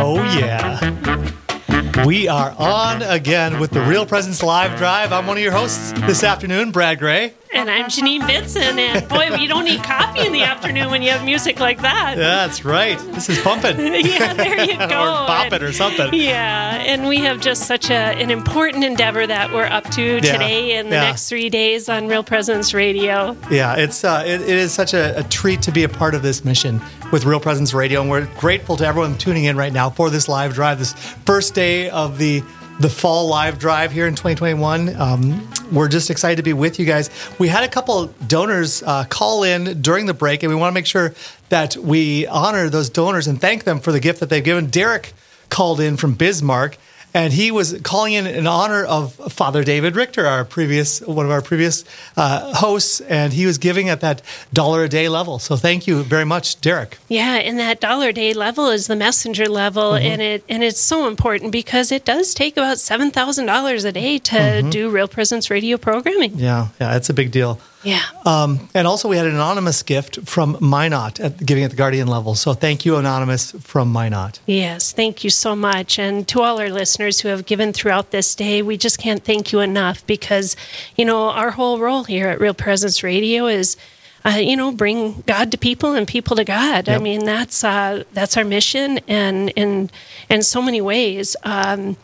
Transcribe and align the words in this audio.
Oh, 0.00 0.22
yeah. 0.38 2.04
We 2.06 2.28
are 2.28 2.54
on 2.58 3.02
again 3.02 3.58
with 3.58 3.70
the 3.72 3.82
Real 3.82 4.06
Presence 4.06 4.42
Live 4.42 4.78
Drive. 4.78 5.12
I'm 5.12 5.26
one 5.26 5.36
of 5.36 5.42
your 5.42 5.52
hosts 5.52 5.92
this 5.92 6.24
afternoon, 6.24 6.70
Brad 6.70 6.98
Gray. 6.98 7.34
And 7.58 7.68
I'm 7.68 7.86
Janine 7.86 8.20
Bitson. 8.20 8.78
And 8.78 9.08
boy, 9.08 9.34
you 9.36 9.48
don't 9.48 9.64
need 9.64 9.82
coffee 9.82 10.24
in 10.24 10.32
the 10.32 10.44
afternoon 10.44 10.90
when 10.90 11.02
you 11.02 11.10
have 11.10 11.24
music 11.24 11.58
like 11.58 11.80
that. 11.82 12.14
Yeah, 12.16 12.46
That's 12.46 12.64
right. 12.64 12.96
This 13.12 13.28
is 13.28 13.40
pumping. 13.40 13.76
yeah, 14.06 14.32
there 14.32 14.64
you 14.64 14.76
go. 14.78 14.84
or 14.84 15.26
bop 15.26 15.52
it 15.52 15.60
or 15.64 15.72
something. 15.72 16.14
Yeah, 16.14 16.76
and 16.76 17.08
we 17.08 17.18
have 17.18 17.40
just 17.40 17.64
such 17.66 17.90
a, 17.90 17.94
an 17.94 18.30
important 18.30 18.84
endeavor 18.84 19.26
that 19.26 19.52
we're 19.52 19.64
up 19.66 19.90
to 19.90 20.02
Yeah, 20.02 20.20
today 20.20 20.76
and 20.76 20.88
the 20.92 20.94
yeah. 20.94 21.02
next 21.02 21.28
three 21.28 21.50
days 21.50 21.88
on 21.88 22.06
Real 22.06 22.22
Presence 22.22 22.72
Radio. 22.72 23.36
Yeah, 23.50 23.74
it's 23.74 24.04
uh, 24.04 24.22
it, 24.24 24.40
it 24.42 24.48
is 24.48 24.72
such 24.72 24.94
a, 24.94 25.18
a 25.18 25.24
treat 25.24 25.60
to 25.62 25.72
be 25.72 25.82
a 25.82 25.88
part 25.88 26.14
of 26.14 26.22
this 26.22 26.44
mission 26.44 26.80
with 27.10 27.24
Real 27.24 27.40
Presence 27.40 27.74
Radio, 27.74 28.00
and 28.02 28.08
we're 28.08 28.26
grateful 28.38 28.76
to 28.76 28.86
everyone 28.86 29.18
tuning 29.18 29.44
in 29.44 29.56
right 29.56 29.72
now 29.72 29.90
for 29.90 30.10
this 30.10 30.28
live 30.28 30.54
drive, 30.54 30.78
this 30.78 30.92
first 30.92 31.54
day 31.54 31.90
of 31.90 32.18
the 32.18 32.40
the 32.80 32.88
fall 32.88 33.26
live 33.26 33.58
drive 33.58 33.90
here 33.90 34.06
in 34.06 34.14
2021. 34.14 34.94
Um, 34.96 35.50
we're 35.72 35.88
just 35.88 36.10
excited 36.10 36.36
to 36.36 36.42
be 36.42 36.52
with 36.52 36.78
you 36.78 36.86
guys. 36.86 37.10
We 37.38 37.48
had 37.48 37.64
a 37.64 37.68
couple 37.68 38.06
donors 38.26 38.82
uh, 38.84 39.04
call 39.04 39.42
in 39.42 39.82
during 39.82 40.06
the 40.06 40.14
break, 40.14 40.42
and 40.42 40.50
we 40.50 40.56
want 40.56 40.72
to 40.72 40.74
make 40.74 40.86
sure 40.86 41.14
that 41.48 41.76
we 41.76 42.26
honor 42.28 42.68
those 42.68 42.88
donors 42.88 43.26
and 43.26 43.40
thank 43.40 43.64
them 43.64 43.80
for 43.80 43.90
the 43.90 44.00
gift 44.00 44.20
that 44.20 44.28
they've 44.28 44.44
given. 44.44 44.70
Derek 44.70 45.12
called 45.50 45.80
in 45.80 45.96
from 45.96 46.14
Bismarck. 46.14 46.78
And 47.14 47.32
he 47.32 47.50
was 47.50 47.80
calling 47.82 48.12
in 48.12 48.26
in 48.26 48.46
honor 48.46 48.84
of 48.84 49.14
Father 49.32 49.64
David 49.64 49.96
Richter, 49.96 50.26
our 50.26 50.44
previous 50.44 51.00
one 51.00 51.24
of 51.24 51.32
our 51.32 51.40
previous 51.42 51.84
uh, 52.16 52.52
hosts, 52.54 53.00
and 53.00 53.32
he 53.32 53.46
was 53.46 53.56
giving 53.58 53.88
at 53.88 54.00
that 54.02 54.20
dollar 54.52 54.84
a 54.84 54.88
day 54.88 55.08
level. 55.08 55.38
So 55.38 55.56
thank 55.56 55.86
you 55.86 56.02
very 56.02 56.24
much, 56.26 56.60
Derek. 56.60 56.98
Yeah, 57.08 57.34
and 57.36 57.58
that 57.58 57.80
dollar 57.80 58.08
a 58.08 58.12
day 58.12 58.34
level 58.34 58.68
is 58.68 58.86
the 58.88 58.96
messenger 58.96 59.46
level, 59.48 59.92
Mm-hmm. 59.92 60.06
and 60.06 60.22
it 60.22 60.44
and 60.48 60.62
it's 60.62 60.80
so 60.80 61.08
important 61.08 61.50
because 61.50 61.90
it 61.90 62.04
does 62.04 62.34
take 62.34 62.56
about 62.58 62.78
seven 62.78 63.10
thousand 63.10 63.46
dollars 63.46 63.84
a 63.84 63.92
day 63.92 64.18
to 64.18 64.36
Mm-hmm. 64.36 64.70
do 64.70 64.90
Real 64.90 65.08
Presence 65.08 65.50
Radio 65.50 65.78
programming. 65.78 66.32
Yeah, 66.38 66.68
yeah, 66.80 66.94
it's 66.96 67.08
a 67.10 67.14
big 67.14 67.30
deal. 67.30 67.58
Yeah. 67.84 68.02
Um, 68.24 68.68
and 68.74 68.86
also, 68.86 69.08
we 69.08 69.16
had 69.16 69.26
an 69.26 69.34
anonymous 69.34 69.82
gift 69.82 70.26
from 70.26 70.56
Minot 70.60 71.20
at 71.20 71.44
giving 71.44 71.62
at 71.64 71.70
the 71.70 71.76
Guardian 71.76 72.08
level. 72.08 72.34
So 72.34 72.52
thank 72.52 72.84
you, 72.84 72.96
anonymous 72.96 73.52
from 73.52 73.92
Minot. 73.92 74.40
Yes, 74.46 74.92
thank 74.92 75.22
you 75.22 75.30
so 75.30 75.54
much. 75.54 75.98
And 75.98 76.26
to 76.28 76.42
all 76.42 76.60
our 76.60 76.70
listeners 76.70 77.20
who 77.20 77.28
have 77.28 77.46
given 77.46 77.72
throughout 77.72 78.10
this 78.10 78.34
day, 78.34 78.62
we 78.62 78.76
just 78.76 78.98
can't 78.98 79.24
thank 79.24 79.52
you 79.52 79.60
enough 79.60 80.04
because, 80.06 80.56
you 80.96 81.04
know, 81.04 81.30
our 81.30 81.52
whole 81.52 81.78
role 81.78 82.04
here 82.04 82.28
at 82.28 82.40
Real 82.40 82.54
Presence 82.54 83.02
Radio 83.02 83.46
is. 83.46 83.76
Uh, 84.24 84.30
you 84.30 84.56
know, 84.56 84.72
bring 84.72 85.22
God 85.26 85.52
to 85.52 85.56
people 85.56 85.94
and 85.94 86.06
people 86.06 86.34
to 86.36 86.44
God. 86.44 86.88
I 86.88 86.98
mean, 86.98 87.24
that's 87.24 87.62
uh, 87.62 88.02
that's 88.12 88.36
our 88.36 88.44
mission, 88.44 88.98
and 89.06 89.50
in 89.50 89.90
in 90.28 90.42
so 90.42 90.60
many 90.60 90.80
ways, 90.80 91.36
um, 91.44 91.96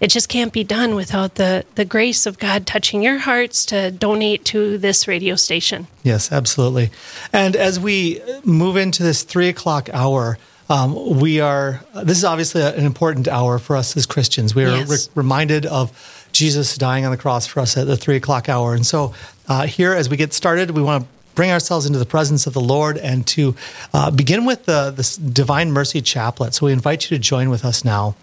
it 0.00 0.08
just 0.08 0.28
can't 0.28 0.52
be 0.52 0.64
done 0.64 0.94
without 0.94 1.34
the 1.36 1.64
the 1.74 1.84
grace 1.84 2.26
of 2.26 2.38
God 2.38 2.66
touching 2.66 3.02
your 3.02 3.18
hearts 3.18 3.64
to 3.66 3.90
donate 3.90 4.44
to 4.46 4.78
this 4.78 5.06
radio 5.06 5.36
station. 5.36 5.86
Yes, 6.02 6.32
absolutely. 6.32 6.90
And 7.32 7.54
as 7.56 7.78
we 7.78 8.20
move 8.44 8.76
into 8.76 9.02
this 9.02 9.22
three 9.22 9.48
o'clock 9.48 9.88
hour, 9.92 10.38
um, 10.68 11.18
we 11.18 11.40
are, 11.40 11.82
this 12.04 12.16
is 12.18 12.24
obviously 12.24 12.62
an 12.62 12.84
important 12.86 13.26
hour 13.28 13.58
for 13.58 13.76
us 13.76 13.96
as 13.96 14.06
Christians. 14.06 14.54
We 14.54 14.64
are 14.64 14.76
Yes. 14.76 14.88
re- 15.08 15.22
reminded 15.22 15.66
of 15.66 15.90
Jesus 16.32 16.76
dying 16.78 17.04
on 17.04 17.10
the 17.10 17.16
cross 17.16 17.44
for 17.46 17.58
us 17.60 17.76
at 17.76 17.88
the 17.88 17.96
three 17.96 18.14
o'clock 18.16 18.48
hour. 18.48 18.72
And 18.74 18.86
so 18.86 19.12
uh, 19.48 19.66
here, 19.66 19.92
as 19.92 20.08
we 20.08 20.16
get 20.16 20.32
started, 20.32 20.70
we 20.70 20.80
want 20.82 21.02
to 21.02 21.08
bring 21.34 21.50
ourselves 21.50 21.86
into 21.86 21.98
the 21.98 22.06
presence 22.06 22.46
of 22.46 22.52
the 22.54 22.60
Lord 22.60 22.98
and 22.98 23.26
to 23.28 23.56
uh, 23.92 24.10
begin 24.12 24.44
with 24.46 24.64
the, 24.66 24.92
this 24.94 25.16
Divine 25.16 25.72
Mercy 25.72 26.00
Chaplet. 26.00 26.54
So 26.54 26.66
we 26.66 26.72
invite 26.72 27.10
you 27.10 27.16
to 27.16 27.20
join 27.20 27.50
with 27.50 27.64
us 27.64 27.84
now. 27.84 28.14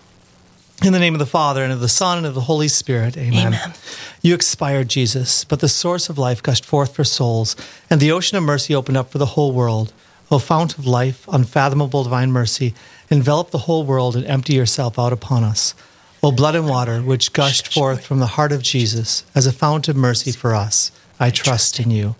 In 0.83 0.93
the 0.93 0.99
name 0.99 1.15
of 1.15 1.20
the 1.20 1.26
Father, 1.26 1.64
and 1.64 1.73
of 1.73 1.80
the 1.80 1.89
Son, 1.89 2.20
and 2.20 2.27
of 2.27 2.36
the 2.36 2.42
Holy 2.42 2.67
Spirit. 2.67 3.17
Amen. 3.17 3.48
Amen. 3.48 3.73
You 4.21 4.36
expired, 4.36 4.89
Jesus, 4.89 5.43
but 5.43 5.60
the 5.60 5.67
source 5.67 6.08
of 6.08 6.20
life 6.20 6.43
gushed 6.43 6.64
forth 6.65 6.95
for 6.95 7.04
souls, 7.04 7.55
and 7.89 7.99
the 7.99 8.11
ocean 8.11 8.38
of 8.38 8.43
mercy 8.43 8.76
opened 8.76 8.98
up 8.98 9.10
for 9.10 9.17
the 9.17 9.26
whole 9.27 9.52
world. 9.52 9.92
O 10.30 10.37
fount 10.37 10.77
of 10.77 10.86
life, 10.86 11.27
unfathomable 11.30 12.04
divine 12.04 12.32
mercy, 12.32 12.76
envelop 13.10 13.49
the 13.49 13.60
whole 13.60 13.86
world 13.86 14.16
and 14.16 14.26
empty 14.26 14.54
yourself 14.54 14.99
out 14.99 15.14
upon 15.14 15.43
us. 15.43 15.73
O 16.21 16.32
blood 16.32 16.55
and 16.55 16.67
water, 16.67 16.99
which 17.02 17.33
gushed 17.33 17.73
forth 17.73 18.05
from 18.05 18.20
the 18.20 18.27
heart 18.27 18.52
of 18.52 18.61
Jesus 18.61 19.23
as 19.33 19.48
a 19.48 19.54
fount 19.54 19.87
of 19.87 19.95
mercy 19.95 20.32
for 20.32 20.54
us, 20.54 20.92
I 21.20 21.32
trust 21.32 21.80
in 21.80 21.89
you. 21.89 22.16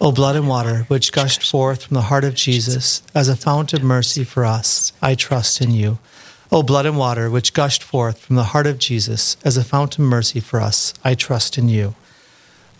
O 0.00 0.12
blood 0.12 0.36
and 0.36 0.48
water, 0.48 0.84
which 0.88 1.12
gushed 1.12 1.42
forth 1.42 1.84
from 1.84 1.94
the 1.94 2.02
heart 2.02 2.24
of 2.24 2.34
Jesus 2.34 3.02
as 3.14 3.28
a 3.28 3.36
fount 3.36 3.72
of 3.72 3.82
mercy 3.82 4.24
for 4.24 4.44
us, 4.44 4.92
I 5.00 5.14
trust 5.14 5.62
in 5.62 5.70
you. 5.70 5.98
O 6.52 6.62
blood 6.62 6.84
and 6.84 6.98
water, 6.98 7.30
which 7.30 7.54
gushed 7.54 7.82
forth 7.82 8.18
from 8.18 8.36
the 8.36 8.44
heart 8.52 8.66
of 8.66 8.78
Jesus 8.78 9.38
as 9.42 9.56
a 9.56 9.64
fountain 9.64 10.04
of 10.04 10.10
mercy 10.10 10.38
for 10.38 10.60
us, 10.60 10.92
I 11.02 11.14
trust 11.14 11.56
in 11.56 11.70
you. 11.70 11.94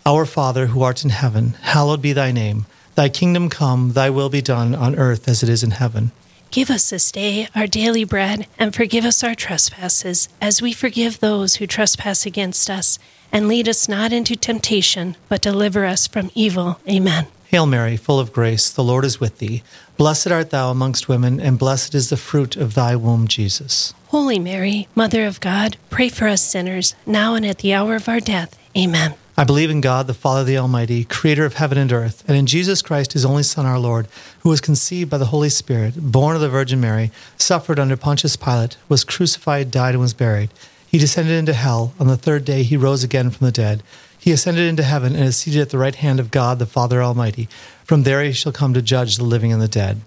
Our 0.05 0.27
Father, 0.27 0.67
who 0.67 0.83
art 0.83 1.03
in 1.03 1.09
heaven, 1.09 1.55
hallowed 1.59 1.99
be 1.99 2.13
thy 2.13 2.31
name. 2.31 2.67
Thy 2.93 3.09
kingdom 3.09 3.49
come, 3.49 3.93
thy 3.93 4.11
will 4.11 4.29
be 4.29 4.43
done 4.43 4.75
on 4.75 4.95
earth 4.95 5.27
as 5.27 5.41
it 5.41 5.49
is 5.49 5.63
in 5.63 5.71
heaven. 5.71 6.11
Give 6.51 6.69
us 6.69 6.91
this 6.91 7.11
day 7.11 7.47
our 7.55 7.65
daily 7.65 8.03
bread, 8.03 8.45
and 8.59 8.75
forgive 8.75 9.05
us 9.05 9.23
our 9.23 9.33
trespasses, 9.33 10.29
as 10.39 10.61
we 10.61 10.71
forgive 10.71 11.19
those 11.19 11.55
who 11.55 11.65
trespass 11.65 12.27
against 12.27 12.69
us. 12.69 12.99
And 13.31 13.47
lead 13.47 13.67
us 13.67 13.89
not 13.89 14.13
into 14.13 14.35
temptation, 14.35 15.17
but 15.29 15.41
deliver 15.41 15.83
us 15.83 16.05
from 16.05 16.29
evil. 16.35 16.79
Amen. 16.87 17.25
Hail 17.53 17.67
Mary, 17.67 17.97
full 17.97 18.19
of 18.19 18.33
grace, 18.33 18.71
the 18.71 18.83
Lord 18.83 19.05
is 19.05 19.19
with 19.19 19.37
thee. 19.37 19.61
Blessed 19.95 20.31
art 20.31 20.49
thou 20.49 20.71
amongst 20.71 21.07
women, 21.07 21.39
and 21.39 21.59
blessed 21.59 21.93
is 21.93 22.09
the 22.09 22.17
fruit 22.17 22.55
of 22.55 22.73
thy 22.73 22.95
womb, 22.95 23.27
Jesus. 23.27 23.93
Holy 24.07 24.39
Mary, 24.39 24.87
Mother 24.95 25.23
of 25.23 25.39
God, 25.39 25.77
pray 25.91 26.09
for 26.09 26.27
us 26.27 26.43
sinners, 26.43 26.95
now 27.05 27.35
and 27.35 27.45
at 27.45 27.59
the 27.59 27.71
hour 27.71 27.93
of 27.93 28.09
our 28.09 28.19
death. 28.19 28.57
Amen. 28.75 29.13
I 29.37 29.43
believe 29.43 29.69
in 29.69 29.81
God, 29.81 30.07
the 30.07 30.15
Father, 30.15 30.43
the 30.43 30.57
Almighty, 30.57 31.03
creator 31.03 31.45
of 31.45 31.53
heaven 31.53 31.77
and 31.77 31.93
earth, 31.93 32.23
and 32.27 32.35
in 32.35 32.47
Jesus 32.47 32.81
Christ, 32.81 33.13
his 33.13 33.23
only 33.23 33.43
Son, 33.43 33.67
our 33.67 33.77
Lord, 33.77 34.07
who 34.39 34.49
was 34.49 34.59
conceived 34.59 35.11
by 35.11 35.19
the 35.19 35.25
Holy 35.25 35.49
Spirit, 35.49 35.93
born 36.11 36.33
of 36.33 36.41
the 36.41 36.49
Virgin 36.49 36.81
Mary, 36.81 37.11
suffered 37.37 37.77
under 37.77 37.95
Pontius 37.95 38.35
Pilate, 38.35 38.77
was 38.89 39.03
crucified, 39.03 39.69
died, 39.69 39.93
and 39.93 40.01
was 40.01 40.15
buried. 40.15 40.49
He 40.87 40.97
descended 40.97 41.37
into 41.37 41.53
hell. 41.53 41.93
On 41.99 42.07
the 42.07 42.17
third 42.17 42.45
day, 42.45 42.63
he 42.63 42.77
rose 42.77 43.03
again 43.03 43.29
from 43.29 43.45
the 43.45 43.51
dead. 43.51 43.83
He 44.23 44.31
ascended 44.31 44.69
into 44.69 44.83
heaven 44.83 45.17
and 45.17 45.25
is 45.25 45.35
seated 45.35 45.59
at 45.59 45.69
the 45.71 45.77
right 45.77 45.95
hand 45.95 46.17
of 46.17 46.31
God, 46.31 46.57
the 46.57 46.65
Father 46.65 47.03
Almighty. 47.03 47.49
From 47.83 48.03
there 48.03 48.23
he 48.23 48.31
shall 48.31 48.53
come 48.53 48.73
to 48.73 48.81
judge 48.81 49.17
the 49.17 49.25
living 49.25 49.51
and 49.51 49.61
the 49.61 49.67
dead. 49.67 49.99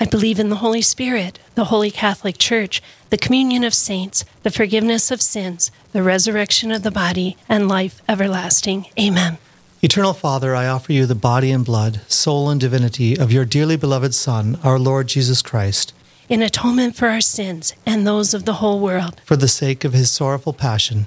I 0.00 0.04
believe 0.04 0.40
in 0.40 0.48
the 0.48 0.56
Holy 0.56 0.82
Spirit, 0.82 1.38
the 1.54 1.66
Holy 1.66 1.92
Catholic 1.92 2.38
Church, 2.38 2.82
the 3.10 3.16
communion 3.16 3.62
of 3.62 3.72
saints, 3.72 4.24
the 4.42 4.50
forgiveness 4.50 5.12
of 5.12 5.22
sins, 5.22 5.70
the 5.92 6.02
resurrection 6.02 6.72
of 6.72 6.82
the 6.82 6.90
body, 6.90 7.36
and 7.48 7.68
life 7.68 8.02
everlasting. 8.08 8.86
Amen. 8.98 9.38
Eternal 9.80 10.12
Father, 10.12 10.56
I 10.56 10.66
offer 10.66 10.92
you 10.92 11.06
the 11.06 11.14
body 11.14 11.52
and 11.52 11.64
blood, 11.64 12.00
soul 12.08 12.50
and 12.50 12.60
divinity 12.60 13.16
of 13.16 13.30
your 13.30 13.44
dearly 13.44 13.76
beloved 13.76 14.12
Son, 14.12 14.58
our 14.64 14.76
Lord 14.76 15.06
Jesus 15.06 15.40
Christ, 15.40 15.92
In 16.28 16.42
atonement 16.42 16.96
for 16.96 17.06
our 17.06 17.20
sins 17.20 17.74
and 17.86 18.04
those 18.04 18.34
of 18.34 18.44
the 18.44 18.54
whole 18.54 18.80
world, 18.80 19.20
for 19.24 19.36
the 19.36 19.46
sake 19.46 19.84
of 19.84 19.92
his 19.92 20.10
sorrowful 20.10 20.52
passion, 20.52 21.06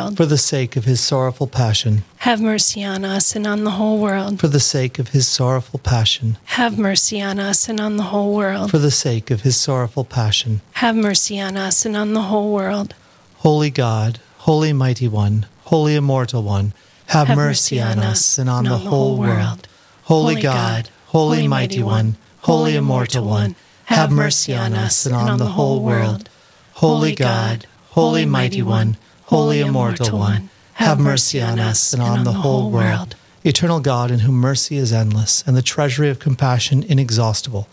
For 0.17 0.25
the 0.25 0.37
sake 0.37 0.75
of 0.75 0.85
his 0.85 0.99
sorrowful 0.99 1.47
passion. 1.47 2.03
Have 2.17 2.41
mercy 2.41 2.83
on 2.83 3.05
us 3.05 3.35
and 3.35 3.45
on 3.45 3.63
the 3.63 3.71
whole 3.71 3.99
world. 3.99 4.39
For 4.39 4.47
the 4.47 4.59
sake 4.59 4.99
of 4.99 5.09
his 5.09 5.27
sorrowful 5.27 5.79
passion. 5.79 6.37
Have 6.45 6.77
mercy 6.77 7.21
on 7.21 7.39
us 7.39 7.69
and 7.69 7.79
on 7.79 7.97
the 7.97 8.03
whole 8.03 8.33
world. 8.33 8.71
For 8.71 8.79
the 8.79 8.91
sake 8.91 9.31
of 9.31 9.41
his 9.41 9.55
sorrowful 9.57 10.05
passion. 10.05 10.61
Have 10.73 10.95
mercy 10.95 11.39
on 11.39 11.57
us 11.57 11.85
and 11.85 11.95
on 11.95 12.13
the 12.13 12.23
whole 12.23 12.51
world. 12.51 12.95
Holy 13.37 13.69
God, 13.69 14.19
Holy 14.39 14.73
Mighty 14.73 15.07
One, 15.07 15.45
Holy 15.65 15.95
Immortal 15.95 16.43
One, 16.43 16.73
have, 17.07 17.35
mercy, 17.35 17.79
on 17.79 17.99
us 17.99 18.37
and 18.37 18.49
on 18.49 18.63
the 18.63 18.77
whole 18.77 19.17
world. 19.17 19.67
Holy 20.03 20.41
God, 20.41 20.89
Holy 21.07 21.47
Mighty 21.47 21.83
One, 21.83 22.17
Holy 22.41 22.75
Immortal 22.75 23.25
One, 23.25 23.55
have 23.85 24.11
mercy 24.11 24.53
on 24.53 24.73
us 24.73 25.05
and 25.05 25.15
on 25.15 25.37
the 25.37 25.45
whole 25.45 25.81
world. 25.81 26.29
Holy 26.73 27.15
God, 27.15 27.67
Holy 27.89 28.25
Mighty 28.25 28.61
One, 28.61 28.97
Holy 29.31 29.61
Immortal 29.61 30.19
One, 30.19 30.49
have 30.73 30.99
mercy 30.99 31.41
on 31.41 31.57
us 31.57 31.93
and 31.93 32.01
on 32.01 32.25
the 32.25 32.33
whole 32.33 32.69
world. 32.69 33.15
Eternal 33.43 33.79
God, 33.79 34.11
in 34.11 34.19
whom 34.19 34.35
mercy 34.35 34.75
is 34.75 34.93
endless 34.93 35.43
and 35.47 35.55
the 35.57 35.61
treasury 35.61 36.09
of 36.09 36.19
compassion 36.19 36.83
inexhaustible, 36.83 37.67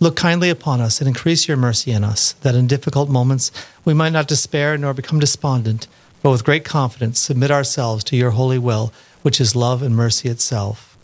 look 0.00 0.16
kindly 0.16 0.50
upon 0.50 0.80
us 0.80 1.00
and 1.00 1.08
increase 1.08 1.48
your 1.48 1.56
mercy 1.56 1.92
in 1.92 2.04
us, 2.04 2.32
that 2.42 2.54
in 2.56 2.66
difficult 2.66 3.08
moments 3.08 3.50
we 3.84 3.94
might 3.94 4.12
not 4.12 4.28
despair 4.28 4.76
nor 4.76 4.92
become 4.92 5.20
despondent, 5.20 5.86
but 6.22 6.30
with 6.30 6.44
great 6.44 6.64
confidence 6.64 7.18
submit 7.18 7.50
ourselves 7.50 8.04
to 8.04 8.16
your 8.16 8.32
holy 8.32 8.58
will, 8.58 8.92
which 9.22 9.40
is 9.40 9.56
love 9.56 9.82
and 9.82 9.96
mercy 9.96 10.28
itself. 10.28 10.98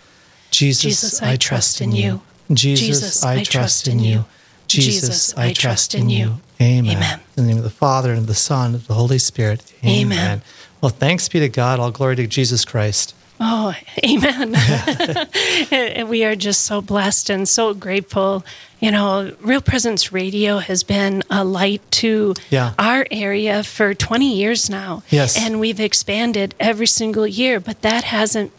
Jesus, 0.51 0.83
Jesus, 0.83 1.23
I 1.23 1.37
trust 1.37 1.81
in 1.81 1.93
you. 1.93 2.21
Jesus, 2.53 3.25
I 3.25 3.45
trust 3.45 3.89
in 3.89 4.01
you. 4.01 4.25
Jesus, 4.67 5.33
I 5.39 5.53
trust 5.53 5.95
in 5.95 6.11
you. 6.11 6.41
Amen. 6.61 6.97
Amen. 6.97 7.21
In 7.37 7.45
the 7.45 7.49
name 7.49 7.57
of 7.59 7.65
the 7.65 7.71
Father, 7.71 8.11
and 8.11 8.19
of 8.21 8.27
the 8.27 8.35
Son, 8.35 8.67
and 8.67 8.75
of 8.75 8.87
the 8.87 8.95
Holy 8.95 9.19
Spirit. 9.19 9.73
Amen. 9.85 10.43
Well, 10.81 10.91
thanks 10.91 11.29
be 11.29 11.41
to 11.41 11.49
God. 11.49 11.81
All 11.81 11.91
glory 11.91 12.17
to 12.17 12.27
Jesus 12.27 12.65
Christ. 12.65 13.15
Oh, 13.41 13.75
amen. 14.05 14.55
And 15.73 16.09
we 16.09 16.25
are 16.25 16.37
just 16.37 16.63
so 16.63 16.81
blessed 16.83 17.31
and 17.31 17.49
so 17.49 17.73
grateful. 17.75 18.45
You 18.81 18.91
know, 18.91 19.35
Real 19.41 19.61
Presence 19.61 20.13
Radio 20.13 20.59
has 20.59 20.83
been 20.83 21.23
a 21.31 21.43
light 21.45 21.81
to 21.93 22.35
Yeah. 22.51 22.75
our 22.79 23.07
area 23.11 23.63
for 23.65 23.95
20 23.95 24.35
years 24.35 24.69
now. 24.69 25.03
Yes. 25.11 25.37
And 25.39 25.59
we've 25.61 25.81
expanded 25.81 26.55
every 26.61 26.87
single 26.87 27.27
year, 27.27 27.59
but 27.61 27.83
that 27.83 28.05
hasn't 28.05 28.53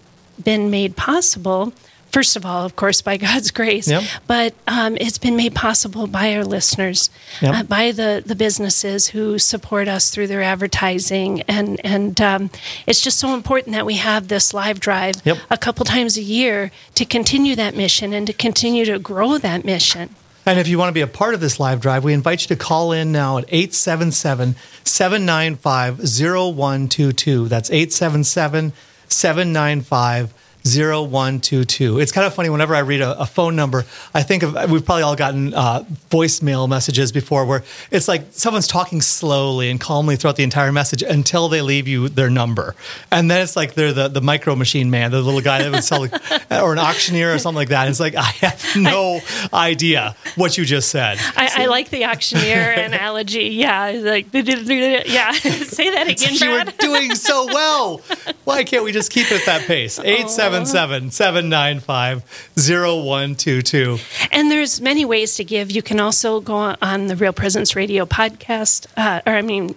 been 0.44 0.70
made 0.72 0.96
possible. 0.96 1.74
First 2.14 2.36
of 2.36 2.46
all, 2.46 2.64
of 2.64 2.76
course, 2.76 3.02
by 3.02 3.18
God's 3.18 3.50
grace, 3.50 3.88
Yep. 3.90 4.04
but 4.28 4.54
um, 4.68 4.96
it's 5.02 5.18
been 5.18 5.36
made 5.36 5.56
possible 5.56 6.06
by 6.06 6.36
our 6.36 6.46
listeners, 6.46 7.10
Yep. 7.42 7.54
uh, 7.56 7.64
by 7.64 7.92
the, 7.92 8.22
the 8.24 8.36
businesses 8.36 9.08
who 9.08 9.40
support 9.40 9.88
us 9.88 10.12
through 10.12 10.28
their 10.28 10.44
advertising. 10.44 11.42
And, 11.48 11.82
and 11.84 12.22
um, 12.22 12.52
it's 12.86 13.02
just 13.02 13.18
so 13.20 13.34
important 13.34 13.74
that 13.76 13.88
we 13.88 13.96
have 13.96 14.28
this 14.28 14.54
live 14.54 14.80
drive 14.80 15.16
Yep. 15.26 15.38
a 15.50 15.58
couple 15.58 15.86
times 15.86 16.16
a 16.16 16.22
year 16.22 16.70
to 16.94 17.04
continue 17.04 17.56
that 17.56 17.76
mission 17.76 18.14
and 18.14 18.28
to 18.28 18.34
continue 18.34 18.86
to 18.86 19.00
grow 19.00 19.40
that 19.40 19.66
mission. 19.66 20.10
And 20.46 20.60
if 20.60 20.68
you 20.68 20.78
want 20.78 20.90
to 20.90 20.94
be 20.94 21.02
a 21.02 21.08
part 21.08 21.34
of 21.34 21.40
this 21.40 21.60
live 21.60 21.82
drive, 21.82 22.04
we 22.04 22.14
invite 22.14 22.42
you 22.42 22.48
to 22.50 22.56
call 22.56 22.92
in 22.92 23.12
now 23.12 23.40
at 23.40 23.46
877 23.48 24.56
795 24.84 25.98
0122. 26.00 27.48
That's 27.48 27.72
877 27.72 28.74
795 29.08 30.34
0122. 30.66 32.00
It's 32.00 32.12
kind 32.12 32.26
of 32.26 32.34
funny 32.34 32.50
whenever 32.50 32.74
I 32.74 32.80
read 32.80 33.02
a, 33.02 33.20
a 33.20 33.26
phone 33.26 33.56
number, 33.56 33.86
I 34.14 34.24
think 34.24 34.44
of 34.44 34.72
we've 34.72 34.86
probably 34.86 35.04
all 35.04 35.16
gotten 35.16 35.54
uh, 35.54 35.84
voicemail 36.10 36.70
messages 36.70 37.12
before 37.12 37.46
where 37.46 37.64
it's 37.92 38.08
like 38.08 38.28
someone's 38.32 38.68
talking 38.68 39.02
slowly 39.02 39.70
and 39.70 39.80
calmly 39.80 40.16
throughout 40.16 40.38
the 40.38 40.44
entire 40.44 40.72
message 40.72 41.04
until 41.04 41.50
they 41.50 41.62
leave 41.62 41.88
you 41.88 42.08
their 42.08 42.30
number. 42.30 42.76
And 43.12 43.30
then 43.30 43.42
it's 43.42 43.58
like 43.58 43.74
they're 43.74 43.92
the, 43.92 44.08
the 44.08 44.22
micro 44.22 44.56
machine 44.56 44.90
man, 44.90 45.12
the 45.12 45.22
little 45.22 45.42
guy 45.42 45.62
that 45.64 45.72
would 45.72 45.84
sell, 45.84 46.04
or 46.64 46.72
an 46.72 46.80
auctioneer 46.80 47.34
or 47.34 47.40
something 47.40 47.58
like 47.58 47.70
that. 47.70 47.90
It's 47.90 48.00
like, 48.00 48.16
I 48.16 48.22
have 48.22 48.66
no 48.78 49.20
idea 49.54 50.16
what 50.36 50.58
you 50.58 50.64
just 50.64 50.90
said. 50.90 51.18
I, 51.36 51.64
I 51.64 51.66
like 51.66 51.90
the 51.90 52.06
auctioneer 52.06 52.72
analogy. 52.78 53.50
Yeah, 53.50 54.00
like 54.02 54.28
yeah. 54.34 55.32
Say 55.34 55.92
that 55.92 56.08
again, 56.08 56.36
you 56.36 56.52
were 56.52 56.72
doing 56.80 57.16
so 57.16 57.48
well. 57.48 58.02
Why 58.44 58.64
can't 58.64 58.84
we 58.84 58.92
just 58.92 59.12
keep 59.12 59.32
it 59.32 59.42
at 59.42 59.46
that 59.46 59.68
pace? 59.68 60.00
877 60.04 61.12
795 61.12 62.24
0122. 62.58 63.98
And 64.32 64.52
there's 64.52 64.82
many 64.82 65.06
ways 65.06 65.36
to 65.36 65.44
give. 65.44 65.72
You 65.72 65.82
can 65.82 66.00
also 66.00 66.42
go 66.42 66.76
on 66.82 67.08
the 67.08 67.16
Real 67.16 67.34
Presence 67.34 67.76
Radio 67.76 68.06
podcast, 68.06 68.88
uh, 68.98 69.22
or 69.26 69.34
I 69.34 69.42
mean, 69.42 69.76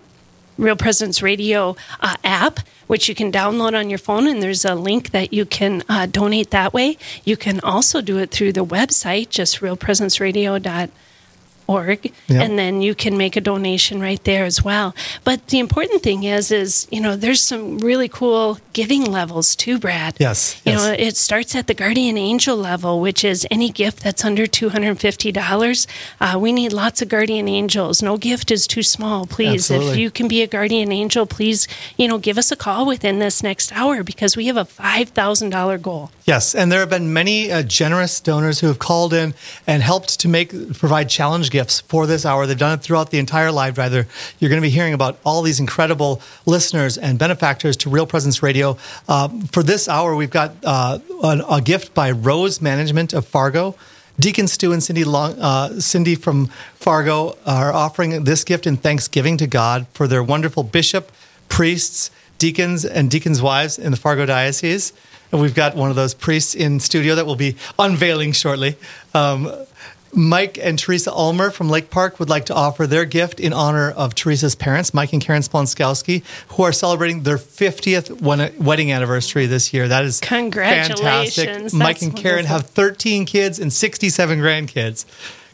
Real 0.59 0.77
Presence 0.77 1.23
Radio 1.23 1.77
uh, 2.01 2.17
app, 2.25 2.61
which 2.87 3.09
you 3.09 3.15
can 3.15 3.31
download 3.31 3.79
on 3.79 3.91
your 3.91 3.99
phone, 3.99 4.27
and 4.27 4.43
there's 4.43 4.65
a 4.65 4.75
link 4.75 5.11
that 5.11 5.33
you 5.33 5.45
can 5.45 5.83
uh, 5.89 6.07
donate 6.07 6.51
that 6.51 6.73
way. 6.73 6.97
You 7.25 7.37
can 7.37 7.61
also 7.61 8.01
do 8.01 8.19
it 8.19 8.31
through 8.31 8.53
the 8.53 8.65
website, 8.65 9.29
just 9.29 9.61
realpresenceradio.org, 9.61 10.91
org 11.67 12.13
Yep. 12.29 12.43
and 12.43 12.59
then 12.59 12.83
you 12.83 12.95
can 12.95 13.17
make 13.17 13.37
a 13.37 13.41
donation 13.41 14.01
right 14.01 14.23
there 14.25 14.45
as 14.45 14.63
well. 14.63 14.95
But 15.25 15.49
the 15.49 15.59
important 15.59 16.03
thing 16.03 16.25
is 16.25 16.51
is 16.51 16.87
you 16.91 17.01
know 17.01 17.17
there's 17.17 17.41
some 17.41 17.79
really 17.79 18.09
cool 18.09 18.59
giving 18.73 19.05
levels 19.05 19.57
too 19.57 19.79
brad. 19.79 20.17
Yes, 20.19 20.61
you 20.65 20.73
yes. 20.73 20.81
know 20.83 20.93
it 20.93 21.17
starts 21.17 21.55
at 21.55 21.67
the 21.67 21.75
guardian 21.75 22.17
angel 22.19 22.57
level 22.57 23.01
which 23.01 23.25
is 23.25 23.47
any 23.51 23.71
gift 23.71 24.03
that's 24.03 24.25
under 24.25 24.47
$250 24.47 25.87
uh, 26.21 26.39
we 26.39 26.53
need 26.53 26.73
lots 26.73 27.03
of 27.03 27.09
guardian 27.09 27.49
angels. 27.49 28.03
No 28.03 28.17
gift 28.17 28.51
is 28.51 28.67
too 28.67 28.83
small 28.83 29.27
please. 29.27 29.71
If 29.71 29.97
you 29.97 30.11
can 30.11 30.29
be 30.29 30.43
a 30.43 30.47
guardian 30.47 30.93
angel 30.93 31.27
please 31.27 31.67
you 31.97 32.09
know 32.09 32.19
give 32.19 32.39
us 32.39 32.51
a 32.53 32.57
call 32.57 32.87
within 32.87 33.19
this 33.19 33.43
next 33.43 33.73
hour 33.73 34.03
because 34.03 34.37
we 34.37 34.47
have 34.47 34.57
a 34.57 34.65
$5000 34.65 35.81
goal. 35.83 36.11
Yes, 36.25 36.55
and 36.55 36.73
there 36.73 36.81
have 36.81 36.91
been 36.91 37.13
many 37.13 37.53
uh, 37.53 37.63
generous 37.63 38.21
donors 38.21 38.61
who 38.61 38.67
have 38.67 38.79
called 38.79 39.13
in 39.13 39.35
and 39.67 39.83
helped 39.83 40.19
to 40.21 40.29
make 40.29 40.51
provide 40.75 41.09
challenge 41.09 41.51
gifts 41.57 41.81
for 41.81 42.07
this 42.07 42.27
hour. 42.27 42.47
They've 42.47 42.59
done 42.59 42.79
it 42.79 42.83
throughout 42.83 43.11
the 43.11 43.19
entire 43.19 43.51
live 43.51 43.77
drive. 43.77 43.95
You're 44.39 44.51
going 44.51 44.61
to 44.61 44.69
be 44.71 44.77
hearing 44.81 44.93
about 44.93 45.19
all 45.25 45.41
these 45.41 45.59
incredible 45.59 46.21
listeners 46.45 46.99
and 46.99 47.19
benefactors 47.19 47.79
to 47.79 47.89
Real 47.89 48.07
Presence 48.07 48.43
Radio. 48.43 48.77
Uh, 49.09 49.29
for 49.51 49.63
this 49.63 49.89
hour, 49.89 50.15
we've 50.15 50.29
got 50.31 50.53
uh, 50.65 50.99
a, 51.23 51.45
a 51.53 51.61
gift 51.63 51.95
by 51.95 52.11
Rose 52.11 52.61
Management 52.61 53.15
of 53.15 53.27
Fargo. 53.27 53.75
Deacon 54.21 54.49
Stu 54.49 54.71
and 54.73 54.83
Cindy 54.83 55.05
Long, 55.05 55.41
uh, 55.41 55.81
Cindy 55.81 56.15
from 56.15 56.49
Fargo 56.75 57.39
are 57.47 57.73
offering 57.73 58.25
this 58.25 58.45
gift 58.45 58.67
in 58.67 58.77
thanksgiving 58.77 59.39
to 59.39 59.47
God 59.47 59.87
for 59.95 60.07
their 60.07 60.23
wonderful 60.23 60.63
bishop, 60.63 61.11
priests, 61.49 62.11
deacons, 62.37 62.85
and 62.85 63.11
deacons' 63.11 63.41
wives 63.41 63.79
in 63.79 63.93
the 63.93 63.97
Fargo 63.97 64.27
diocese. 64.27 64.93
And 65.33 65.41
we've 65.41 65.55
got 65.55 65.75
one 65.75 65.89
of 65.89 65.97
those 65.97 66.13
priests 66.13 66.55
in 66.55 66.81
studio 66.81 67.15
that 67.15 67.25
will 67.25 67.37
be 67.37 67.57
unveiling 67.79 68.33
shortly. 68.33 68.77
Um, 69.15 69.51
Mike 70.17 70.59
and 70.61 70.79
Teresa 70.79 71.13
Ulmer 71.13 71.51
from 71.51 71.69
Lake 71.69 71.91
Park 71.91 72.19
would 72.19 72.31
like 72.31 72.47
to 72.47 72.55
offer 72.55 72.87
their 72.87 73.05
gift 73.05 73.39
in 73.39 73.53
honor 73.53 73.91
of 73.91 74.15
Teresa's 74.15 74.55
parents, 74.55 74.95
Mike 74.95 75.13
and 75.13 75.21
Karen 75.23 75.43
Splonskowski, 75.43 76.25
who 76.55 76.63
are 76.63 76.73
celebrating 76.73 77.23
their 77.25 77.37
50th 77.37 78.21
wedding 78.59 78.91
anniversary 78.91 79.45
this 79.47 79.75
year. 79.75 79.89
That 79.89 80.05
is 80.05 80.21
Congratulations. 80.21 81.01
fantastic. 81.01 81.73
Mike 81.75 81.97
That's 81.97 82.03
and 82.03 82.17
Karen 82.17 82.37
wonderful. 82.47 82.57
have 82.57 82.67
13 82.71 83.27
kids 83.27 83.59
and 83.59 83.71
67 83.73 84.39
grandkids. 84.39 85.05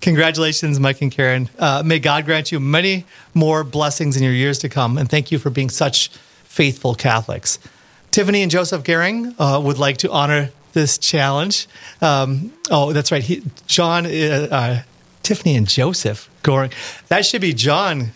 Congratulations, 0.01 0.79
Mike 0.81 1.03
and 1.03 1.11
Karen. 1.11 1.49
Uh, 1.59 1.83
may 1.85 1.99
God 1.99 2.25
grant 2.25 2.53
you 2.53 2.61
many 2.61 3.05
more 3.35 3.65
blessings 3.65 4.17
in 4.17 4.23
your 4.23 4.33
years 4.33 4.59
to 4.61 4.69
come. 4.69 4.97
And 4.97 5.09
thank 5.09 5.33
you 5.33 5.39
for 5.39 5.51
being 5.51 5.71
such 5.71 6.09
faithful 6.45 6.95
Catholics. 6.95 7.59
Tiffany 8.13 8.43
and 8.43 8.51
Joseph 8.51 8.83
Gehring 8.85 9.35
uh, 9.39 9.61
would 9.61 9.79
like 9.79 9.97
to 9.99 10.11
honor 10.11 10.51
this 10.73 10.99
challenge. 10.99 11.69
Um, 12.01 12.53
oh, 12.71 12.93
that's 12.93 13.13
right. 13.13 13.23
He, 13.23 13.43
John, 13.67 14.07
uh, 14.07 14.49
uh, 14.51 14.83
Tiffany 15.23 15.57
and 15.57 15.69
Joseph 15.69 16.29
Goring. 16.43 16.73
That 17.09 17.25
should 17.25 17.41
be 17.41 17.53
John 17.53 18.13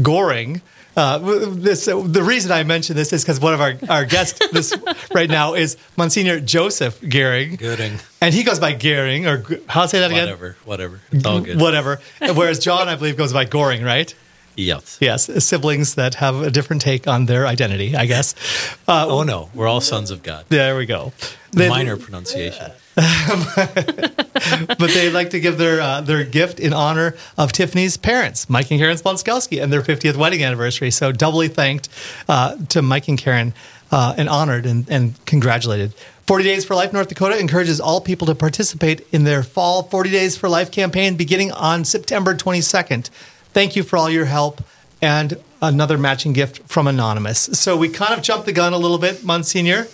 Goring. 0.00 0.62
Uh, 0.96 1.18
this, 1.48 1.86
the 1.86 2.22
reason 2.22 2.52
I 2.52 2.62
mention 2.62 2.94
this 2.94 3.12
is 3.12 3.24
because 3.24 3.40
one 3.40 3.52
of 3.52 3.60
our, 3.60 3.74
our 3.88 4.04
guests 4.04 4.40
this 4.52 4.72
right 5.12 5.28
now 5.28 5.54
is 5.54 5.76
Monsignor 5.96 6.38
Joseph 6.38 7.00
Gehring. 7.00 7.58
Gooding. 7.58 7.98
And 8.20 8.32
he 8.32 8.44
goes 8.44 8.60
by 8.60 8.74
Gehring, 8.74 9.26
or 9.26 9.60
how 9.68 9.86
say 9.86 10.00
that 10.00 10.10
again? 10.10 10.26
Whatever, 10.26 10.56
whatever. 10.64 11.00
It's 11.10 11.26
all 11.26 11.40
good. 11.40 11.60
Whatever. 11.60 12.00
Whereas 12.20 12.60
John, 12.60 12.88
I 12.88 12.94
believe, 12.94 13.16
goes 13.16 13.32
by 13.32 13.44
Goring, 13.44 13.82
right? 13.82 14.14
Yes. 14.56 14.98
Yes, 15.00 15.44
siblings 15.44 15.94
that 15.96 16.14
have 16.16 16.40
a 16.42 16.50
different 16.50 16.80
take 16.82 17.08
on 17.08 17.26
their 17.26 17.46
identity, 17.46 17.96
I 17.96 18.06
guess. 18.06 18.34
Uh, 18.86 19.06
Oh 19.08 19.22
no, 19.24 19.50
we're 19.54 19.66
all 19.68 19.80
sons 19.80 20.10
of 20.10 20.22
God. 20.22 20.44
there 20.48 20.76
we 20.76 20.86
go. 20.86 21.12
They- 21.52 21.68
Minor 21.68 21.96
pronunciation. 21.96 22.72
but 22.96 24.90
they'd 24.94 25.10
like 25.10 25.30
to 25.30 25.40
give 25.40 25.58
their 25.58 25.80
uh, 25.80 26.00
their 26.00 26.24
gift 26.24 26.60
in 26.60 26.72
honor 26.72 27.14
of 27.36 27.50
Tiffany's 27.52 27.96
parents, 27.96 28.48
Mike 28.48 28.70
and 28.70 28.78
Karen 28.78 28.96
Splonskowski, 28.96 29.60
and 29.62 29.72
their 29.72 29.82
50th 29.82 30.16
wedding 30.16 30.42
anniversary. 30.44 30.90
So 30.92 31.10
doubly 31.10 31.48
thanked 31.48 31.88
uh, 32.28 32.56
to 32.68 32.82
Mike 32.82 33.08
and 33.08 33.18
Karen 33.18 33.52
uh, 33.90 34.14
and 34.16 34.28
honored 34.28 34.66
and, 34.66 34.88
and 34.88 35.14
congratulated. 35.26 35.92
40 36.26 36.44
Days 36.44 36.64
for 36.64 36.74
Life 36.74 36.92
North 36.92 37.08
Dakota 37.08 37.38
encourages 37.38 37.80
all 37.80 38.00
people 38.00 38.26
to 38.28 38.34
participate 38.34 39.06
in 39.12 39.24
their 39.24 39.42
fall 39.42 39.82
40 39.82 40.10
Days 40.10 40.36
for 40.38 40.48
Life 40.48 40.70
campaign 40.70 41.16
beginning 41.16 41.52
on 41.52 41.84
September 41.84 42.34
22nd. 42.34 43.10
Thank 43.54 43.76
you 43.76 43.82
for 43.82 43.96
all 43.96 44.10
your 44.10 44.26
help 44.26 44.62
and 45.00 45.38
another 45.62 45.96
matching 45.96 46.32
gift 46.34 46.58
from 46.68 46.86
Anonymous. 46.86 47.38
So 47.54 47.76
we 47.76 47.88
kind 47.88 48.12
of 48.12 48.22
jumped 48.22 48.46
the 48.46 48.52
gun 48.52 48.72
a 48.74 48.78
little 48.78 48.98
bit, 48.98 49.24
Monsignor. 49.24 49.86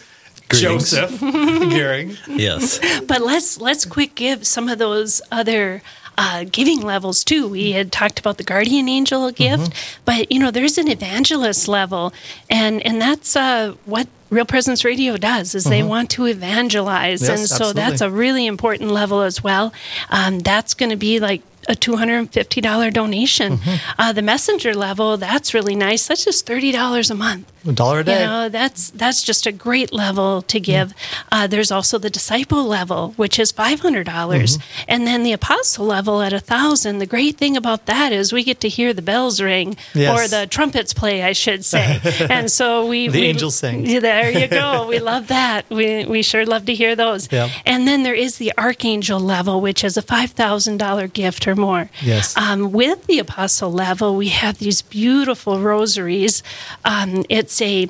Greetings. 0.48 0.90
Joseph 0.90 1.20
Gehring. 1.20 2.16
Yes. 2.26 2.80
but 3.06 3.20
let's 3.20 3.60
let's 3.60 3.84
quick 3.84 4.16
give 4.16 4.46
some 4.46 4.68
of 4.68 4.78
those 4.78 5.22
other 5.30 5.80
uh, 6.18 6.44
giving 6.50 6.80
levels 6.80 7.22
too. 7.22 7.46
We 7.48 7.70
had 7.72 7.92
talked 7.92 8.18
about 8.18 8.36
the 8.36 8.42
guardian 8.44 8.88
angel 8.88 9.30
gift, 9.30 9.70
Mm-hmm. 9.70 10.02
but 10.04 10.32
you 10.32 10.40
know 10.40 10.50
there's 10.50 10.76
an 10.76 10.88
evangelist 10.88 11.68
level, 11.68 12.12
and 12.48 12.84
and 12.84 13.00
that's 13.00 13.36
uh, 13.36 13.74
what 13.84 14.08
Real 14.28 14.44
Presence 14.44 14.84
Radio 14.84 15.16
does 15.16 15.54
is 15.54 15.64
they 15.64 15.82
want 15.84 16.10
to 16.10 16.26
evangelize, 16.26 17.22
Mm-hmm. 17.22 17.30
Yes, 17.30 17.40
and 17.40 17.48
so 17.48 17.54
absolutely. 17.66 17.82
that's 17.82 18.00
a 18.00 18.10
really 18.10 18.46
important 18.46 18.90
level 18.90 19.22
as 19.22 19.42
well. 19.44 19.72
Um, 20.10 20.40
that's 20.40 20.74
going 20.74 20.90
to 20.90 20.96
be 20.96 21.20
like. 21.20 21.42
A 21.70 21.74
two 21.76 21.94
hundred 21.94 22.18
and 22.18 22.32
fifty 22.32 22.60
dollar 22.60 22.90
donation. 22.90 23.58
Mm-hmm. 23.58 24.00
Uh, 24.00 24.12
the 24.12 24.22
messenger 24.22 24.74
level, 24.74 25.16
that's 25.16 25.54
really 25.54 25.76
nice. 25.76 26.08
That's 26.08 26.24
just 26.24 26.44
thirty 26.44 26.72
dollars 26.72 27.12
a 27.12 27.14
month. 27.14 27.46
A 27.66 27.72
dollar 27.72 27.96
a 27.96 27.98
You 28.00 28.04
day. 28.04 28.24
know, 28.26 28.48
that's 28.48 28.90
that's 28.90 29.22
just 29.22 29.46
a 29.46 29.52
great 29.52 29.92
level 29.92 30.42
to 30.42 30.58
give. 30.60 30.94
Uh, 31.30 31.46
there's 31.46 31.70
also 31.70 31.98
the 31.98 32.08
disciple 32.10 32.64
level, 32.64 33.12
which 33.16 33.38
is 33.38 33.52
five 33.52 33.80
hundred 33.80 34.04
dollars, 34.06 34.56
Mm-hmm. 34.58 34.84
and 34.88 35.06
then 35.06 35.22
the 35.22 35.32
apostle 35.32 35.84
level 35.86 36.22
at 36.22 36.32
a 36.32 36.40
thousand. 36.40 36.98
The 36.98 37.06
great 37.06 37.36
thing 37.36 37.56
about 37.56 37.86
that 37.86 38.12
is 38.12 38.32
we 38.32 38.44
get 38.44 38.60
to 38.60 38.68
hear 38.68 38.94
the 38.94 39.02
bells 39.02 39.40
ring 39.40 39.76
Yes. 39.94 40.10
or 40.14 40.28
the 40.28 40.46
trumpets 40.46 40.94
play, 40.94 41.22
I 41.22 41.32
should 41.32 41.64
say. 41.64 42.00
and 42.30 42.50
so 42.50 42.86
we 42.86 43.08
The 43.08 43.20
we- 43.20 43.26
angels 43.26 43.56
sing. 43.56 43.84
There 44.00 44.30
you 44.30 44.46
go. 44.48 44.86
we 44.92 44.98
love 44.98 45.28
that. 45.28 45.68
We 45.68 46.06
we 46.06 46.22
sure 46.22 46.46
love 46.46 46.64
to 46.66 46.74
hear 46.74 46.96
those. 46.96 47.28
Yeah. 47.30 47.50
And 47.66 47.86
then 47.86 48.02
there 48.04 48.14
is 48.14 48.38
the 48.38 48.52
archangel 48.56 49.20
level, 49.20 49.60
which 49.60 49.84
is 49.84 49.96
a 49.96 50.02
five 50.02 50.30
thousand 50.30 50.78
dollar 50.78 51.08
gift 51.08 51.46
or 51.46 51.54
more. 51.56 51.90
Yes. 52.02 52.34
Um, 52.36 52.72
with 52.72 53.06
the 53.06 53.18
apostle 53.18 53.70
level, 53.72 54.16
we 54.16 54.28
have 54.28 54.58
these 54.58 54.80
beautiful 54.82 55.60
rosaries. 55.60 56.42
Um, 56.84 57.24
it's 57.28 57.49
a 57.62 57.88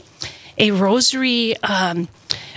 a 0.56 0.70
rosary. 0.70 1.56
Um, 1.62 2.06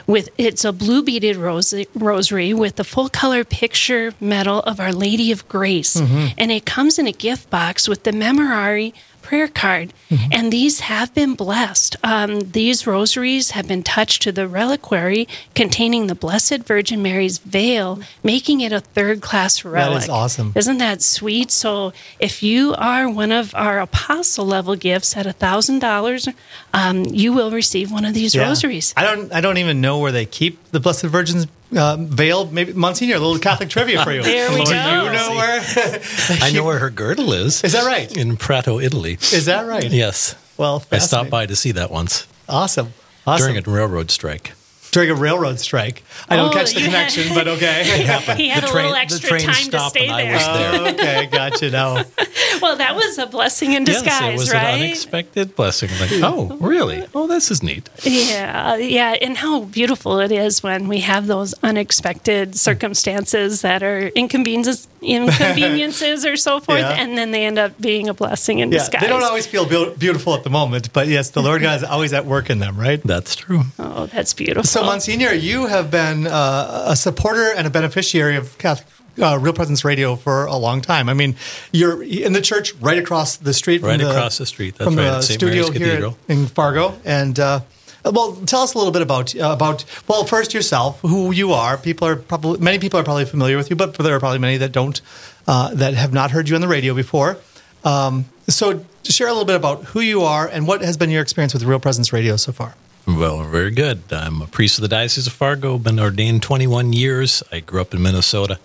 with 0.05 0.27
it's 0.38 0.65
a 0.65 0.74
blue 0.74 1.01
beaded 1.01 1.38
rose, 1.38 1.74
rosary 1.95 2.53
with 2.53 2.75
the 2.75 2.83
full 2.83 3.07
color 3.07 3.45
picture 3.45 4.13
medal 4.19 4.60
of 4.60 4.81
Our 4.81 4.91
Lady 4.91 5.31
of 5.31 5.48
Grace, 5.48 5.95
and 5.95 6.51
it 6.51 6.65
comes 6.65 7.00
in 7.00 7.07
a 7.07 7.13
gift 7.13 7.50
box 7.50 7.88
with 7.88 8.03
the 8.03 8.12
memorare 8.12 8.91
prayer 9.22 9.48
card. 9.48 9.93
And 10.33 10.51
these 10.51 10.81
have 10.81 11.15
been 11.15 11.33
blessed. 11.36 11.95
Um, 12.03 12.51
these 12.51 12.86
rosaries 12.86 13.51
have 13.51 13.65
been 13.69 13.81
touched 13.81 14.22
to 14.24 14.33
the 14.33 14.45
reliquary 14.50 15.27
containing 15.55 16.07
the 16.07 16.15
Blessed 16.15 16.63
Virgin 16.67 17.01
Mary's 17.01 17.38
veil, 17.38 18.01
making 18.22 18.60
it 18.60 18.74
a 18.74 18.81
third 18.81 19.22
class 19.22 19.63
relic. 19.63 20.00
That 20.00 20.03
is 20.03 20.10
awesome. 20.10 20.51
Isn't 20.53 20.79
that 20.79 21.01
sweet? 21.01 21.50
So 21.50 21.93
if 22.19 22.43
you 22.43 22.75
are 22.77 23.10
one 23.10 23.31
of 23.31 23.55
our 23.55 23.79
apostle 23.79 24.45
level 24.45 24.75
gifts 24.75 25.15
at 25.15 25.25
a 25.25 25.31
thousand 25.33 25.79
dollars, 25.79 26.27
um, 26.73 27.05
you 27.05 27.33
will 27.33 27.51
receive 27.51 27.91
one 27.91 28.05
of 28.05 28.13
these 28.13 28.33
Yeah. 28.35 28.47
rosaries. 28.47 28.93
I 28.97 29.03
don't. 29.03 29.31
I 29.33 29.41
don't 29.41 29.57
even 29.57 29.79
know 29.81 29.99
where 29.99 30.11
they 30.11 30.25
keep 30.25 30.71
the 30.71 30.79
Blessed 30.79 31.03
Virgin's 31.05 31.47
uh, 31.75 31.97
veil. 31.99 32.47
Maybe 32.47 32.73
Monsignor, 32.73 33.15
a 33.15 33.19
little 33.19 33.39
Catholic 33.39 33.69
trivia 33.69 34.03
for 34.03 34.11
you. 34.11 34.21
There 34.33 34.49
we 34.51 34.63
Do 34.65 34.71
go. 34.71 35.03
you 35.05 35.11
know 35.11 35.35
where? 35.35 35.61
I 36.41 36.51
know 36.51 36.63
where 36.63 36.79
her 36.79 36.89
girdle 36.89 37.33
is. 37.33 37.63
Is 37.63 37.73
that 37.73 37.85
right? 37.85 38.15
In 38.17 38.37
Prato, 38.37 38.79
Italy. 38.79 39.13
Is 39.13 39.45
that 39.45 39.67
right? 39.67 39.89
Yes. 39.91 40.35
Well, 40.57 40.83
I 40.91 40.97
stopped 40.99 41.29
by 41.29 41.45
to 41.45 41.55
see 41.55 41.71
that 41.73 41.89
once 41.91 42.27
Awesome. 42.49 42.93
Awesome. 43.25 43.53
during 43.53 43.67
a 43.67 43.69
railroad 43.71 44.11
strike. 44.11 44.53
During 44.93 45.09
a 45.09 45.15
railroad 45.15 45.59
strike. 45.59 46.03
I 46.29 46.35
don't 46.38 46.50
Oh, 46.50 46.53
catch 46.53 46.73
the 46.73 46.79
you 46.79 46.85
had- 46.89 47.09
connection, 47.12 47.33
but 47.35 47.47
okay. 47.55 47.83
he 47.83 48.47
had 48.50 48.63
The 48.63 48.67
a 48.67 48.71
train- 48.71 48.85
little 48.85 48.91
the 48.93 49.00
extra 49.00 49.29
train 49.29 49.41
time 49.41 49.55
to 49.55 49.62
stopped 49.63 49.89
stay 49.97 50.07
and 50.07 50.15
I 50.15 50.23
there. 50.23 50.33
was 50.33 50.45
there. 50.45 50.71
Oh, 50.81 50.85
okay, 50.93 51.25
gotcha. 51.31 51.69
Now, 51.71 51.93
well, 52.62 52.77
that 52.77 52.95
was 52.95 53.17
a 53.17 53.25
blessing 53.25 53.73
in 53.73 53.83
disguise, 53.83 54.21
yes, 54.21 54.33
it 54.33 54.38
was 54.38 54.51
right? 54.53 54.63
an 54.75 54.81
unexpected 54.81 55.55
blessing. 55.55 55.89
Like, 56.00 56.12
oh, 56.23 56.55
really? 56.62 57.05
Oh, 57.13 57.27
this 57.27 57.51
is 57.51 57.62
neat. 57.62 57.89
Yeah, 58.03 58.75
yeah, 58.77 59.15
and 59.21 59.35
how 59.38 59.62
beautiful 59.65 60.19
it 60.19 60.31
is 60.31 60.63
when 60.63 60.88
we 60.88 61.00
have 61.01 61.27
those 61.27 61.53
unexpected 61.63 62.55
circumstances 62.55 63.62
that 63.62 63.83
are 63.83 64.07
inconveniences, 64.09 64.88
inconveniences 65.03 66.25
or 66.29 66.36
so 66.38 66.60
forth, 66.60 66.79
Yeah. 66.79 66.91
and 67.01 67.17
then 67.17 67.31
they 67.31 67.45
end 67.45 67.57
up 67.60 67.79
being 67.79 68.10
a 68.10 68.13
blessing 68.13 68.60
in 68.60 68.72
yeah, 68.72 68.79
disguise. 68.79 69.01
they 69.01 69.07
don't 69.07 69.24
always 69.24 69.45
feel 69.48 69.65
beau- 69.67 69.93
beautiful 69.95 70.33
at 70.33 70.43
the 70.43 70.50
moment, 70.50 70.91
but 70.93 71.07
yes, 71.07 71.29
the 71.31 71.41
Lord 71.41 71.62
God 71.62 71.77
is 71.77 71.83
always 71.83 72.13
at 72.13 72.25
work 72.25 72.50
in 72.50 72.60
them, 72.60 72.77
right? 72.79 73.01
That's 73.03 73.36
true. 73.36 73.63
oh, 73.79 74.07
that's 74.07 74.33
beautiful. 74.33 74.63
So, 74.63 74.83
Monsignor, 74.83 75.33
you 75.33 75.67
have 75.67 75.91
been 75.91 76.27
uh, 76.27 76.86
a 76.88 76.95
supporter 76.95 77.51
and 77.55 77.67
a 77.67 77.69
beneficiary 77.69 78.36
of 78.36 78.57
Catholic 78.57 78.88
uh, 79.22 79.38
Real 79.39 79.53
Presence 79.53 79.86
Radio 79.86 80.15
for 80.15 80.45
a 80.45 80.55
long 80.55 80.81
time. 80.81 81.07
I 81.07 81.13
mean, 81.13 81.36
you're 81.72 82.01
in 82.01 82.33
the 82.33 82.41
church 82.41 82.74
right 82.81 82.98
across 82.98 83.38
the 83.38 83.53
street 83.53 83.81
from 83.81 83.89
Right 83.89 84.00
the, 84.00 84.10
across 84.10 84.39
the 84.39 84.45
street. 84.48 84.75
That's 84.75 84.88
from 84.88 84.95
right, 84.98 85.03
the 85.12 85.22
St. 85.22 85.39
studio 85.39 85.63
Mary's 85.65 85.77
here 85.77 85.88
Cathedral. 85.89 86.17
in 86.27 86.48
Fargo. 86.48 86.98
And 87.05 87.39
uh, 87.39 87.60
well, 88.05 88.36
tell 88.45 88.62
us 88.62 88.74
a 88.74 88.77
little 88.77 88.91
bit 88.91 89.01
about 89.01 89.36
uh, 89.36 89.51
about 89.51 89.86
well, 90.07 90.25
first 90.25 90.53
yourself, 90.53 91.00
who 91.01 91.31
you 91.31 91.53
are. 91.53 91.77
People 91.77 92.07
are 92.07 92.15
probably 92.15 92.60
many 92.60 92.79
people 92.79 93.00
are 93.00 93.03
probably 93.03 93.25
familiar 93.25 93.57
with 93.57 93.69
you, 93.69 93.75
but 93.75 93.95
there 93.95 94.15
are 94.15 94.19
probably 94.19 94.39
many 94.39 94.57
that 94.57 94.72
don't 94.72 95.01
uh, 95.48 95.74
that 95.74 95.93
have 95.93 96.13
not 96.13 96.31
heard 96.31 96.50
you 96.50 96.55
on 96.55 96.62
the 96.62 96.67
radio 96.67 96.93
before. 96.93 97.38
Um, 97.83 98.25
so, 98.48 98.86
share 99.03 99.27
a 99.27 99.31
little 99.31 99.45
bit 99.45 99.55
about 99.55 99.86
who 99.86 100.01
you 100.01 100.22
are 100.22 100.48
and 100.48 100.67
what 100.67 100.81
has 100.81 100.98
been 100.98 101.10
your 101.10 101.22
experience 101.22 101.53
with 101.53 101.63
Real 101.63 101.79
Presence 101.79 102.12
Radio 102.13 102.36
so 102.36 102.51
far. 102.51 102.75
Well, 103.05 103.43
very 103.43 103.72
good. 103.72 104.03
I'm 104.12 104.41
a 104.41 104.48
priest 104.48 104.77
of 104.77 104.81
the 104.81 104.88
Diocese 104.88 105.27
of 105.27 105.33
Fargo, 105.33 105.77
been 105.77 106.00
ordained 106.00 106.41
21 106.41 106.93
years. 106.93 107.43
I 107.51 107.60
grew 107.60 107.81
up 107.81 107.93
in 107.93 108.01
Minnesota, 108.01 108.60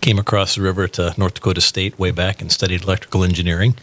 came 0.00 0.18
across 0.18 0.54
the 0.54 0.62
river 0.62 0.88
to 0.88 1.14
North 1.18 1.34
Dakota 1.34 1.60
State 1.60 1.98
way 1.98 2.10
back 2.10 2.40
and 2.40 2.50
studied 2.50 2.84
electrical 2.84 3.22
engineering, 3.22 3.74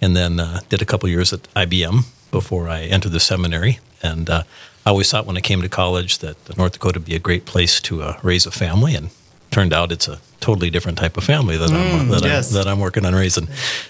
and 0.00 0.16
then 0.16 0.38
uh, 0.38 0.60
did 0.68 0.82
a 0.82 0.84
couple 0.84 1.08
years 1.08 1.32
at 1.32 1.52
IBM 1.54 2.04
before 2.30 2.68
I 2.68 2.82
entered 2.82 3.10
the 3.10 3.18
seminary. 3.18 3.80
And 4.02 4.28
uh, 4.30 4.42
I 4.84 4.90
always 4.90 5.10
thought 5.10 5.26
when 5.26 5.36
I 5.36 5.40
came 5.40 5.62
to 5.62 5.68
college 5.68 6.18
that 6.18 6.56
North 6.56 6.72
Dakota 6.72 6.98
would 6.98 7.06
be 7.06 7.14
a 7.14 7.20
great 7.20 7.44
place 7.44 7.80
to 7.82 8.02
uh, 8.02 8.18
raise 8.22 8.46
a 8.46 8.50
family, 8.50 8.94
and 8.94 9.10
turned 9.50 9.72
out 9.72 9.92
it's 9.92 10.08
a 10.08 10.18
totally 10.40 10.70
different 10.70 10.98
type 10.98 11.16
of 11.16 11.24
family 11.24 11.56
that, 11.56 11.70
I'm, 11.70 12.08
that, 12.08 12.22
yes. 12.22 12.50
I'm, 12.50 12.54
that 12.56 12.68
I'm 12.68 12.78
working 12.78 13.04
on 13.04 13.14
raising. 13.14 13.48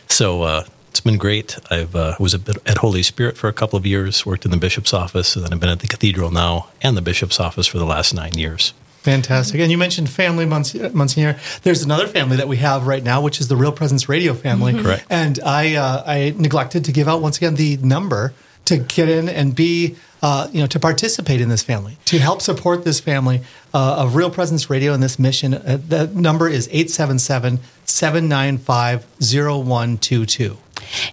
So 0.08 0.42
uh, 0.42 0.64
it's 0.90 1.00
been 1.00 1.18
great. 1.18 1.58
I've 1.70 1.94
uh, 1.94 2.14
was 2.18 2.34
a 2.34 2.38
bit 2.38 2.56
at 2.66 2.78
Holy 2.78 3.02
Spirit 3.02 3.36
for 3.36 3.48
a 3.48 3.52
couple 3.52 3.76
of 3.76 3.84
years, 3.84 4.24
worked 4.24 4.44
in 4.44 4.50
the 4.50 4.56
bishop's 4.56 4.94
office, 4.94 5.36
and 5.36 5.44
then 5.44 5.52
I've 5.52 5.60
been 5.60 5.68
at 5.68 5.80
the 5.80 5.88
cathedral 5.88 6.30
now 6.30 6.68
and 6.80 6.96
the 6.96 7.02
bishop's 7.02 7.38
office 7.40 7.66
for 7.66 7.78
the 7.78 7.84
last 7.84 8.14
nine 8.14 8.32
years. 8.34 8.72
Fantastic. 9.02 9.60
And 9.60 9.70
you 9.70 9.78
mentioned 9.78 10.10
family, 10.10 10.46
Monsi- 10.46 10.92
Monsignor. 10.92 11.38
There's 11.62 11.84
another 11.84 12.08
family 12.08 12.36
that 12.38 12.48
we 12.48 12.56
have 12.56 12.88
right 12.88 13.04
now, 13.04 13.20
which 13.20 13.40
is 13.40 13.46
the 13.46 13.54
Real 13.54 13.70
Presence 13.70 14.08
Radio 14.08 14.34
family. 14.34 14.82
Correct. 14.82 15.06
And 15.08 15.38
I, 15.44 15.76
uh, 15.76 16.02
I 16.04 16.34
neglected 16.36 16.84
to 16.86 16.92
give 16.92 17.06
out 17.06 17.22
once 17.22 17.36
again 17.36 17.54
the 17.54 17.76
number 17.76 18.34
to 18.66 18.78
get 18.78 19.08
in 19.08 19.28
and 19.28 19.54
be, 19.54 19.96
uh, 20.22 20.48
you 20.52 20.60
know, 20.60 20.66
to 20.66 20.78
participate 20.78 21.40
in 21.40 21.48
this 21.48 21.62
family, 21.62 21.96
to 22.04 22.18
help 22.18 22.42
support 22.42 22.84
this 22.84 23.00
family 23.00 23.40
uh, 23.72 23.96
of 23.98 24.14
Real 24.14 24.30
Presence 24.30 24.68
Radio 24.68 24.92
and 24.92 25.02
this 25.02 25.18
mission. 25.18 25.54
Uh, 25.54 25.78
the 25.88 26.08
number 26.08 26.48
is 26.48 26.68
877 26.68 27.60
795 27.84 29.06
0122. 29.20 30.58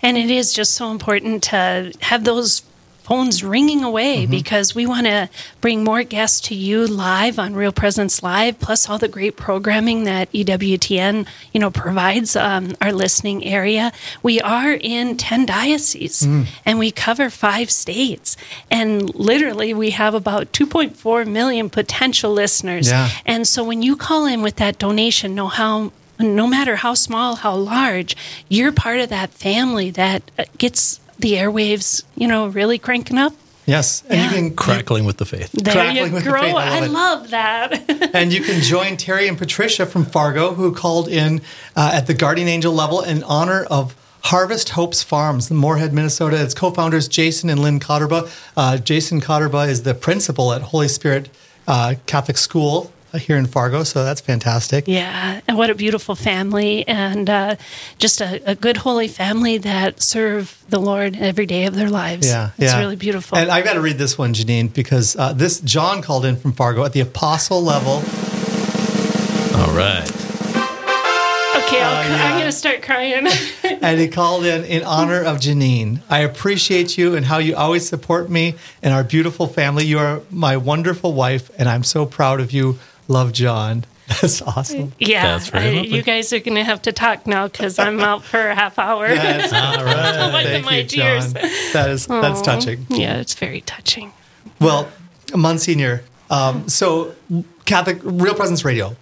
And 0.01 0.17
it 0.17 0.29
is 0.29 0.53
just 0.53 0.73
so 0.73 0.91
important 0.91 1.43
to 1.43 1.93
have 2.01 2.25
those 2.25 2.63
phones 3.03 3.43
ringing 3.43 3.83
away 3.83 4.23
Mm-hmm. 4.23 4.31
because 4.31 4.73
we 4.75 4.85
want 4.85 5.05
to 5.07 5.29
bring 5.61 5.83
more 5.83 6.03
guests 6.03 6.39
to 6.47 6.55
you 6.55 6.87
live 6.87 7.37
on 7.39 7.53
Real 7.53 7.71
Presence 7.71 8.23
Live, 8.23 8.59
plus 8.59 8.89
all 8.89 8.97
the 8.97 9.07
great 9.07 9.35
programming 9.37 10.05
that 10.05 10.31
EWTN, 10.31 11.27
you 11.53 11.59
know, 11.59 11.69
provides 11.71 12.35
um, 12.35 12.73
our 12.81 12.91
listening 12.93 13.43
area. 13.45 13.91
We 14.21 14.39
are 14.41 14.73
in 14.73 15.17
10 15.17 15.45
dioceses 15.45 16.23
Mm. 16.27 16.47
and 16.65 16.79
we 16.79 16.91
cover 16.91 17.29
five 17.29 17.69
states. 17.69 18.37
And 18.71 19.13
literally, 19.15 19.73
we 19.73 19.89
have 19.91 20.13
about 20.13 20.51
2.4 20.53 21.27
million 21.27 21.69
potential 21.69 22.31
listeners. 22.31 22.89
Yeah. 22.89 23.09
And 23.25 23.47
so 23.47 23.63
when 23.63 23.81
you 23.81 23.95
call 23.95 24.25
in 24.25 24.41
with 24.41 24.55
that 24.57 24.77
donation, 24.79 25.35
know 25.35 25.47
how 25.47 25.91
no 26.19 26.47
matter 26.47 26.77
how 26.77 26.93
small, 26.93 27.35
how 27.35 27.55
large, 27.55 28.15
you're 28.47 28.71
part 28.71 28.99
of 28.99 29.09
that 29.09 29.31
family 29.31 29.89
that 29.91 30.21
uh, 30.39 30.45
gets 30.57 30.99
the 31.19 31.33
airwaves, 31.33 32.03
you 32.15 32.27
know, 32.27 32.47
really 32.47 32.77
cranking 32.77 33.17
up. 33.17 33.33
Yes. 33.65 34.03
And 34.09 34.19
Yeah. 34.19 34.25
you 34.25 34.29
can 34.35 34.55
Crackling 34.55 35.05
with 35.05 35.17
the 35.17 35.25
faith. 35.25 35.49
There 35.53 35.73
Crackling 35.73 35.95
you 36.07 36.13
with 36.13 36.25
the 36.25 36.31
faith, 36.33 36.53
I 36.53 36.77
I 36.77 36.79
love 36.79 36.83
it. 36.83 36.91
love 36.91 37.29
that. 37.29 38.11
and 38.13 38.33
you 38.33 38.41
can 38.41 38.61
join 38.61 38.97
Terry 38.97 39.27
and 39.29 39.37
Patricia 39.37 39.85
from 39.85 40.03
Fargo, 40.05 40.53
who 40.53 40.73
called 40.73 41.07
in 41.07 41.41
uh, 41.75 41.91
at 41.93 42.07
the 42.07 42.13
Guardian 42.13 42.49
Angel 42.49 42.73
level 42.73 43.01
in 43.01 43.23
honor 43.23 43.63
of 43.69 43.95
Harvest 44.25 44.69
Hopes 44.69 45.01
Farms 45.01 45.49
in 45.49 45.55
Moorhead, 45.57 45.93
Minnesota. 45.93 46.41
Its 46.41 46.53
co-founders 46.53 47.07
Jason 47.07 47.49
and 47.49 47.61
Lynn 47.61 47.79
Cotterba. 47.79 48.29
Uh, 48.57 48.77
Jason 48.77 49.21
Cotterba 49.21 49.67
is 49.67 49.83
the 49.83 49.93
principal 49.93 50.51
at 50.51 50.61
Holy 50.61 50.87
Spirit 50.89 51.29
uh, 51.67 51.95
Catholic 52.05 52.37
School 52.37 52.91
here 53.17 53.37
in 53.37 53.45
Fargo, 53.45 53.83
so 53.83 54.03
that's 54.03 54.21
fantastic. 54.21 54.87
yeah, 54.87 55.41
and 55.47 55.57
what 55.57 55.69
a 55.69 55.75
beautiful 55.75 56.15
family, 56.15 56.87
and 56.87 57.29
uh, 57.29 57.55
just 57.97 58.21
a, 58.21 58.41
a 58.49 58.55
good 58.55 58.77
holy 58.77 59.07
family 59.07 59.57
that 59.59 60.01
serve 60.01 60.63
the 60.69 60.79
Lord 60.79 61.15
every 61.17 61.45
day 61.45 61.65
of 61.65 61.75
their 61.75 61.89
lives. 61.89 62.27
Yeah, 62.27 62.51
it's 62.57 62.73
yeah. 62.73 62.79
really 62.79 62.95
beautiful. 62.95 63.37
And 63.37 63.51
I 63.51 63.61
got 63.61 63.73
to 63.73 63.81
read 63.81 63.97
this 63.97 64.17
one, 64.17 64.33
Janine, 64.33 64.73
because 64.73 65.15
uh, 65.15 65.33
this 65.33 65.59
John 65.61 66.01
called 66.01 66.25
in 66.25 66.35
from 66.35 66.53
Fargo 66.53 66.83
at 66.83 66.93
the 66.93 67.01
apostle 67.01 67.61
level. 67.61 68.01
All 69.55 69.75
right. 69.75 70.09
okay, 71.55 71.81
I'll, 71.81 72.09
yeah. 72.09 72.23
I'm 72.25 72.39
going 72.39 72.45
to 72.45 72.51
start 72.51 72.81
crying. 72.81 73.27
and 73.63 73.99
he 73.99 74.07
called 74.07 74.45
in 74.45 74.63
in 74.65 74.83
honor 74.83 75.21
of 75.21 75.37
Janine. 75.37 76.01
I 76.09 76.19
appreciate 76.19 76.97
you 76.97 77.15
and 77.15 77.25
how 77.25 77.37
you 77.37 77.55
always 77.55 77.87
support 77.87 78.29
me 78.29 78.55
and 78.81 78.93
our 78.93 79.03
beautiful 79.03 79.47
family. 79.47 79.85
You 79.85 79.99
are 79.99 80.21
my 80.31 80.57
wonderful 80.57 81.13
wife, 81.13 81.51
and 81.57 81.69
I'm 81.69 81.83
so 81.83 82.05
proud 82.05 82.39
of 82.39 82.51
you. 82.51 82.79
Love, 83.07 83.31
John. 83.33 83.85
That's 84.21 84.41
awesome. 84.41 84.91
yeah, 84.99 85.23
That's 85.23 85.49
very 85.49 85.79
I- 85.79 85.81
you 85.83 86.03
guys 86.03 86.33
are 86.33 86.39
going 86.39 86.55
to 86.55 86.63
have 86.63 86.81
to 86.83 86.91
talk 86.91 87.25
now 87.25 87.47
because 87.47 87.79
I'm 87.79 87.99
out 88.01 88.23
for 88.23 88.49
a 88.49 88.55
half 88.55 88.77
hour. 88.77 89.07
That's 89.07 89.53
All 89.53 89.83
right. 89.85 90.45
Thank 90.45 90.69
you, 90.71 90.83
John. 90.83 91.21
tears. 91.21 91.33
That 91.73 91.89
is 91.89 92.07
that's 92.07 92.41
touching. 92.41 92.85
Yeah, 92.89 93.17
it's 93.19 93.33
very 93.33 93.61
touching. 93.61 94.11
Well, 94.59 94.89
Monsignor, 95.33 96.03
um, 96.29 96.67
so 96.67 97.15
Catholic 97.65 97.99
Real 98.03 98.35
Presence 98.35 98.65
Radio. 98.65 98.95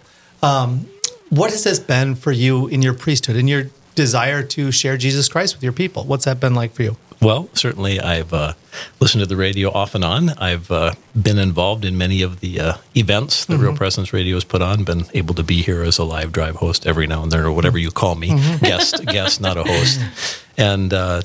Um, 0.43 0.87
what 1.29 1.49
has 1.51 1.63
this 1.63 1.79
been 1.79 2.15
for 2.15 2.31
you 2.31 2.67
in 2.67 2.81
your 2.81 2.93
priesthood, 2.93 3.35
in 3.35 3.47
your 3.47 3.65
desire 3.95 4.43
to 4.43 4.71
share 4.71 4.97
Jesus 4.97 5.27
Christ 5.29 5.55
with 5.55 5.63
your 5.63 5.73
people? 5.73 6.03
What's 6.03 6.25
that 6.25 6.39
been 6.39 6.53
like 6.55 6.73
for 6.73 6.83
you? 6.83 6.97
Well, 7.21 7.49
certainly 7.53 7.99
I've 7.99 8.33
uh, 8.33 8.53
listened 8.99 9.21
to 9.21 9.27
the 9.27 9.35
radio 9.35 9.69
off 9.71 9.93
and 9.93 10.03
on. 10.03 10.29
I've 10.39 10.71
uh, 10.71 10.93
been 11.19 11.37
involved 11.37 11.85
in 11.85 11.95
many 11.95 12.23
of 12.23 12.39
the 12.39 12.59
uh, 12.59 12.73
events 12.95 13.45
that 13.45 13.57
Real 13.59 13.75
Presence 13.75 14.11
Radio 14.11 14.35
has 14.35 14.43
put 14.43 14.63
on, 14.63 14.83
been 14.83 15.03
able 15.13 15.35
to 15.35 15.43
be 15.43 15.61
here 15.61 15.83
as 15.83 15.99
a 15.99 16.03
live 16.03 16.31
drive 16.31 16.55
host 16.55 16.87
every 16.87 17.05
now 17.05 17.21
and 17.21 17.31
then, 17.31 17.41
or 17.41 17.51
whatever 17.51 17.77
you 17.77 17.91
call 17.91 18.15
me, 18.15 18.29
guest, 18.59 19.05
guest, 19.05 19.39
not 19.39 19.55
a 19.55 19.63
host. 19.63 19.99
And 20.57 20.91
uh, 20.93 21.21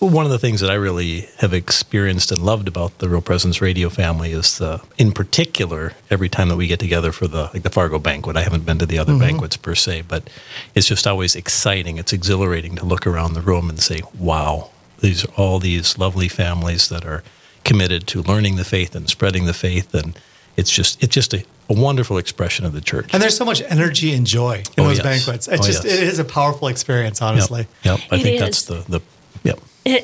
one 0.00 0.24
of 0.24 0.32
the 0.32 0.38
things 0.38 0.60
that 0.62 0.70
I 0.70 0.74
really 0.74 1.28
have 1.38 1.54
experienced 1.54 2.32
and 2.32 2.42
loved 2.42 2.66
about 2.66 2.98
the 2.98 3.08
Real 3.08 3.20
Presence 3.20 3.60
Radio 3.60 3.88
family 3.88 4.32
is, 4.32 4.58
the, 4.58 4.82
in 4.98 5.12
particular, 5.12 5.92
every 6.10 6.28
time 6.28 6.48
that 6.48 6.56
we 6.56 6.66
get 6.66 6.80
together 6.80 7.12
for 7.12 7.28
the 7.28 7.50
like 7.52 7.62
the 7.62 7.70
Fargo 7.70 8.00
banquet. 8.00 8.36
I 8.36 8.42
haven't 8.42 8.66
been 8.66 8.78
to 8.78 8.86
the 8.86 8.98
other 8.98 9.16
banquets 9.16 9.56
per 9.56 9.76
se, 9.76 10.02
but 10.08 10.28
it's 10.74 10.88
just 10.88 11.06
always 11.06 11.36
exciting. 11.36 11.98
It's 11.98 12.12
exhilarating 12.12 12.74
to 12.76 12.84
look 12.84 13.06
around 13.06 13.34
the 13.34 13.42
room 13.42 13.68
and 13.68 13.78
say, 13.78 14.00
"Wow, 14.18 14.70
these 15.00 15.24
are 15.24 15.32
all 15.36 15.58
these 15.58 15.98
lovely 15.98 16.28
families 16.28 16.88
that 16.88 17.04
are 17.04 17.22
committed 17.64 18.06
to 18.08 18.22
learning 18.22 18.56
the 18.56 18.64
faith 18.64 18.94
and 18.94 19.08
spreading 19.08 19.46
the 19.46 19.54
faith." 19.54 19.94
And 19.94 20.18
it's 20.56 20.70
just 20.70 21.02
it's 21.02 21.14
just 21.14 21.34
a, 21.34 21.44
a 21.68 21.74
wonderful 21.74 22.18
expression 22.18 22.64
of 22.66 22.72
the 22.72 22.80
church. 22.80 23.10
And 23.12 23.22
there's 23.22 23.36
so 23.36 23.44
much 23.44 23.62
energy 23.68 24.12
and 24.14 24.26
joy 24.26 24.62
in 24.76 24.84
Oh, 24.84 24.88
those 24.88 24.98
yes. 24.98 25.04
banquets. 25.04 25.48
It's 25.48 25.62
Oh, 25.62 25.66
just 25.66 25.84
yes. 25.84 25.94
it 25.94 26.02
is 26.02 26.18
a 26.18 26.24
powerful 26.24 26.68
experience, 26.68 27.22
honestly. 27.22 27.66
yep. 27.84 28.00
I 28.10 28.16
It 28.16 28.22
think 28.22 28.40
that's 28.40 28.62
the 28.62 28.84
the 28.88 29.00
yep. 29.00 29.02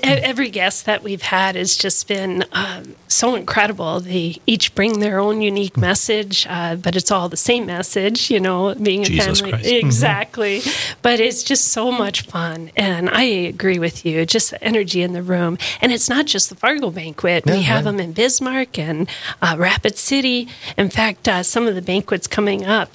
Every 0.03 0.49
guest 0.51 0.87
that 0.87 1.03
we've 1.03 1.22
had 1.22 1.55
has 1.55 1.77
just 1.77 2.09
been 2.09 2.44
um, 2.53 2.96
so 3.09 3.35
incredible. 3.35 4.01
They 4.01 4.37
each 4.46 4.75
bring 4.75 5.01
their 5.01 5.18
own 5.18 5.40
unique 5.40 5.77
message, 5.77 6.46
uh, 6.49 6.77
but 6.77 6.96
it's 6.96 7.11
all 7.11 7.29
the 7.29 7.37
same 7.37 7.66
message, 7.66 8.31
you 8.31 8.40
know, 8.40 8.75
being 8.75 9.03
a 9.03 9.05
Jesus 9.05 9.40
family. 9.40 9.53
Christ. 9.53 9.68
Mhm. 9.68 9.79
Exactly. 9.81 10.62
But 11.03 11.20
it's 11.20 11.42
just 11.42 11.68
so 11.68 11.92
much 11.92 12.22
fun. 12.22 12.70
And 12.77 13.09
I 13.11 13.22
agree 13.22 13.79
with 13.79 14.05
you, 14.05 14.27
just 14.27 14.51
the 14.51 14.62
energy 14.64 15.03
in 15.03 15.12
the 15.12 15.22
room. 15.22 15.59
And 15.81 15.92
it's 15.92 16.09
not 16.09 16.27
just 16.27 16.49
the 16.49 16.57
Fargo 16.57 16.90
banquet, 16.90 17.44
Yeah, 17.46 17.55
we 17.57 17.62
have 17.62 17.85
right. 17.85 17.92
them 17.92 18.01
in 18.01 18.12
Bismarck 18.12 18.79
and 18.79 19.09
uh, 19.42 19.55
Rapid 19.59 19.96
City. 19.96 20.49
In 20.77 20.90
fact, 20.90 21.29
uh, 21.29 21.42
some 21.42 21.66
of 21.66 21.75
the 21.75 21.83
banquets 21.83 22.27
coming 22.27 22.64
up, 22.64 22.90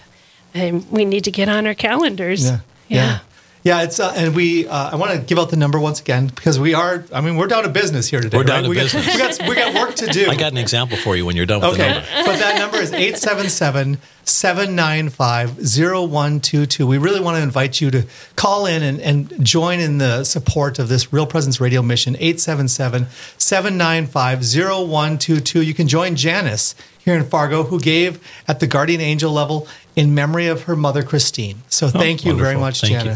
and 0.53 0.89
we 0.91 1.05
need 1.05 1.23
to 1.23 1.31
get 1.31 1.47
on 1.47 1.65
our 1.67 1.73
calendars. 1.75 2.45
Yeah. 2.45 2.59
Yeah. 2.87 2.97
Yeah, 2.97 3.19
it's 3.63 3.99
uh, 3.99 4.13
and 4.15 4.35
we. 4.35 4.67
Uh, 4.67 4.91
I 4.91 4.95
want 4.95 5.11
to 5.11 5.19
give 5.19 5.37
out 5.37 5.49
the 5.51 5.55
number 5.57 5.79
once 5.79 5.99
again 5.99 6.27
because 6.27 6.59
we 6.59 6.73
are. 6.73 7.05
I 7.13 7.21
mean, 7.21 7.35
we're 7.37 7.47
down 7.47 7.63
to 7.63 7.69
business 7.69 8.07
here 8.07 8.19
today. 8.19 8.37
We're 8.37 8.43
down 8.43 8.57
right? 8.57 8.63
to 8.63 8.69
we 8.69 8.75
business. 8.75 9.05
Got, 9.05 9.15
we 9.15 9.19
got 9.19 9.49
we 9.49 9.55
got 9.55 9.73
work 9.87 9.95
to 9.95 10.07
do. 10.07 10.29
I 10.29 10.35
got 10.35 10.51
an 10.51 10.57
example 10.57 10.97
for 10.97 11.15
you 11.15 11.25
when 11.25 11.35
you're 11.35 11.45
done 11.45 11.61
with 11.61 11.77
the 11.77 11.83
Okay, 11.83 11.93
number. 11.93 12.07
but 12.25 12.39
that 12.39 12.57
number 12.57 12.77
is 12.77 12.91
877 12.91 13.99
795 14.23 15.57
0122. 15.59 16.87
We 16.87 16.97
really 16.97 17.19
want 17.19 17.37
to 17.37 17.43
invite 17.43 17.79
you 17.81 17.91
to 17.91 18.05
call 18.35 18.65
in 18.65 18.81
and, 18.81 18.99
and 18.99 19.45
join 19.45 19.79
in 19.79 19.99
the 19.99 20.23
support 20.23 20.79
of 20.79 20.89
this 20.89 21.13
Real 21.13 21.27
Presence 21.27 21.61
Radio 21.61 21.81
mission, 21.81 22.15
877 22.15 23.07
795 23.37 24.39
0122. 24.43 25.61
You 25.61 25.73
can 25.73 25.87
join 25.87 26.15
Janice 26.15 26.73
here 27.03 27.15
in 27.15 27.23
Fargo, 27.25 27.63
who 27.63 27.79
gave 27.79 28.19
at 28.47 28.59
the 28.59 28.67
guardian 28.67 29.01
angel 29.01 29.31
level 29.31 29.67
in 29.95 30.13
memory 30.13 30.47
of 30.47 30.63
her 30.63 30.75
mother, 30.75 31.03
Christine. 31.03 31.61
So 31.67 31.89
thank 31.89 32.25
you 32.25 32.35
very 32.35 32.57
much, 32.57 32.81
Thank 32.81 33.05
you. 33.05 33.11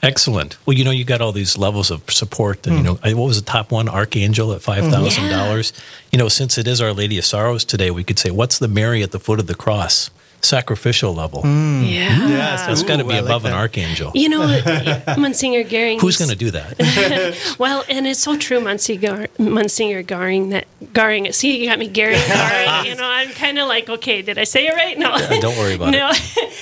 Janice. 0.00 0.12
Excellent. 0.12 0.58
Well, 0.66 0.76
you 0.76 0.84
know, 0.84 0.90
you 0.90 1.04
got 1.04 1.20
all 1.20 1.32
these 1.32 1.56
levels 1.58 1.90
of 1.90 2.10
support, 2.10 2.66
and 2.66 2.76
you 2.76 2.80
hmm. 2.94 3.10
know, 3.10 3.16
what 3.16 3.26
was 3.26 3.42
the 3.42 3.50
top 3.50 3.70
one? 3.70 3.88
Archangel 3.88 4.52
at 4.52 4.62
five 4.62 4.84
thousand 4.90 5.30
dollars. 5.30 5.72
You 6.10 6.18
know, 6.18 6.28
since 6.28 6.58
it 6.58 6.66
is 6.66 6.80
Our 6.80 6.92
Lady 6.92 7.18
of 7.18 7.24
Sorrows 7.24 7.64
today, 7.64 7.90
we 7.90 8.04
could 8.04 8.18
say, 8.18 8.30
"What's 8.30 8.58
the 8.58 8.68
Mary 8.68 9.02
at 9.02 9.12
the 9.12 9.20
foot 9.20 9.38
of 9.40 9.46
the 9.46 9.54
cross?" 9.54 10.10
Sacrificial 10.42 11.14
level. 11.14 11.42
Yeah. 11.44 12.28
Yes, 12.28 12.66
That's 12.66 12.82
got 12.82 12.96
to 12.96 13.04
be 13.04 13.14
I 13.14 13.20
like 13.20 13.24
above 13.26 13.44
an 13.44 13.52
archangel. 13.52 14.10
You 14.14 14.28
know, 14.28 15.02
Monsignor 15.18 15.62
Garing. 15.64 15.98
Who's 16.00 16.16
going 16.16 16.30
to 16.30 16.36
do 16.36 16.50
that? 16.52 17.36
Well, 17.58 17.84
and 17.88 18.06
it's 18.06 18.20
so 18.20 18.36
true, 18.38 18.60
Monsignor, 18.60 19.26
Monsignor 19.38 20.02
Garing. 20.02 20.50
That 20.50 20.66
Garing. 20.92 21.30
See, 21.32 21.60
you 21.60 21.68
got 21.68 21.78
me 21.78 21.88
Garing. 21.88 22.18
Garing. 22.26 22.86
you 22.86 22.94
know, 22.94 23.04
I'm 23.04 23.28
kind 23.30 23.58
of 23.58 23.68
like, 23.68 23.88
okay, 23.88 24.22
did 24.22 24.38
I 24.38 24.44
say 24.44 24.66
it 24.66 24.74
right? 24.74 24.98
No, 24.98 25.16
don't 25.40 25.56
worry 25.58 25.74
about 25.74 25.88
it. 25.88 25.98
no. 25.98 26.10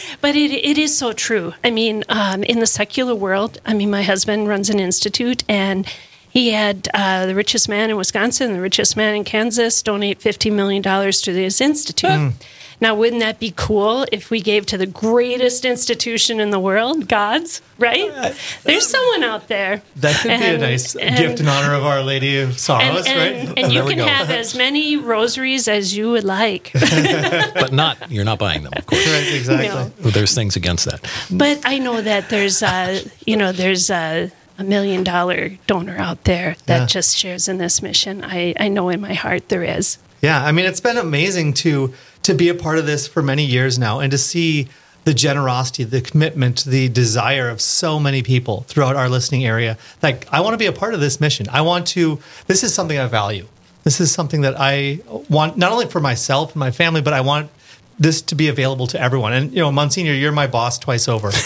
but 0.20 0.34
it 0.34 0.50
it 0.52 0.76
is 0.78 0.96
so 0.96 1.12
true. 1.12 1.54
I 1.62 1.70
mean, 1.70 2.04
um, 2.08 2.42
in 2.42 2.58
the 2.60 2.66
secular 2.66 3.14
world, 3.14 3.60
I 3.64 3.74
mean, 3.74 3.90
my 3.90 4.02
husband 4.02 4.48
runs 4.48 4.70
an 4.70 4.80
institute, 4.80 5.44
and 5.48 5.86
he 6.30 6.50
had 6.50 6.88
uh, 6.94 7.26
the 7.26 7.34
richest 7.34 7.68
man 7.68 7.90
in 7.90 7.96
Wisconsin, 7.96 8.52
the 8.52 8.60
richest 8.60 8.96
man 8.96 9.14
in 9.14 9.24
Kansas, 9.24 9.82
donate 9.82 10.20
fifty 10.20 10.50
million 10.50 10.82
dollars 10.82 11.20
to 11.22 11.32
this 11.32 11.60
institute. 11.60 12.32
Now, 12.80 12.94
wouldn't 12.94 13.20
that 13.20 13.40
be 13.40 13.52
cool 13.56 14.06
if 14.12 14.30
we 14.30 14.40
gave 14.40 14.64
to 14.66 14.78
the 14.78 14.86
greatest 14.86 15.64
institution 15.64 16.38
in 16.38 16.50
the 16.50 16.60
world, 16.60 17.08
God's, 17.08 17.60
right? 17.76 18.34
There's 18.62 18.86
someone 18.86 19.24
out 19.24 19.48
there. 19.48 19.82
That 19.96 20.14
could 20.20 20.38
be 20.38 20.44
a 20.46 20.58
nice 20.58 20.94
and- 20.94 21.16
gift 21.16 21.40
in 21.40 21.48
honor 21.48 21.74
of 21.74 21.84
Our 21.84 22.02
Lady 22.02 22.38
of 22.38 22.58
Sorrows, 22.58 23.04
and, 23.06 23.48
right? 23.48 23.58
and 23.58 23.72
you 23.72 23.82
can 23.84 23.96
go. 23.98 24.06
have 24.06 24.30
as 24.30 24.54
many 24.54 24.96
rosaries 24.96 25.66
as 25.66 25.96
you 25.96 26.10
would 26.12 26.22
like. 26.24 26.70
but 27.54 27.72
not. 27.72 28.10
You're 28.10 28.24
not 28.24 28.38
buying 28.38 28.62
them, 28.62 28.72
of 28.76 28.86
course. 28.86 29.06
Right, 29.06 29.34
exactly. 29.34 29.68
No. 29.68 29.90
Well, 30.02 30.12
There's 30.12 30.34
things 30.34 30.54
against 30.54 30.84
that. 30.84 31.00
But 31.30 31.60
I 31.64 31.78
know 31.78 32.00
that 32.00 32.28
there's, 32.30 32.62
uh, 32.62 33.02
you 33.26 33.36
know, 33.36 33.50
there's 33.50 33.90
a, 33.90 34.30
a 34.58 34.64
million 34.64 35.02
dollar 35.02 35.50
donor 35.66 35.96
out 35.98 36.24
there 36.24 36.54
that 36.66 36.80
Yeah. 36.82 36.86
just 36.86 37.16
shares 37.16 37.48
in 37.48 37.58
this 37.58 37.82
mission. 37.82 38.22
I, 38.24 38.54
I 38.58 38.68
know 38.68 38.88
in 38.88 39.00
my 39.00 39.14
heart 39.14 39.48
there 39.48 39.64
is. 39.64 39.98
Yeah, 40.20 40.44
I 40.44 40.50
mean, 40.52 40.64
it's 40.66 40.80
been 40.80 40.96
amazing 40.96 41.54
to 41.54 41.94
to 42.28 42.34
be 42.34 42.50
a 42.50 42.54
part 42.54 42.78
of 42.78 42.84
this 42.84 43.08
for 43.08 43.22
many 43.22 43.42
years 43.42 43.78
now, 43.78 44.00
and 44.00 44.10
to 44.10 44.18
see 44.18 44.68
the 45.04 45.14
generosity, 45.14 45.82
the 45.82 46.02
commitment, 46.02 46.62
the 46.64 46.90
desire 46.90 47.48
of 47.48 47.58
so 47.58 47.98
many 47.98 48.22
people 48.22 48.66
throughout 48.68 48.96
our 48.96 49.08
listening 49.08 49.46
area. 49.46 49.78
Like, 50.02 50.30
I 50.30 50.42
want 50.42 50.52
to 50.52 50.58
be 50.58 50.66
a 50.66 50.72
part 50.72 50.92
of 50.92 51.00
this 51.00 51.22
mission. 51.22 51.46
I 51.50 51.62
want 51.62 51.86
to. 51.88 52.20
This 52.46 52.62
is 52.62 52.74
something 52.74 52.98
I 52.98 53.06
value. 53.06 53.46
This 53.84 53.98
is 53.98 54.12
something 54.12 54.42
that 54.42 54.56
I 54.58 55.00
want 55.30 55.56
not 55.56 55.72
only 55.72 55.86
for 55.86 56.00
myself 56.00 56.52
and 56.52 56.60
my 56.60 56.70
family, 56.70 57.00
but 57.00 57.14
I 57.14 57.22
want 57.22 57.50
this 57.98 58.22
to 58.22 58.34
be 58.34 58.48
available 58.48 58.86
to 58.88 59.00
everyone. 59.00 59.32
And 59.32 59.52
you 59.52 59.58
know, 59.58 59.72
Monsignor, 59.72 60.12
you're 60.12 60.32
my 60.32 60.46
boss 60.46 60.78
twice 60.78 61.08
over. 61.08 61.30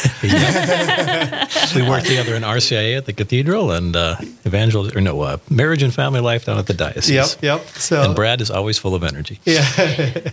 We 1.74 1.88
work 1.88 2.04
together 2.04 2.34
in 2.34 2.42
RCIA 2.42 2.98
at 2.98 3.06
the 3.06 3.12
cathedral 3.14 3.70
and 3.70 3.96
uh, 3.96 4.16
evangel 4.44 4.94
or 4.96 5.00
no 5.00 5.20
uh, 5.22 5.38
marriage 5.48 5.82
and 5.82 5.94
family 5.94 6.20
life 6.20 6.44
down 6.44 6.58
at 6.58 6.66
the 6.66 6.74
diocese. 6.74 7.10
yep, 7.10 7.42
yep. 7.42 7.66
So 7.68 8.02
And 8.02 8.14
Brad 8.14 8.40
is 8.40 8.50
always 8.50 8.78
full 8.78 8.94
of 8.94 9.02
energy. 9.02 9.40
Yeah, 9.44 9.64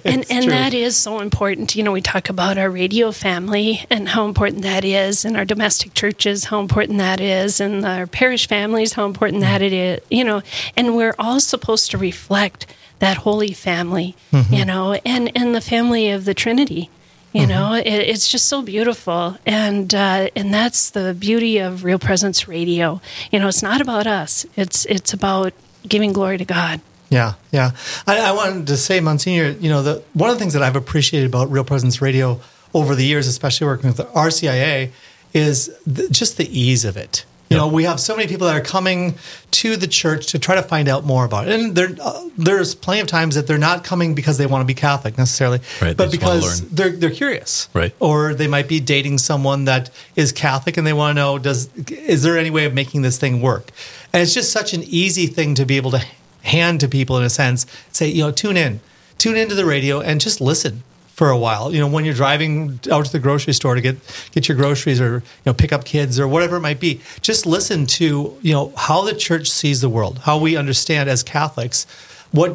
And, 0.04 0.26
and 0.30 0.44
true. 0.44 0.52
that 0.52 0.74
is 0.74 0.98
so 0.98 1.20
important. 1.20 1.76
You 1.76 1.84
know, 1.84 1.94
we 1.94 2.02
talk 2.02 2.30
about 2.30 2.58
our 2.58 2.70
radio 2.70 3.12
family 3.12 3.86
and 3.90 4.10
how 4.10 4.26
important 4.26 4.64
that 4.64 4.84
is, 4.84 5.24
and 5.24 5.38
our 5.38 5.46
domestic 5.46 5.94
churches, 5.94 6.46
how 6.46 6.60
important 6.60 6.98
that 6.98 7.22
is, 7.22 7.62
and 7.62 7.86
our 7.86 8.08
parish 8.08 8.48
families, 8.48 8.94
how 8.94 9.06
important 9.06 9.42
that 9.42 9.62
it 9.62 9.72
is. 9.72 10.00
You 10.10 10.24
know, 10.26 10.42
and 10.76 10.96
we're 10.96 11.16
all 11.18 11.40
supposed 11.40 11.92
to 11.92 11.98
reflect 11.98 12.66
that 13.00 13.18
holy 13.18 13.54
family, 13.54 14.16
you 14.50 14.66
know, 14.66 14.94
and, 15.06 15.32
and 15.36 15.56
the 15.56 15.62
family 15.62 16.10
of 16.10 16.26
the 16.26 16.34
Trinity. 16.34 16.90
You 17.32 17.46
know, 17.46 17.74
it, 17.74 17.86
it's 17.86 18.28
just 18.28 18.48
so 18.48 18.64
beautiful, 18.64 19.38
and 19.46 19.94
uh, 19.94 20.30
and 20.36 20.52
that's 20.52 20.90
the 20.90 21.14
beauty 21.14 21.60
of 21.60 21.84
Real 21.84 22.00
Presence 22.00 22.48
Radio. 22.48 23.02
You 23.32 23.40
know, 23.40 23.48
it's 23.48 23.62
not 23.62 23.82
about 23.82 24.08
us; 24.08 24.48
it's 24.56 24.86
it's 24.86 25.14
about 25.14 25.54
giving 25.88 26.12
glory 26.12 26.40
to 26.40 26.46
God. 26.46 26.82
Yeah, 27.10 27.34
yeah. 27.52 27.72
I, 28.08 28.20
I 28.20 28.32
wanted 28.32 28.66
to 28.68 28.78
say, 28.78 29.00
Monsignor, 29.00 29.50
you 29.60 29.70
know, 29.70 29.84
the 29.84 30.04
one 30.14 30.32
of 30.32 30.38
the 30.38 30.40
things 30.40 30.54
that 30.54 30.64
I've 30.64 30.76
appreciated 30.76 31.28
about 31.28 31.52
Real 31.52 31.64
Presence 31.64 32.02
Radio 32.02 32.40
over 32.74 32.96
the 32.96 33.06
years, 33.06 33.28
especially 33.28 33.68
working 33.68 33.90
with 33.90 33.98
the 33.98 34.06
RCIA, 34.06 34.92
is 35.32 35.76
the, 35.86 36.08
just 36.10 36.38
the 36.38 36.48
ease 36.60 36.84
of 36.84 36.98
it. 36.98 37.26
You 37.50 37.58
know, 37.58 37.68
we 37.68 37.86
have 37.86 38.00
so 38.00 38.16
many 38.16 38.28
people 38.28 38.46
that 38.46 38.56
are 38.56 38.64
coming 38.64 39.16
to 39.52 39.76
the 39.76 39.88
church 39.88 40.28
to 40.28 40.40
try 40.40 40.54
to 40.54 40.62
find 40.62 40.88
out 40.88 41.04
more 41.04 41.26
about 41.26 41.48
it, 41.48 41.60
and 41.60 42.00
uh, 42.00 42.30
there's 42.38 42.76
plenty 42.76 43.02
of 43.02 43.08
times 43.08 43.34
that 43.34 43.48
they're 43.48 43.58
not 43.58 43.84
coming 43.84 44.14
because 44.14 44.38
they 44.38 44.46
want 44.46 44.62
to 44.62 44.66
be 44.66 44.76
Catholic 44.76 45.18
necessarily, 45.18 45.60
Right, 45.82 45.98
but 45.98 46.08
wanna 46.08 46.12
because 46.12 46.70
they're 46.70 46.92
they're 46.92 47.10
curious, 47.10 47.68
Right. 47.74 47.94
Or 48.00 48.36
they 48.36 48.48
might 48.48 48.68
be 48.68 48.80
dating 48.80 49.18
someone 49.18 49.66
that 49.66 49.90
is 50.16 50.32
Catholic 50.32 50.78
and 50.78 50.86
they 50.86 50.94
want 50.94 51.16
to 51.16 51.22
know 51.22 51.40
does 51.40 51.74
is 51.90 52.22
there 52.22 52.38
any 52.38 52.52
way 52.52 52.66
of 52.66 52.74
making 52.74 53.02
this 53.02 53.18
thing 53.18 53.42
work? 53.42 53.72
And 54.14 54.22
it's 54.22 54.34
just 54.34 54.52
such 54.52 54.74
an 54.74 54.84
easy 54.84 55.26
thing 55.26 55.56
to 55.56 55.66
be 55.66 55.78
able 55.78 55.92
to 55.92 56.06
hand 56.44 56.80
to 56.82 56.88
people 56.88 57.18
in 57.18 57.24
a 57.24 57.30
sense. 57.30 57.66
Say, 57.92 58.10
you 58.10 58.22
know, 58.22 58.32
tune 58.32 58.58
in, 58.58 58.80
tune 59.18 59.36
into 59.36 59.56
the 59.56 59.66
radio 59.66 60.02
and 60.02 60.22
just 60.22 60.40
listen 60.40 60.84
for 61.20 61.30
a 61.30 61.38
while. 61.38 61.66
You 61.74 61.80
know, 61.82 61.88
when 61.96 62.06
you're 62.06 62.14
driving 62.26 62.80
out 62.90 63.06
to 63.06 63.12
the 63.12 63.20
grocery 63.20 63.54
store 63.54 63.76
to 63.76 63.82
get 63.82 63.98
get 64.32 64.48
your 64.48 64.56
groceries 64.58 65.00
or 65.02 65.16
you 65.16 65.46
know 65.46 65.54
pick 65.54 65.72
up 65.74 65.84
kids 65.84 66.18
or 66.20 66.28
whatever 66.28 66.56
it 66.56 66.62
might 66.62 66.80
be, 66.80 67.02
just 67.22 67.46
listen 67.46 67.86
to 68.00 68.06
you 68.42 68.54
know 68.54 68.72
how 68.78 69.00
the 69.04 69.14
church 69.14 69.50
sees 69.52 69.82
the 69.82 69.90
world, 69.90 70.20
how 70.20 70.38
we 70.40 70.56
understand 70.58 71.10
as 71.10 71.22
Catholics 71.24 71.86
what 72.32 72.52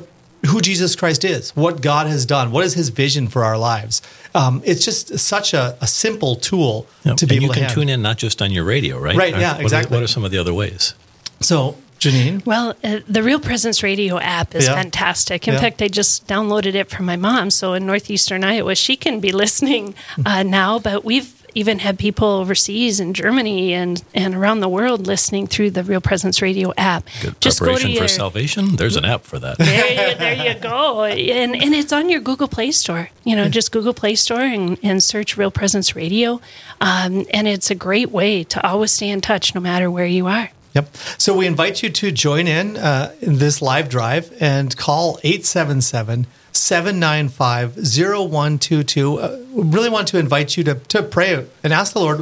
who 0.51 0.61
Jesus 0.61 0.97
Christ 0.97 1.25
is, 1.25 1.51
what 1.57 1.81
God 1.83 2.07
has 2.07 2.25
done, 2.27 2.51
what 2.53 2.65
is 2.65 2.75
His 2.75 2.89
vision 2.89 3.29
for 3.29 3.45
our 3.45 3.59
lives. 3.59 4.03
Um, 4.35 4.63
it's 4.65 4.85
just 4.85 5.19
such 5.19 5.55
a, 5.55 5.77
a 5.81 5.87
simple 5.87 6.37
tool 6.37 6.87
Yep. 7.05 7.17
to 7.19 7.27
be 7.27 7.35
and 7.37 7.43
you 7.43 7.47
able 7.47 7.55
to 7.55 7.61
can 7.61 7.69
hand. 7.69 7.75
tune 7.79 7.89
in 7.91 8.01
not 8.03 8.17
just 8.19 8.41
on 8.43 8.51
your 8.51 8.65
radio, 8.65 8.99
right? 8.99 9.17
Right, 9.17 9.33
Aren't- 9.35 9.43
yeah, 9.43 9.53
what 9.53 9.61
are- 9.61 9.63
exactly. 9.63 9.95
what 9.97 10.03
are 10.03 10.07
some 10.17 10.25
of 10.25 10.31
the 10.33 10.39
other 10.39 10.53
ways? 10.55 10.95
So, 11.41 11.77
Janine, 12.01 12.45
Well, 12.45 12.75
uh, 12.85 13.01
the 13.09 13.23
Real 13.23 13.41
Presence 13.41 13.83
Radio 13.83 14.19
app 14.19 14.55
is 14.55 14.67
Yeah. 14.67 14.75
fantastic. 14.75 15.49
In 15.49 15.55
Yeah. 15.55 15.61
fact, 15.61 15.81
I 15.83 15.89
just 15.89 16.27
downloaded 16.27 16.75
it 16.75 16.91
for 16.91 17.03
my 17.03 17.17
mom. 17.17 17.51
So 17.51 17.73
in 17.75 17.87
northeastern 17.87 18.45
Iowa, 18.45 18.75
she 18.75 18.97
can 18.97 19.21
be 19.21 19.33
listening 19.45 19.95
uh, 20.27 20.43
now. 20.43 20.79
But 20.79 21.05
we've 21.05 21.33
even 21.57 21.79
had 21.79 21.97
people 22.01 22.27
overseas 22.27 22.99
in 22.99 23.15
Germany 23.15 23.73
and, 23.75 24.03
and 24.13 24.35
around 24.35 24.59
the 24.59 24.69
world 24.69 25.07
listening 25.07 25.47
through 25.47 25.71
the 25.71 25.85
Real 25.85 26.01
Presence 26.01 26.43
Radio 26.43 26.73
app. 26.77 27.09
Good 27.23 27.41
Just 27.41 27.61
go 27.61 27.67
to 27.67 27.71
preparation 27.75 27.95
for 27.97 28.03
your 28.03 28.09
salvation. 28.09 28.75
There's 28.77 28.97
an 28.97 29.05
app 29.05 29.23
for 29.23 29.39
that. 29.39 29.59
there 29.59 30.11
you, 30.11 30.15
there 30.19 30.49
you 30.53 30.59
go. 30.61 31.05
And, 31.05 31.55
and 31.55 31.73
it's 31.73 31.93
on 31.93 32.09
your 32.11 32.19
Google 32.21 32.49
Play 32.49 32.73
Store. 32.73 33.09
You 33.23 33.37
know, 33.37 33.49
just 33.49 33.71
Google 33.71 33.95
Play 33.95 34.17
Store 34.17 34.41
and, 34.41 34.79
and 34.83 35.01
search 35.01 35.37
Real 35.37 35.53
Presence 35.53 35.95
Radio. 35.95 36.41
Um, 36.81 37.25
and 37.33 37.47
it's 37.47 37.71
a 37.71 37.77
great 37.77 38.11
way 38.11 38.43
to 38.45 38.67
always 38.67 38.91
stay 38.91 39.09
in 39.09 39.21
touch 39.21 39.55
no 39.55 39.61
matter 39.61 39.89
where 39.89 40.07
you 40.07 40.27
are. 40.27 40.51
Yep. 40.75 40.97
So 41.19 41.37
we 41.37 41.47
invite 41.47 41.83
you 41.83 41.91
to 41.91 42.11
join 42.11 42.49
in 42.49 42.77
uh, 42.77 43.15
in 43.21 43.39
this 43.39 43.63
live 43.63 43.89
drive 43.89 44.37
and 44.41 44.77
call 44.77 45.19
877 45.23 46.27
795 46.53 47.77
0122. 47.77 49.19
Uh, 49.19 49.39
We 49.53 49.63
really 49.63 49.89
want 49.89 50.09
to 50.09 50.19
invite 50.19 50.57
you 50.57 50.65
to, 50.65 50.75
to 50.75 51.03
pray 51.03 51.47
and 51.63 51.73
ask 51.73 51.93
the 51.93 52.01
Lord 52.01 52.21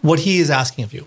what 0.00 0.20
He 0.20 0.38
is 0.38 0.50
asking 0.50 0.84
of 0.84 0.94
you. 0.94 1.06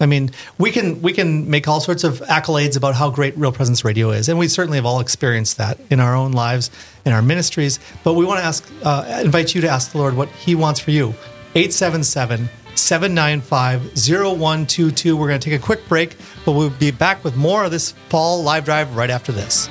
I 0.00 0.06
mean, 0.06 0.32
we 0.58 0.72
can 0.72 1.00
we 1.02 1.12
can 1.12 1.48
make 1.48 1.68
all 1.68 1.80
sorts 1.80 2.02
of 2.02 2.18
accolades 2.22 2.76
about 2.76 2.96
how 2.96 3.10
great 3.10 3.36
Real 3.36 3.52
Presence 3.52 3.84
Radio 3.84 4.10
is, 4.10 4.28
and 4.28 4.38
we 4.38 4.48
certainly 4.48 4.76
have 4.78 4.86
all 4.86 4.98
experienced 4.98 5.56
that 5.58 5.78
in 5.88 6.00
our 6.00 6.16
own 6.16 6.32
lives, 6.32 6.70
in 7.04 7.12
our 7.12 7.22
ministries. 7.22 7.78
But 8.02 8.14
we 8.14 8.24
want 8.24 8.40
to 8.40 8.44
ask, 8.44 8.68
uh, 8.82 9.22
invite 9.24 9.54
you 9.54 9.60
to 9.60 9.68
ask 9.68 9.92
the 9.92 9.98
Lord 9.98 10.14
what 10.16 10.28
He 10.30 10.56
wants 10.56 10.80
for 10.80 10.90
you. 10.90 11.14
877 11.54 12.48
795 12.76 13.96
0122. 13.96 15.16
We're 15.16 15.28
going 15.28 15.40
to 15.40 15.50
take 15.50 15.58
a 15.58 15.62
quick 15.62 15.86
break, 15.88 16.16
but 16.44 16.52
we'll 16.52 16.70
be 16.70 16.90
back 16.90 17.24
with 17.24 17.36
more 17.36 17.64
of 17.64 17.70
this 17.70 17.92
fall 18.08 18.42
live 18.42 18.64
drive 18.64 18.96
right 18.96 19.10
after 19.10 19.32
this. 19.32 19.68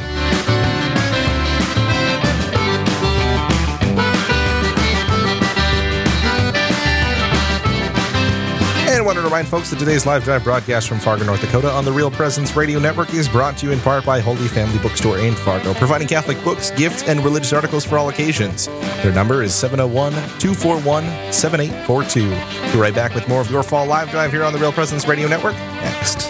And 9.03 9.09
And 9.09 9.17
want 9.17 9.27
to 9.27 9.29
remind 9.29 9.49
folks 9.49 9.69
that 9.69 9.79
today's 9.79 10.05
live 10.05 10.23
drive 10.23 10.45
broadcast 10.45 10.87
from 10.87 10.97
Fargo, 10.97 11.25
North 11.25 11.41
Dakota 11.41 11.69
on 11.69 11.83
the 11.83 11.91
Real 11.91 12.09
Presence 12.09 12.55
Radio 12.55 12.79
Network 12.79 13.13
is 13.13 13.27
brought 13.27 13.57
to 13.57 13.65
you 13.65 13.73
in 13.73 13.81
part 13.81 14.05
by 14.05 14.21
Holy 14.21 14.47
Family 14.47 14.79
Bookstore 14.79 15.19
in 15.19 15.35
Fargo, 15.35 15.73
providing 15.73 16.07
Catholic 16.07 16.41
books, 16.41 16.71
gifts, 16.71 17.03
and 17.03 17.19
religious 17.19 17.51
articles 17.51 17.83
for 17.83 17.97
all 17.97 18.07
occasions. 18.07 18.67
Their 19.03 19.11
number 19.11 19.43
is 19.43 19.53
701 19.53 20.13
241 20.39 21.33
7842. 21.33 22.29
We'll 22.29 22.71
be 22.71 22.79
right 22.79 22.95
back 22.95 23.13
with 23.13 23.27
more 23.27 23.41
of 23.41 23.51
your 23.51 23.61
fall 23.61 23.85
live 23.85 24.09
drive 24.09 24.31
here 24.31 24.45
on 24.45 24.53
the 24.53 24.59
Real 24.59 24.71
Presence 24.71 25.05
Radio 25.05 25.27
Network 25.27 25.55
next. 25.55 26.29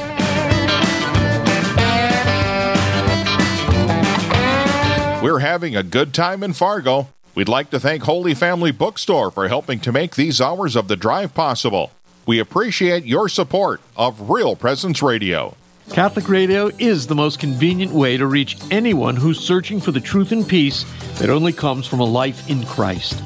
We're 5.21 5.39
having 5.41 5.75
a 5.75 5.83
good 5.83 6.11
time 6.11 6.41
in 6.41 6.53
Fargo. 6.53 7.09
We'd 7.35 7.47
like 7.47 7.69
to 7.69 7.79
thank 7.79 8.01
Holy 8.01 8.33
Family 8.33 8.71
Bookstore 8.71 9.29
for 9.29 9.47
helping 9.47 9.79
to 9.81 9.91
make 9.91 10.15
these 10.15 10.41
hours 10.41 10.75
of 10.75 10.87
the 10.87 10.95
drive 10.95 11.35
possible. 11.35 11.91
We 12.25 12.39
appreciate 12.39 13.03
your 13.03 13.27
support 13.27 13.81
of 13.97 14.29
Real 14.29 14.55
Presence 14.55 15.03
Radio. 15.03 15.57
Catholic 15.91 16.29
Radio 16.29 16.71
is 16.79 17.07
the 17.07 17.15
most 17.15 17.37
convenient 17.37 17.91
way 17.91 18.15
to 18.15 18.25
reach 18.25 18.55
anyone 18.71 19.17
who's 19.17 19.37
searching 19.37 19.81
for 19.81 19.91
the 19.91 19.99
truth 19.99 20.31
and 20.31 20.47
peace 20.47 20.85
that 21.19 21.29
only 21.29 21.51
comes 21.51 21.85
from 21.85 21.99
a 21.99 22.05
life 22.05 22.49
in 22.49 22.65
Christ. 22.65 23.21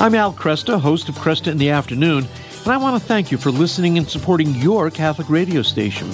I'm 0.00 0.14
Al 0.14 0.32
Kresta, 0.32 0.80
host 0.80 1.10
of 1.10 1.16
Kresta 1.16 1.48
in 1.48 1.58
the 1.58 1.68
Afternoon, 1.68 2.26
and 2.62 2.72
I 2.72 2.78
want 2.78 2.98
to 2.98 3.06
thank 3.06 3.30
you 3.30 3.36
for 3.36 3.50
listening 3.50 3.98
and 3.98 4.08
supporting 4.08 4.54
your 4.54 4.90
Catholic 4.90 5.28
radio 5.28 5.60
station. 5.60 6.10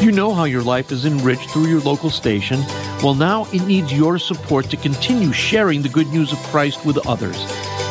You 0.00 0.12
know 0.12 0.32
how 0.32 0.44
your 0.44 0.62
life 0.62 0.90
is 0.90 1.04
enriched 1.04 1.50
through 1.50 1.66
your 1.66 1.80
local 1.82 2.08
station. 2.08 2.60
Well, 3.02 3.14
now 3.14 3.46
it 3.52 3.66
needs 3.66 3.92
your 3.92 4.18
support 4.18 4.70
to 4.70 4.78
continue 4.78 5.30
sharing 5.30 5.82
the 5.82 5.90
good 5.90 6.08
news 6.08 6.32
of 6.32 6.38
Christ 6.44 6.86
with 6.86 7.06
others. 7.06 7.36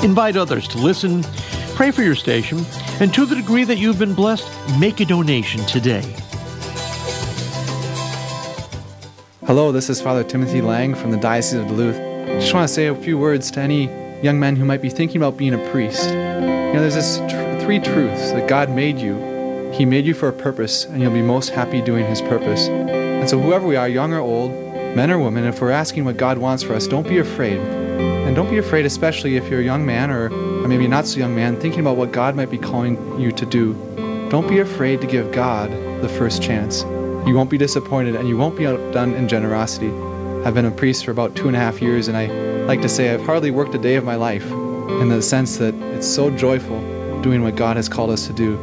Invite 0.03 0.37
others 0.37 0.67
to 0.69 0.79
listen, 0.79 1.23
pray 1.75 1.91
for 1.91 2.03
your 2.03 2.15
station, 2.15 2.65
and 3.01 3.13
to 3.13 3.25
the 3.25 3.35
degree 3.35 3.65
that 3.65 3.77
you've 3.77 3.99
been 3.99 4.13
blessed, 4.13 4.49
make 4.79 5.01
a 5.01 5.05
donation 5.05 5.59
today. 5.65 6.15
Hello, 9.45 9.73
this 9.73 9.89
is 9.89 10.01
Father 10.01 10.23
Timothy 10.23 10.61
Lang 10.61 10.95
from 10.95 11.11
the 11.11 11.17
Diocese 11.17 11.59
of 11.59 11.67
Duluth. 11.67 11.97
I 11.97 12.39
just 12.39 12.53
want 12.53 12.65
to 12.65 12.73
say 12.73 12.87
a 12.87 12.95
few 12.95 13.17
words 13.17 13.51
to 13.51 13.59
any 13.59 13.89
young 14.23 14.39
men 14.39 14.55
who 14.55 14.63
might 14.63 14.81
be 14.81 14.89
thinking 14.89 15.17
about 15.17 15.35
being 15.35 15.53
a 15.53 15.69
priest. 15.69 16.05
You 16.05 16.13
know, 16.13 16.79
there's 16.79 16.95
this 16.95 17.17
tr- 17.17 17.65
three 17.65 17.79
truths 17.79 18.31
that 18.31 18.47
God 18.47 18.69
made 18.69 18.97
you. 18.97 19.69
He 19.73 19.83
made 19.83 20.05
you 20.05 20.13
for 20.13 20.29
a 20.29 20.33
purpose, 20.33 20.85
and 20.85 21.01
you'll 21.01 21.13
be 21.13 21.21
most 21.21 21.49
happy 21.49 21.81
doing 21.81 22.05
His 22.05 22.21
purpose. 22.21 22.69
And 22.69 23.29
so, 23.29 23.37
whoever 23.37 23.67
we 23.67 23.75
are, 23.75 23.89
young 23.89 24.13
or 24.13 24.19
old, 24.19 24.51
men 24.95 25.11
or 25.11 25.19
women, 25.19 25.43
if 25.43 25.61
we're 25.61 25.71
asking 25.71 26.05
what 26.05 26.15
God 26.15 26.37
wants 26.37 26.63
for 26.63 26.73
us, 26.73 26.87
don't 26.87 27.07
be 27.07 27.17
afraid. 27.17 27.59
And 27.59 28.33
don't 28.33 28.49
be 28.49 28.59
afraid, 28.59 28.85
especially 28.85 29.35
if 29.35 29.49
you're 29.49 29.59
a 29.59 29.63
young 29.63 29.85
man 29.85 30.09
or, 30.09 30.29
or 30.65 30.67
maybe 30.67 30.87
not 30.87 31.05
so 31.05 31.19
young 31.19 31.35
man, 31.35 31.59
thinking 31.59 31.81
about 31.81 31.95
what 31.95 32.11
God 32.11 32.35
might 32.35 32.49
be 32.49 32.57
calling 32.57 33.21
you 33.21 33.31
to 33.33 33.45
do. 33.45 33.75
Don't 34.31 34.47
be 34.47 34.57
afraid 34.57 34.99
to 35.01 35.05
give 35.05 35.31
God 35.31 35.69
the 36.01 36.09
first 36.09 36.41
chance. 36.41 36.81
You 37.27 37.35
won't 37.35 37.51
be 37.51 37.59
disappointed 37.59 38.15
and 38.15 38.27
you 38.27 38.35
won't 38.35 38.57
be 38.57 38.65
outdone 38.65 39.13
in 39.13 39.27
generosity. 39.27 39.91
I've 40.43 40.55
been 40.55 40.65
a 40.65 40.71
priest 40.71 41.05
for 41.05 41.11
about 41.11 41.35
two 41.35 41.47
and 41.47 41.55
a 41.55 41.59
half 41.59 41.83
years, 41.83 42.07
and 42.07 42.17
I 42.17 42.25
like 42.65 42.81
to 42.81 42.89
say 42.89 43.13
I've 43.13 43.23
hardly 43.23 43.51
worked 43.51 43.75
a 43.75 43.77
day 43.77 43.93
of 43.93 44.03
my 44.03 44.15
life 44.15 44.49
in 44.49 45.09
the 45.09 45.21
sense 45.21 45.57
that 45.57 45.75
it's 45.75 46.07
so 46.07 46.31
joyful 46.31 46.81
doing 47.21 47.43
what 47.43 47.55
God 47.55 47.77
has 47.77 47.87
called 47.87 48.09
us 48.09 48.25
to 48.25 48.33
do. 48.33 48.57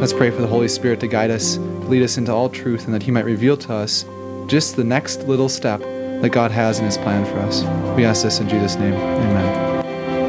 Let's 0.00 0.12
pray 0.12 0.30
for 0.30 0.42
the 0.42 0.46
Holy 0.46 0.68
Spirit 0.68 1.00
to 1.00 1.08
guide 1.08 1.30
us, 1.30 1.56
lead 1.88 2.02
us 2.02 2.18
into 2.18 2.30
all 2.30 2.50
truth, 2.50 2.84
and 2.84 2.92
that 2.92 3.04
He 3.04 3.10
might 3.10 3.24
reveal 3.24 3.56
to 3.56 3.72
us 3.72 4.04
just 4.48 4.76
the 4.76 4.84
next 4.84 5.22
little 5.22 5.48
step 5.48 5.80
that 5.80 6.28
God 6.30 6.50
has 6.50 6.78
in 6.78 6.84
His 6.84 6.98
plan 6.98 7.24
for 7.24 7.38
us. 7.38 7.62
We 7.96 8.04
ask 8.04 8.22
this 8.22 8.38
in 8.38 8.50
Jesus' 8.50 8.76
name. 8.76 8.92
Amen. 8.92 9.67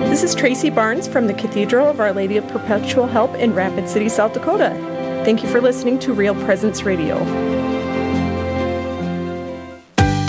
This 0.10 0.24
is 0.24 0.34
Tracy 0.34 0.72
Barnes 0.72 1.08
from 1.08 1.28
the 1.28 1.36
Cathedral 1.36 1.88
of 1.88 2.00
Our 2.00 2.12
Lady 2.12 2.38
of 2.38 2.48
Perpetual 2.48 3.06
Help 3.06 3.36
in 3.36 3.54
Rapid 3.54 3.88
City, 3.88 4.10
South 4.10 4.34
Dakota. 4.34 4.72
Thank 5.24 5.43
you 5.43 5.50
for 5.50 5.62
listening 5.62 6.00
to 6.00 6.13
Real 6.13 6.34
Presence 6.34 6.82
Radio. 6.82 7.24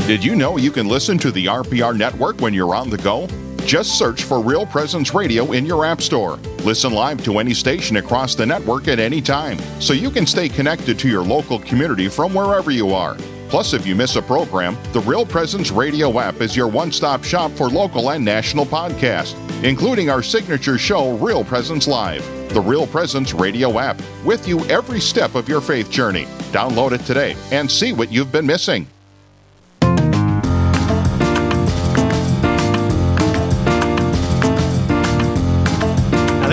Did 0.07 0.23
you 0.23 0.37
know 0.37 0.59
you 0.59 0.71
can 0.71 0.87
listen 0.87 1.17
to 1.21 1.31
the 1.31 1.47
RPR 1.47 1.97
network 1.97 2.43
when 2.43 2.53
you're 2.53 2.75
on 2.75 2.91
the 2.91 2.99
go? 2.99 3.27
Just 3.65 3.97
search 3.97 4.25
for 4.25 4.43
Real 4.43 4.67
Presence 4.67 5.15
Radio 5.15 5.53
in 5.53 5.65
your 5.65 5.87
App 5.87 6.03
Store. 6.03 6.37
Listen 6.63 6.93
live 6.93 7.25
to 7.25 7.39
any 7.39 7.55
station 7.55 7.97
across 7.97 8.35
the 8.35 8.45
network 8.45 8.87
at 8.87 8.99
any 8.99 9.23
time, 9.23 9.57
so 9.81 9.95
you 9.95 10.11
can 10.11 10.27
stay 10.27 10.51
connected 10.51 10.99
to 10.99 11.09
your 11.09 11.23
local 11.23 11.59
community 11.59 12.07
from 12.11 12.35
wherever 12.35 12.71
you 12.71 12.93
are. 12.93 13.17
Plus, 13.51 13.73
if 13.73 13.85
you 13.85 13.97
miss 13.97 14.15
a 14.15 14.23
program, 14.23 14.79
the 14.93 15.01
Real 15.01 15.27
Presence 15.27 15.73
Radio 15.73 16.21
app 16.21 16.41
is 16.41 16.55
your 16.55 16.69
one 16.69 16.93
stop 16.93 17.25
shop 17.25 17.51
for 17.51 17.69
local 17.69 18.13
and 18.13 18.25
national 18.25 18.65
podcasts, 18.65 19.35
including 19.65 20.09
our 20.09 20.23
signature 20.23 20.79
show, 20.79 21.17
Real 21.17 21.43
Presence 21.43 21.89
Live. 21.89 22.25
The 22.55 22.61
Real 22.61 22.87
Presence 22.87 23.35
Radio 23.35 23.81
app, 23.81 24.01
with 24.25 24.47
you 24.47 24.65
every 24.67 25.01
step 25.01 25.35
of 25.35 25.49
your 25.49 25.61
faith 25.61 25.91
journey. 25.91 26.27
Download 26.53 26.93
it 26.93 27.01
today 27.01 27.35
and 27.51 27.69
see 27.69 27.93
what 27.93 28.13
you've 28.13 28.31
been 28.31 28.47
missing. 28.47 28.87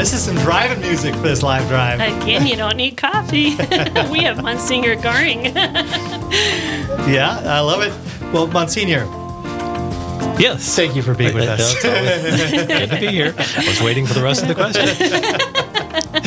This 0.10 0.22
is 0.22 0.24
some 0.24 0.36
driving 0.38 0.80
music 0.80 1.14
for 1.16 1.24
this 1.24 1.44
live 1.44 1.68
drive. 1.68 2.00
Again, 2.00 2.48
you 2.48 2.56
don't 2.56 2.78
need 2.78 2.96
coffee. 2.96 3.50
we 4.10 4.20
have 4.24 4.42
Monsignor 4.42 4.96
Goring. 4.96 5.54
Yeah, 7.08 7.40
I 7.46 7.62
love 7.62 7.82
it. 7.84 7.94
Well, 8.34 8.48
Monsignor, 8.48 9.06
Yes. 10.40 10.76
thank 10.76 10.96
you 10.96 11.02
for 11.02 11.14
being 11.14 11.34
with 11.34 11.48
us. 11.48 11.82
Good 11.82 12.90
to 12.90 13.00
be 13.00 13.08
here. 13.08 13.34
I 13.38 13.66
was 13.68 13.82
waiting 13.82 14.06
for 14.06 14.14
the 14.14 14.22
rest 14.22 14.42
of 14.42 14.50
the 14.50 14.56
question. 14.56 14.88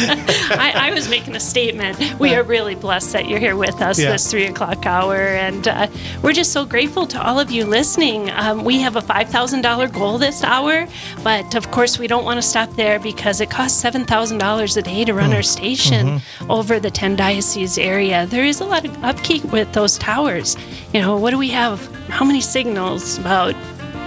I, 0.51 0.73
I 0.89 0.95
was 0.95 1.09
making 1.09 1.37
a 1.37 1.41
statement. 1.41 2.19
We 2.19 2.35
are 2.35 2.43
really 2.43 2.75
blessed 2.75 3.13
that 3.13 3.29
you're 3.29 3.39
here 3.39 3.57
with 3.57 3.81
us 3.81 3.99
Yeah. 3.99 4.13
this 4.13 4.31
three 4.31 4.47
o'clock 4.47 4.87
hour, 4.87 5.17
and 5.17 5.67
uh, 5.69 5.89
we're 6.23 6.33
just 6.33 6.53
so 6.53 6.65
grateful 6.65 7.07
to 7.09 7.23
all 7.27 7.39
of 7.39 7.51
you 7.51 7.65
listening. 7.65 8.31
Um, 8.31 8.65
we 8.65 8.81
have 8.81 8.97
a 8.97 9.01
five 9.03 9.29
thousand 9.29 9.63
dollar 9.63 9.89
goal 9.89 10.19
this 10.19 10.43
hour, 10.45 10.87
but 11.23 11.55
of 11.55 11.71
course 11.71 11.99
we 11.99 12.07
don't 12.07 12.25
want 12.25 12.39
to 12.39 12.43
stop 12.43 12.75
there 12.77 12.99
because 12.99 13.41
it 13.41 13.51
costs 13.51 13.79
seven 13.81 14.05
thousand 14.05 14.39
dollars 14.39 14.77
a 14.77 14.83
day 14.83 15.05
to 15.05 15.13
run 15.15 15.33
our 15.33 15.43
station 15.43 16.21
over 16.49 16.81
the 16.81 16.91
ten 16.91 17.17
diocese 17.17 17.79
area. 17.79 18.27
There 18.27 18.45
is 18.45 18.61
a 18.61 18.65
lot 18.65 18.85
of 18.85 19.05
upkeep 19.05 19.45
with 19.47 19.73
those 19.73 19.99
towers. 19.99 20.57
You 20.93 21.01
know, 21.01 21.17
what 21.17 21.31
do 21.31 21.39
we 21.39 21.49
have? 21.51 21.87
How 22.09 22.25
many 22.25 22.41
signals? 22.41 23.19
About 23.19 23.55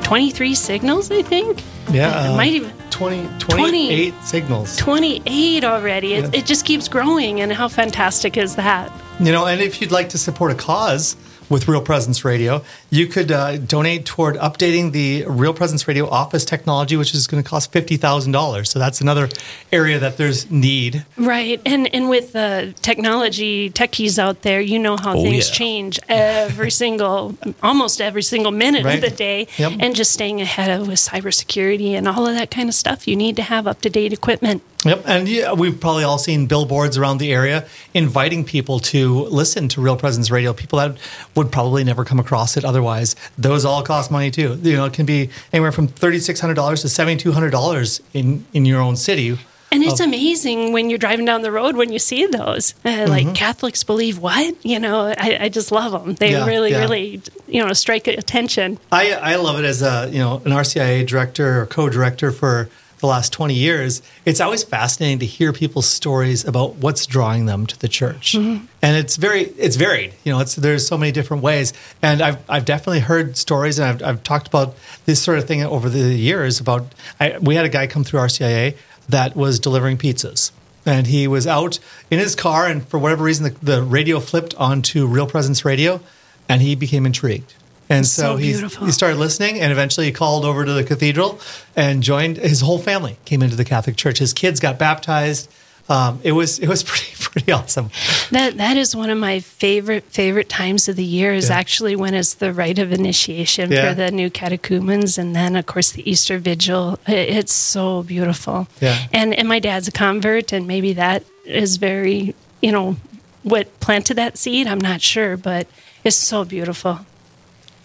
twenty 0.03 0.31
three 0.31 0.55
signals, 0.55 1.11
I 1.11 1.21
think. 1.21 1.61
Yeah, 1.91 2.27
It 2.27 2.33
uh, 2.33 2.37
might 2.37 2.53
even 2.53 2.71
20, 2.93 3.27
28 3.39 4.13
signals. 4.23 4.77
28 4.77 5.63
already. 5.63 6.13
It, 6.13 6.23
Yeah. 6.25 6.39
it 6.39 6.45
just 6.45 6.63
keeps 6.63 6.87
growing, 6.87 7.41
and 7.41 7.51
how 7.51 7.67
fantastic 7.67 8.37
is 8.37 8.55
that? 8.55 8.91
You 9.19 9.31
know, 9.31 9.45
and 9.47 9.61
if 9.61 9.81
you'd 9.81 9.91
like 9.91 10.09
to 10.09 10.17
support 10.17 10.51
a 10.51 10.55
cause 10.55 11.15
with 11.49 11.67
Real 11.67 11.81
Presence 11.81 12.23
Radio, 12.25 12.63
you 12.89 13.07
could 13.07 13.31
uh, 13.31 13.57
donate 13.57 14.05
toward 14.05 14.35
updating 14.35 14.91
the 14.91 15.25
Real 15.27 15.53
Presence 15.53 15.87
Radio 15.87 16.07
office 16.09 16.45
technology, 16.45 16.95
which 16.97 17.13
is 17.13 17.27
going 17.27 17.41
to 17.43 17.47
cost 17.49 17.71
fifty 17.71 17.97
thousand 17.97 18.31
dollars. 18.31 18.69
So 18.69 18.79
that's 18.79 19.01
another 19.01 19.29
area 19.71 19.99
that 19.99 20.17
there's 20.17 20.49
need. 20.49 21.05
Right, 21.17 21.61
and 21.65 21.93
and 21.93 22.09
with 22.09 22.33
the 22.33 22.73
technology 22.81 23.69
techies 23.69 24.17
out 24.19 24.41
there, 24.41 24.61
you 24.61 24.79
know 24.79 24.97
how 24.97 25.15
Oh, 25.17 25.23
things 25.23 25.49
yeah. 25.49 25.55
change 25.55 25.99
every 26.09 26.71
single, 26.83 27.37
almost 27.61 28.01
every 28.01 28.23
single 28.23 28.51
minute 28.51 28.83
Right. 28.83 28.95
of 28.95 29.01
the 29.09 29.15
day, 29.15 29.47
Yep. 29.57 29.73
and 29.79 29.95
just 29.95 30.11
staying 30.11 30.41
ahead 30.41 30.69
of 30.69 30.87
with 30.87 30.99
cybersecurity 30.99 31.91
and 31.91 32.07
all 32.07 32.25
of 32.27 32.35
that 32.35 32.49
kind 32.51 32.67
of 32.69 32.75
stuff. 32.75 33.07
You 33.07 33.15
need 33.15 33.35
to 33.35 33.43
have 33.43 33.67
up 33.67 33.81
to 33.81 33.89
date 33.89 34.13
equipment. 34.13 34.61
Yep, 34.85 35.03
and 35.05 35.29
yeah, 35.29 35.53
we've 35.53 35.79
probably 35.79 36.03
all 36.03 36.17
seen 36.17 36.45
billboards 36.47 36.97
around 36.97 37.19
the 37.19 37.31
area 37.31 37.65
inviting 37.93 38.43
people 38.43 38.79
to 38.79 39.25
listen 39.25 39.67
to 39.69 39.81
Real 39.81 39.95
Presence 39.95 40.29
Radio. 40.29 40.53
People 40.53 40.79
that 40.79 40.97
would 41.35 41.51
probably 41.51 41.83
never 41.83 42.03
come 42.03 42.19
across 42.19 42.57
it 42.57 42.65
otherwise. 42.65 43.15
Those 43.37 43.65
all 43.65 43.83
cost 43.83 44.11
money 44.11 44.29
too. 44.31 44.59
You 44.61 44.75
know, 44.75 44.85
it 44.85 44.93
can 44.93 45.05
be 45.05 45.29
anywhere 45.53 45.71
from 45.71 45.87
thirty 45.87 46.19
six 46.19 46.39
hundred 46.39 46.55
dollars 46.55 46.81
to 46.81 46.89
seventy 46.89 47.17
two 47.17 47.31
hundred 47.31 47.51
dollars 47.51 48.01
in 48.13 48.45
in 48.53 48.65
your 48.65 48.81
own 48.81 48.95
city. 48.95 49.37
And 49.71 49.81
it's 49.83 49.99
amazing 49.99 50.71
when 50.71 50.91
you're 50.91 50.99
driving 50.99 51.25
down 51.25 51.41
the 51.41 51.51
road 51.51 51.75
when 51.75 51.91
you 51.91 51.97
see 51.97 52.27
those. 52.27 52.75
Uh, 52.85 53.07
Like 53.09 53.33
Catholics 53.33 53.83
believe 53.83 54.19
what? 54.19 54.63
You 54.63 54.79
know, 54.79 55.07
I, 55.17 55.37
I 55.41 55.49
just 55.49 55.71
love 55.71 55.91
them. 55.93 56.13
They 56.13 56.29
Mm-hmm. 56.33 56.47
Yeah, 56.47 56.53
really, 56.53 56.71
yeah. 56.71 56.79
really, 56.81 57.21
you 57.47 57.65
know, 57.65 57.73
strike 57.73 58.05
attention. 58.07 58.77
I, 58.91 59.13
I 59.13 59.35
love 59.37 59.57
it 59.57 59.65
as 59.65 59.81
a 59.81 60.09
you 60.11 60.19
know 60.19 60.41
an 60.45 60.51
RCIA 60.51 61.07
director 61.07 61.61
or 61.61 61.65
co-director 61.65 62.31
for 62.31 62.69
the 63.03 63.07
last 63.07 63.33
20 63.33 63.53
years 63.53 64.01
it's 64.23 64.39
always 64.39 64.63
fascinating 64.63 65.19
to 65.19 65.25
hear 65.25 65.51
people's 65.51 65.89
stories 65.89 66.45
about 66.45 66.75
what's 66.75 67.05
drawing 67.05 67.47
them 67.47 67.65
to 67.65 67.77
the 67.77 67.89
church. 67.89 68.31
Mm-hmm. 68.31 68.65
And 68.81 68.95
it's 68.95 69.17
very 69.17 69.41
it's 69.57 69.75
varied 69.75 70.13
you 70.23 70.31
know 70.31 70.39
it's 70.39 70.55
there's 70.55 70.87
so 70.87 70.97
many 70.97 71.11
different 71.11 71.43
ways. 71.43 71.73
And 72.01 72.21
I've, 72.21 72.49
I've 72.49 72.63
definitely 72.63 73.01
heard 73.01 73.35
stories 73.35 73.77
and 73.77 73.89
I've, 73.89 74.01
I've 74.01 74.23
talked 74.23 74.47
about 74.47 74.77
this 75.05 75.21
sort 75.21 75.37
of 75.37 75.45
thing 75.45 75.61
over 75.63 75.89
the 75.89 76.13
years 76.13 76.61
about 76.61 76.95
I, 77.19 77.37
we 77.39 77.55
had 77.55 77.65
a 77.65 77.69
guy 77.69 77.87
come 77.87 78.05
through 78.05 78.21
RCIA 78.21 78.77
that 79.09 79.35
was 79.35 79.59
delivering 79.59 79.97
pizzas. 79.97 80.51
And 80.85 81.07
he 81.07 81.27
was 81.27 81.45
out 81.45 81.79
in 82.09 82.19
his 82.19 82.35
car 82.35 82.67
and 82.67 82.87
for 82.87 82.97
whatever 82.97 83.25
reason 83.25 83.43
the, 83.43 83.65
the 83.65 83.83
radio 83.83 84.21
flipped 84.21 84.55
onto 84.55 85.05
real 85.07 85.27
presence 85.27 85.65
radio 85.65 85.99
and 86.47 86.61
he 86.61 86.73
became 86.73 87.05
intrigued 87.05 87.53
and 87.97 88.05
so, 88.05 88.21
So 88.21 88.35
he, 88.37 88.53
he 88.85 88.91
started 88.91 89.17
listening 89.17 89.59
and 89.61 89.71
eventually 89.71 90.05
he 90.07 90.11
called 90.11 90.45
over 90.45 90.65
to 90.65 90.73
the 90.73 90.83
cathedral 90.83 91.39
and 91.75 92.03
joined 92.03 92.37
his 92.37 92.61
whole 92.61 92.79
family 92.79 93.17
came 93.25 93.41
into 93.43 93.55
the 93.55 93.65
catholic 93.65 93.95
church 93.95 94.17
his 94.19 94.33
kids 94.33 94.59
got 94.59 94.77
baptized 94.79 95.49
Um, 95.89 96.19
it 96.23 96.31
was 96.31 96.59
it 96.59 96.69
was 96.69 96.81
pretty 96.89 97.11
pretty 97.19 97.51
awesome. 97.51 97.89
That 98.31 98.55
that 98.57 98.77
is 98.77 98.95
one 98.95 99.09
of 99.11 99.17
my 99.17 99.41
favorite 99.41 100.05
favorite 100.09 100.47
times 100.47 100.87
of 100.89 100.95
the 100.95 101.03
year. 101.03 101.33
Is 101.35 101.49
Yeah. 101.49 101.59
actually 101.59 101.95
when 101.97 102.13
it's 102.13 102.35
the 102.35 102.53
rite 102.53 102.79
of 102.79 102.91
initiation 102.93 103.69
Yeah. 103.69 103.89
for 103.89 103.93
the 103.95 104.09
new 104.11 104.29
catechumens, 104.29 105.17
and 105.17 105.35
then 105.35 105.55
of 105.57 105.65
course 105.65 105.91
the 105.91 106.03
Easter 106.09 106.37
Vigil. 106.39 106.97
I- 107.05 107.27
It's 107.39 107.53
so 107.53 108.01
beautiful. 108.03 108.67
Yeah. 108.81 108.95
And 109.11 109.33
and 109.39 109.47
my 109.49 109.59
dad's 109.59 109.87
a 109.89 109.91
convert, 109.91 110.53
and 110.53 110.65
maybe 110.67 110.93
that 110.93 111.23
is 111.45 111.75
very 111.77 112.33
you 112.61 112.71
know 112.71 112.95
what 113.43 113.65
planted 113.81 114.15
that 114.17 114.37
seed. 114.37 114.67
I'm 114.67 114.79
not 114.91 115.01
sure, 115.01 115.35
but 115.37 115.67
it's 116.05 116.15
so 116.15 116.45
beautiful. 116.45 116.95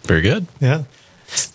Very 0.05 0.23
good. 0.23 0.47
Yeah. 0.61 0.85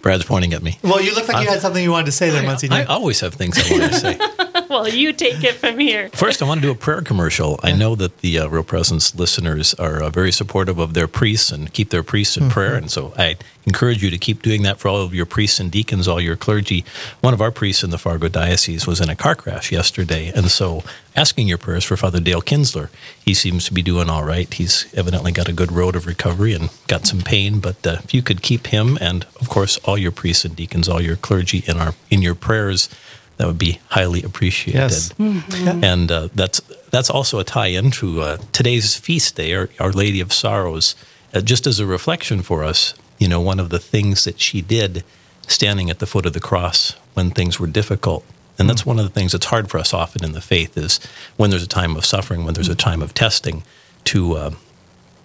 Brad's 0.01 0.23
pointing 0.23 0.53
at 0.53 0.62
me. 0.62 0.77
Well, 0.84 1.01
you 1.01 1.15
looked 1.15 1.29
like 1.29 1.43
you 1.43 1.49
had 1.49 1.62
something 1.62 1.84
you 1.84 1.91
wanted 1.91 2.06
to 2.08 2.12
say 2.12 2.29
there, 2.29 2.43
Muncie. 2.43 2.69
I, 2.69 2.84
always 2.84 3.19
have 3.21 3.34
things 3.34 3.58
I 3.58 3.77
want 3.77 3.91
to 3.91 3.99
say. 3.99 4.19
well, 4.73 4.89
you 4.89 5.13
take 5.13 5.43
it 5.43 5.53
from 5.53 5.77
here. 5.77 6.09
First, 6.09 6.41
I 6.41 6.45
want 6.45 6.62
to 6.62 6.67
do 6.67 6.71
a 6.71 6.75
prayer 6.75 7.01
commercial. 7.01 7.59
I 7.62 7.73
know 7.73 7.93
that 7.95 8.19
the 8.19 8.39
uh, 8.39 8.47
Real 8.47 8.63
Presence 8.63 9.13
listeners 9.13 9.75
are 9.75 10.01
uh, 10.01 10.09
very 10.09 10.31
supportive 10.31 10.79
of 10.79 10.95
their 10.95 11.07
priests 11.07 11.51
and 11.51 11.71
keep 11.71 11.91
their 11.91 12.01
priests 12.01 12.38
in 12.38 12.49
prayer. 12.49 12.73
And 12.73 12.89
so 12.89 13.13
I 13.15 13.38
encourage 13.67 14.01
you 14.01 14.09
to 14.09 14.17
keep 14.17 14.41
doing 14.41 14.63
that 14.63 14.79
for 14.79 14.88
all 14.88 15.01
of 15.01 15.13
your 15.13 15.27
priests 15.27 15.59
and 15.59 15.71
deacons, 15.71 16.07
all 16.07 16.19
your 16.19 16.36
clergy. 16.36 16.83
One 17.21 17.36
of 17.36 17.41
our 17.41 17.51
priests 17.51 17.83
in 17.83 17.91
the 17.91 17.99
Fargo 17.99 18.27
Diocese 18.27 18.88
was 18.88 18.99
in 18.99 19.09
a 19.09 19.15
car 19.15 19.36
crash 19.36 19.71
yesterday. 19.71 20.31
And 20.36 20.49
so 20.49 20.83
asking 21.15 21.47
your 21.47 21.59
prayers 21.59 21.83
for 21.83 21.95
Father 21.95 22.19
Dale 22.19 22.41
Kinzler. 22.41 22.89
He 23.23 23.36
seems 23.36 23.65
to 23.65 23.73
be 23.73 23.83
doing 23.83 24.09
all 24.09 24.23
right. 24.23 24.51
He's 24.51 24.91
evidently 24.95 25.31
got 25.31 25.47
a 25.47 25.53
good 25.53 25.71
road 25.71 25.95
of 25.95 26.07
recovery 26.07 26.53
and 26.53 26.71
got 26.88 27.05
some 27.05 27.21
pain. 27.21 27.59
But 27.59 27.86
uh, 27.86 27.97
if 28.03 28.13
you 28.13 28.23
could 28.23 28.41
keep 28.41 28.67
him 28.67 28.97
and, 28.99 29.25
of 29.39 29.49
course, 29.49 29.77
all 29.86 29.99
your 29.99 30.12
priests 30.12 30.45
and 30.45 30.55
deacons, 30.55 30.89
all 30.89 31.01
your 31.01 31.15
clergy 31.15 31.63
in, 31.67 31.77
our, 31.77 31.93
in 32.09 32.23
your 32.23 32.36
prayers, 32.36 32.89
that 33.43 33.47
would 33.47 33.60
be 33.60 33.82
highly 33.89 34.23
appreciated. 34.23 34.79
Yes. 34.79 35.13
And 35.84 36.10
uh, 36.10 36.29
that's 36.34 36.62
that's 36.91 37.10
also 37.10 37.39
a 37.39 37.43
tie-in 37.43 37.91
to 37.91 38.21
uh, 38.21 38.38
today's 38.53 38.95
feast 38.95 39.36
day, 39.36 39.53
Our, 39.53 39.69
Our 39.82 39.91
Lady 39.91 40.21
of 40.21 40.32
Sorrows. 40.32 40.95
Uh, 41.34 41.41
just 41.41 41.67
as 41.67 41.77
a 41.82 41.86
reflection 41.86 42.41
for 42.41 42.63
us, 42.63 42.93
you 43.17 43.27
know, 43.27 43.41
one 43.41 43.60
of 43.60 43.69
the 43.69 43.79
things 43.79 44.23
that 44.23 44.39
she 44.39 44.62
did, 44.62 45.03
standing 45.45 45.89
at 45.89 45.99
the 45.99 46.06
foot 46.06 46.25
of 46.25 46.32
the 46.32 46.39
cross 46.39 46.95
when 47.15 47.32
things 47.32 47.60
were 47.60 47.67
difficult, 47.67 48.23
and 48.58 48.69
that's 48.69 48.86
one 48.86 48.97
of 48.97 49.03
the 49.03 49.12
things 49.19 49.34
that's 49.34 49.47
hard 49.47 49.69
for 49.69 49.77
us 49.77 49.93
often 49.93 50.23
in 50.23 50.32
the 50.32 50.39
faith 50.39 50.77
is 50.77 51.01
when 51.36 51.49
there's 51.49 51.63
a 51.63 51.67
time 51.82 51.97
of 51.97 52.06
suffering, 52.06 52.45
when 52.45 52.53
there's 52.53 52.69
a 52.69 52.75
time 52.75 53.01
of 53.01 53.13
testing, 53.13 53.63
to 54.06 54.38
uh, 54.38 54.51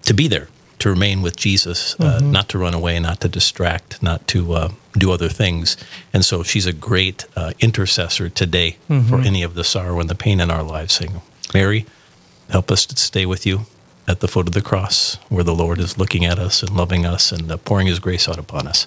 to 0.03 0.13
be 0.13 0.27
there, 0.27 0.49
to 0.81 0.91
remain 0.91 1.23
with 1.23 1.37
Jesus, 1.37 1.99
uh, 2.01 2.21
not 2.23 2.49
to 2.51 2.59
run 2.59 2.75
away, 2.75 2.99
not 3.01 3.21
to 3.21 3.29
distract, 3.29 4.03
not 4.03 4.27
to 4.29 4.53
uh, 4.53 4.69
do 4.95 5.11
other 5.13 5.29
things. 5.29 5.77
And 6.13 6.25
so 6.25 6.43
she's 6.43 6.67
a 6.67 6.73
great 6.73 7.25
uh, 7.37 7.53
intercessor 7.61 8.29
today 8.29 8.77
for 9.09 9.21
any 9.21 9.43
of 9.43 9.55
the 9.55 9.65
sorrow 9.65 10.01
and 10.01 10.09
the 10.09 10.15
pain 10.15 10.41
in 10.41 10.51
our 10.51 10.63
lives, 10.63 10.95
saying, 10.95 11.21
Mary, 11.55 11.87
help 12.51 12.71
us 12.71 12.87
to 12.87 12.97
stay 12.97 13.27
with 13.27 13.45
you 13.47 13.67
at 14.07 14.21
the 14.21 14.29
foot 14.29 14.47
of 14.49 14.55
the 14.55 14.63
cross 14.63 15.17
where 15.29 15.45
the 15.45 15.55
Lord 15.55 15.79
is 15.79 15.99
looking 15.99 16.25
at 16.25 16.39
us 16.39 16.63
and 16.63 16.75
loving 16.75 17.05
us 17.05 17.31
and 17.31 17.53
uh, 17.53 17.59
pouring 17.59 17.87
his 17.89 17.99
grace 17.99 18.27
out 18.27 18.39
upon 18.39 18.67
us. 18.67 18.87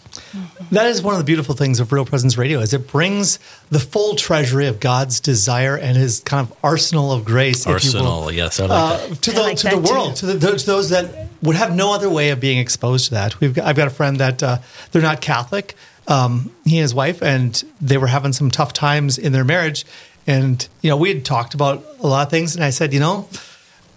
That 0.71 0.87
is 0.87 1.03
one 1.03 1.13
of 1.13 1.19
the 1.19 1.23
beautiful 1.25 1.53
things 1.53 1.79
of 1.79 1.91
Real 1.91 2.05
Presence 2.05 2.37
Radio 2.39 2.59
is 2.59 2.73
it 2.73 2.87
brings 2.87 3.37
the 3.69 3.77
full 3.77 4.15
treasury 4.15 4.65
of 4.65 4.79
God's 4.79 5.19
desire 5.19 5.77
and 5.77 5.95
His 5.95 6.21
kind 6.21 6.47
of 6.49 6.57
arsenal 6.63 7.11
of 7.11 7.23
grace, 7.23 7.67
if 7.67 7.83
you 7.83 7.99
will, 7.99 8.07
Arsenal, 8.07 8.31
yes, 8.31 8.59
I 8.59 8.65
like 8.65 8.71
uh, 8.71 9.07
that. 9.07 9.21
to 9.21 9.31
I 9.31 9.33
the 9.35 9.41
like 9.41 9.57
to 9.57 9.63
the 9.69 9.75
that 9.75 9.85
too. 9.85 9.93
world, 9.93 10.15
to, 10.15 10.25
the, 10.25 10.57
to 10.57 10.65
those 10.65 10.89
that 10.89 11.27
would 11.41 11.55
have 11.55 11.75
no 11.75 11.93
other 11.93 12.09
way 12.09 12.29
of 12.29 12.39
being 12.39 12.59
exposed 12.59 13.05
to 13.05 13.11
that. 13.15 13.39
We've 13.39 13.53
got, 13.53 13.65
I've 13.65 13.75
got 13.75 13.87
a 13.87 13.91
friend 13.91 14.17
that 14.17 14.43
uh, 14.43 14.57
they're 14.91 15.01
not 15.01 15.21
Catholic. 15.21 15.75
Um, 16.07 16.51
he 16.65 16.77
and 16.77 16.83
his 16.83 16.93
wife, 16.93 17.21
and 17.21 17.63
they 17.79 17.97
were 17.97 18.07
having 18.07 18.33
some 18.33 18.51
tough 18.51 18.73
times 18.73 19.17
in 19.17 19.31
their 19.31 19.43
marriage. 19.43 19.85
And 20.27 20.67
you 20.81 20.89
know, 20.89 20.97
we 20.97 21.13
had 21.13 21.25
talked 21.25 21.53
about 21.53 21.83
a 21.99 22.07
lot 22.07 22.27
of 22.27 22.31
things, 22.31 22.55
and 22.55 22.63
I 22.63 22.69
said, 22.69 22.93
you 22.93 22.99
know, 22.99 23.27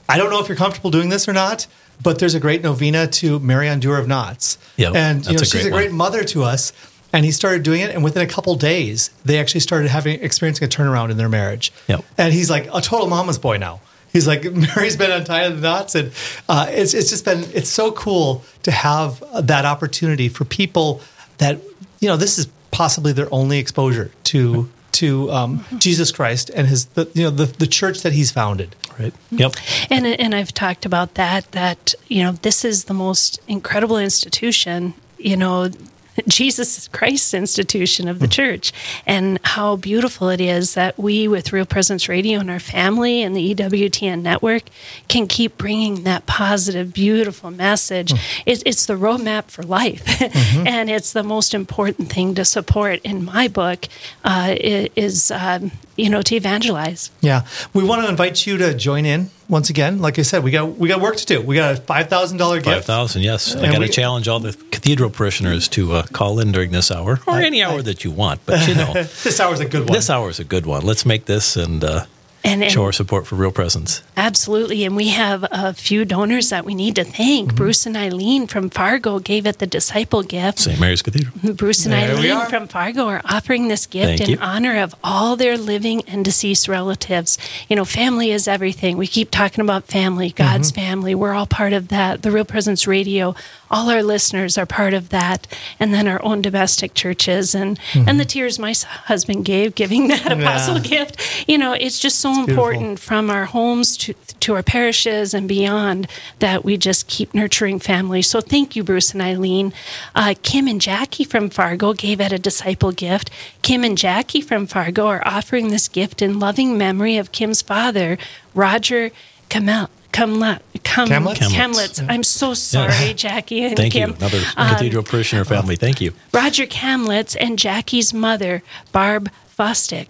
I 0.08 0.16
don't 0.18 0.30
know 0.30 0.40
if 0.40 0.48
you're 0.48 0.56
comfortable 0.56 0.90
doing 0.90 1.08
this 1.08 1.28
or 1.28 1.32
not, 1.32 1.66
but 2.02 2.18
there's 2.18 2.34
a 2.34 2.40
great 2.40 2.62
novena 2.62 3.06
to 3.06 3.38
Mary 3.40 3.68
Undoer 3.68 3.98
of 3.98 4.08
Knots. 4.08 4.58
Yep, 4.76 4.94
and 4.94 5.26
you 5.26 5.32
know, 5.32 5.40
a 5.40 5.44
she's 5.44 5.66
a 5.66 5.70
great 5.70 5.90
one. 5.90 5.96
mother 5.98 6.24
to 6.24 6.44
us. 6.44 6.72
And 7.12 7.24
he 7.24 7.30
started 7.30 7.62
doing 7.62 7.80
it, 7.80 7.94
and 7.94 8.02
within 8.02 8.22
a 8.22 8.26
couple 8.26 8.56
days, 8.56 9.10
they 9.24 9.38
actually 9.38 9.60
started 9.60 9.88
having 9.88 10.20
experiencing 10.20 10.66
a 10.66 10.68
turnaround 10.68 11.12
in 11.12 11.16
their 11.16 11.28
marriage. 11.28 11.72
Yep. 11.86 12.04
And 12.18 12.34
he's 12.34 12.50
like 12.50 12.66
a 12.74 12.80
total 12.80 13.06
mama's 13.06 13.38
boy 13.38 13.56
now. 13.56 13.80
He's 14.14 14.26
like 14.26 14.44
Mary's 14.76 14.96
been 14.96 15.10
untying 15.10 15.56
the 15.56 15.60
knots, 15.60 15.94
and 15.94 16.12
uh, 16.48 16.66
it's 16.70 16.94
it's 16.94 17.10
just 17.10 17.26
been 17.26 17.44
it's 17.52 17.68
so 17.68 17.92
cool 17.92 18.42
to 18.62 18.70
have 18.70 19.22
that 19.46 19.66
opportunity 19.66 20.30
for 20.30 20.46
people 20.46 21.02
that 21.36 21.60
you 22.00 22.08
know 22.08 22.16
this 22.16 22.38
is 22.38 22.48
possibly 22.70 23.12
their 23.12 23.28
only 23.34 23.58
exposure 23.58 24.10
to 24.24 24.70
to 24.92 25.30
um, 25.32 25.64
Jesus 25.78 26.12
Christ 26.12 26.50
and 26.54 26.68
his 26.68 26.86
the, 26.86 27.10
you 27.12 27.24
know 27.24 27.30
the 27.30 27.46
the 27.46 27.66
church 27.66 28.02
that 28.02 28.12
he's 28.12 28.30
founded. 28.30 28.74
Right. 28.98 29.12
Yep. 29.32 29.54
And 29.90 30.06
and 30.06 30.34
I've 30.34 30.54
talked 30.54 30.86
about 30.86 31.14
that 31.14 31.50
that 31.50 31.94
you 32.06 32.22
know 32.22 32.32
this 32.32 32.64
is 32.64 32.84
the 32.84 32.94
most 32.94 33.40
incredible 33.48 33.98
institution 33.98 34.94
you 35.18 35.36
know 35.36 35.70
Jesus 36.28 36.88
Christ's 36.88 37.34
institution 37.34 38.08
of 38.08 38.18
the 38.18 38.28
church 38.28 38.72
and 39.06 39.38
how 39.44 39.76
beautiful 39.76 40.28
it 40.28 40.40
is 40.40 40.74
that 40.74 40.98
we 40.98 41.28
with 41.28 41.52
Real 41.52 41.66
Presence 41.66 42.08
Radio 42.08 42.40
and 42.40 42.50
our 42.50 42.60
family 42.60 43.22
and 43.22 43.36
the 43.36 43.54
EWTN 43.54 44.22
network 44.22 44.64
can 45.08 45.26
keep 45.26 45.58
bringing 45.58 46.04
that 46.04 46.26
positive 46.26 46.92
beautiful 46.92 47.50
message. 47.50 48.12
It's, 48.46 48.62
it's 48.66 48.86
the 48.86 48.94
roadmap 48.94 49.44
for 49.44 49.62
life. 49.62 50.04
And 50.64 50.88
it's 50.88 51.12
the 51.12 51.22
most 51.22 51.54
important 51.54 52.10
thing 52.10 52.34
to 52.34 52.44
support 52.44 53.00
in 53.02 53.24
my 53.24 53.48
book 53.48 53.86
uh, 54.24 54.54
is 54.58 55.30
um, 55.30 55.72
you 55.96 56.08
know 56.08 56.22
to 56.22 56.34
evangelize. 56.34 57.10
Yeah, 57.20 57.46
we 57.72 57.84
want 57.84 58.02
to 58.02 58.08
invite 58.08 58.46
you 58.46 58.56
to 58.58 58.74
join 58.74 59.04
in 59.04 59.30
once 59.48 59.70
again. 59.70 60.00
Like 60.00 60.18
I 60.18 60.22
said, 60.22 60.42
we 60.44 60.50
got 60.50 60.76
we 60.76 60.88
got 60.88 61.00
work 61.00 61.16
to 61.16 61.26
do. 61.26 61.40
We 61.42 61.54
got 61.56 61.72
a 61.72 61.76
five 61.80 62.08
thousand 62.08 62.38
dollar 62.38 62.56
gift. 62.56 62.66
Five 62.66 62.84
thousand, 62.84 63.22
yes. 63.22 63.54
I 63.56 63.70
got 63.72 63.78
to 63.78 63.88
challenge 63.88 64.28
all 64.28 64.40
the 64.40 64.52
cathedral 64.70 65.10
parishioners 65.10 65.68
to 65.68 65.92
uh, 65.92 66.02
call 66.12 66.40
in 66.40 66.52
during 66.52 66.70
this 66.70 66.90
hour, 66.90 67.20
or 67.26 67.38
any 67.38 67.62
hour 67.62 67.82
that 67.82 68.04
you 68.04 68.10
want. 68.10 68.44
But 68.46 68.66
you 68.68 68.74
know, 68.80 68.92
This 68.94 69.40
hour's 69.40 69.60
a 69.60 69.64
good 69.66 69.84
one. 69.84 69.92
this 69.92 70.10
hour 70.10 70.28
is 70.30 70.40
a 70.40 70.44
good 70.44 70.66
one. 70.66 70.82
Let's 70.84 71.04
make 71.06 71.24
this 71.26 71.56
and, 71.56 71.82
uh, 71.84 72.04
and, 72.44 72.62
and 72.62 72.70
show 72.70 72.84
our 72.84 72.92
support 72.92 73.26
for 73.26 73.36
Real 73.36 73.50
Presence. 73.50 74.02
Absolutely. 74.16 74.84
And 74.84 74.94
we 74.94 75.08
have 75.08 75.44
a 75.50 75.72
few 75.72 76.04
donors 76.04 76.50
that 76.50 76.64
we 76.64 76.74
need 76.74 76.96
to 76.96 77.04
thank. 77.04 77.48
Mm-hmm. 77.48 77.56
Bruce 77.56 77.86
and 77.86 77.96
Eileen 77.96 78.46
from 78.46 78.70
Fargo 78.70 79.18
gave 79.18 79.46
it 79.46 79.58
the 79.58 79.66
disciple 79.66 80.22
gift. 80.22 80.58
St. 80.60 80.78
Mary's 80.78 81.02
Cathedral. 81.02 81.54
Bruce 81.54 81.84
and 81.86 81.92
There 81.94 82.10
Eileen 82.16 82.46
from 82.48 82.68
Fargo 82.68 83.06
are 83.06 83.22
offering 83.24 83.68
this 83.68 83.86
gift 83.86 84.06
Thank 84.06 84.20
in 84.22 84.30
you. 84.30 84.38
honor 84.40 84.80
of 84.82 84.94
all 85.02 85.36
their 85.36 85.56
living 85.58 86.02
and 86.06 86.24
deceased 86.24 86.68
relatives. 86.68 87.38
You 87.68 87.76
know, 87.76 87.84
family 87.84 88.30
is 88.30 88.46
everything. 88.46 88.96
We 88.98 89.06
keep 89.06 89.30
talking 89.30 89.62
about 89.62 89.84
family, 89.84 90.30
God's 90.30 90.70
Mm-hmm. 90.70 90.80
family. 90.80 91.14
We're 91.14 91.32
all 91.34 91.46
part 91.46 91.72
of 91.72 91.88
that. 91.88 92.22
The 92.22 92.30
Real 92.30 92.44
Presence 92.44 92.86
Radio, 92.86 93.34
all 93.70 93.90
our 93.90 94.02
listeners 94.02 94.56
are 94.58 94.66
part 94.66 94.92
of 94.94 95.08
that. 95.08 95.46
And 95.80 95.92
then 95.94 96.06
our 96.06 96.22
own 96.22 96.42
domestic 96.42 96.94
churches 96.94 97.54
and 97.54 97.78
and 97.94 98.20
the 98.20 98.24
tears 98.24 98.58
my 98.58 98.74
husband 99.04 99.44
gave 99.44 99.74
giving 99.74 100.08
that 100.08 100.30
apostle 100.30 100.74
Mm-hmm. 100.76 100.92
Yeah. 100.92 101.04
gift. 101.04 101.48
You 101.48 101.58
know, 101.58 101.72
it's 101.72 101.98
just 101.98 102.20
so 102.20 102.33
beautiful. 102.34 102.68
important 102.68 102.98
from 103.00 103.30
our 103.30 103.44
homes 103.46 103.96
to 103.98 104.14
to 104.40 104.54
our 104.54 104.62
parishes 104.62 105.32
and 105.34 105.48
beyond 105.48 106.06
that 106.40 106.64
we 106.64 106.76
just 106.76 107.06
keep 107.06 107.32
nurturing 107.34 107.78
families. 107.78 108.26
So 108.28 108.40
thank 108.40 108.76
you, 108.76 108.84
Bruce 108.84 109.12
and 109.12 109.22
Eileen. 109.22 109.72
Uh, 110.14 110.34
Kim 110.42 110.66
and 110.68 110.80
Jackie 110.80 111.24
from 111.24 111.48
Fargo 111.50 111.92
gave 111.94 112.20
at 112.20 112.32
a 112.32 112.38
disciple 112.38 112.92
gift. 112.92 113.30
Kim 113.62 113.84
and 113.84 113.96
Jackie 113.96 114.40
from 114.42 114.66
Fargo 114.66 115.06
are 115.06 115.22
offering 115.26 115.68
this 115.68 115.88
gift 115.88 116.20
in 116.20 116.38
loving 116.38 116.76
memory 116.76 117.16
of 117.16 117.32
Kim's 117.32 117.62
father, 117.62 118.18
Roger 118.54 119.10
Kamel. 119.48 119.88
Kamlet, 120.12 120.60
Kam, 120.84 121.08
Kamlitz? 121.08 121.38
Kamlitz. 121.50 122.06
I'm 122.08 122.22
so 122.22 122.54
sorry, 122.54 123.14
Jackie 123.14 123.64
and 123.64 123.76
Thank 123.76 123.94
Kim. 123.94 124.10
you. 124.10 124.16
Another 124.16 124.42
Um, 124.56 124.68
cathedral 124.68 125.02
parishioner 125.02 125.44
family. 125.44 125.74
Thank 125.74 126.00
you. 126.00 126.12
Roger 126.32 126.66
Kamlitz 126.66 127.36
and 127.40 127.58
Jackie's 127.58 128.14
mother, 128.14 128.62
Barb 128.92 129.28
Fostick. 129.58 130.06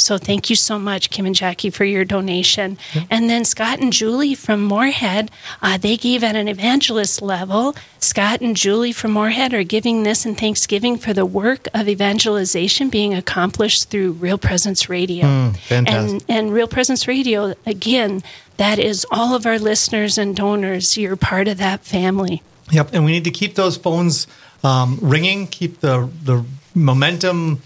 So 0.00 0.18
thank 0.18 0.50
you 0.50 0.56
so 0.56 0.78
much, 0.78 1.10
Kim 1.10 1.26
and 1.26 1.34
Jackie, 1.34 1.70
for 1.70 1.84
your 1.84 2.04
donation. 2.04 2.78
And 3.10 3.28
then 3.28 3.44
Scott 3.44 3.80
and 3.80 3.92
Julie 3.92 4.34
from 4.34 4.62
Moorhead, 4.62 5.30
uh, 5.62 5.76
they 5.78 5.96
gave 5.96 6.24
at 6.24 6.36
an 6.36 6.48
evangelist 6.48 7.20
level. 7.20 7.74
Scott 7.98 8.40
and 8.40 8.56
Julie 8.56 8.92
from 8.92 9.12
Moorhead 9.12 9.52
are 9.52 9.62
giving 9.62 10.02
this 10.02 10.24
in 10.24 10.34
thanksgiving 10.34 10.96
for 10.96 11.12
the 11.12 11.26
work 11.26 11.68
of 11.74 11.88
evangelization 11.88 12.88
being 12.88 13.14
accomplished 13.14 13.90
through 13.90 14.12
Real 14.12 14.38
Presence 14.38 14.88
Radio. 14.88 15.52
fantastic. 15.52 15.86
and, 15.86 16.24
and 16.28 16.52
Real 16.52 16.68
Presence 16.68 17.06
Radio, 17.06 17.54
again, 17.66 18.22
that 18.56 18.78
is 18.78 19.06
all 19.10 19.34
of 19.34 19.46
our 19.46 19.58
listeners 19.58 20.18
and 20.18 20.34
donors. 20.34 20.96
You're 20.96 21.16
part 21.16 21.48
of 21.48 21.58
that 21.58 21.80
family. 21.80 22.42
Yep, 22.70 22.90
and 22.92 23.04
we 23.04 23.12
need 23.12 23.24
to 23.24 23.30
keep 23.30 23.54
those 23.54 23.76
phones 23.76 24.26
um, 24.62 24.98
ringing, 25.00 25.46
keep 25.46 25.80
the 25.80 26.08
the 26.22 26.44
momentum 26.74 27.60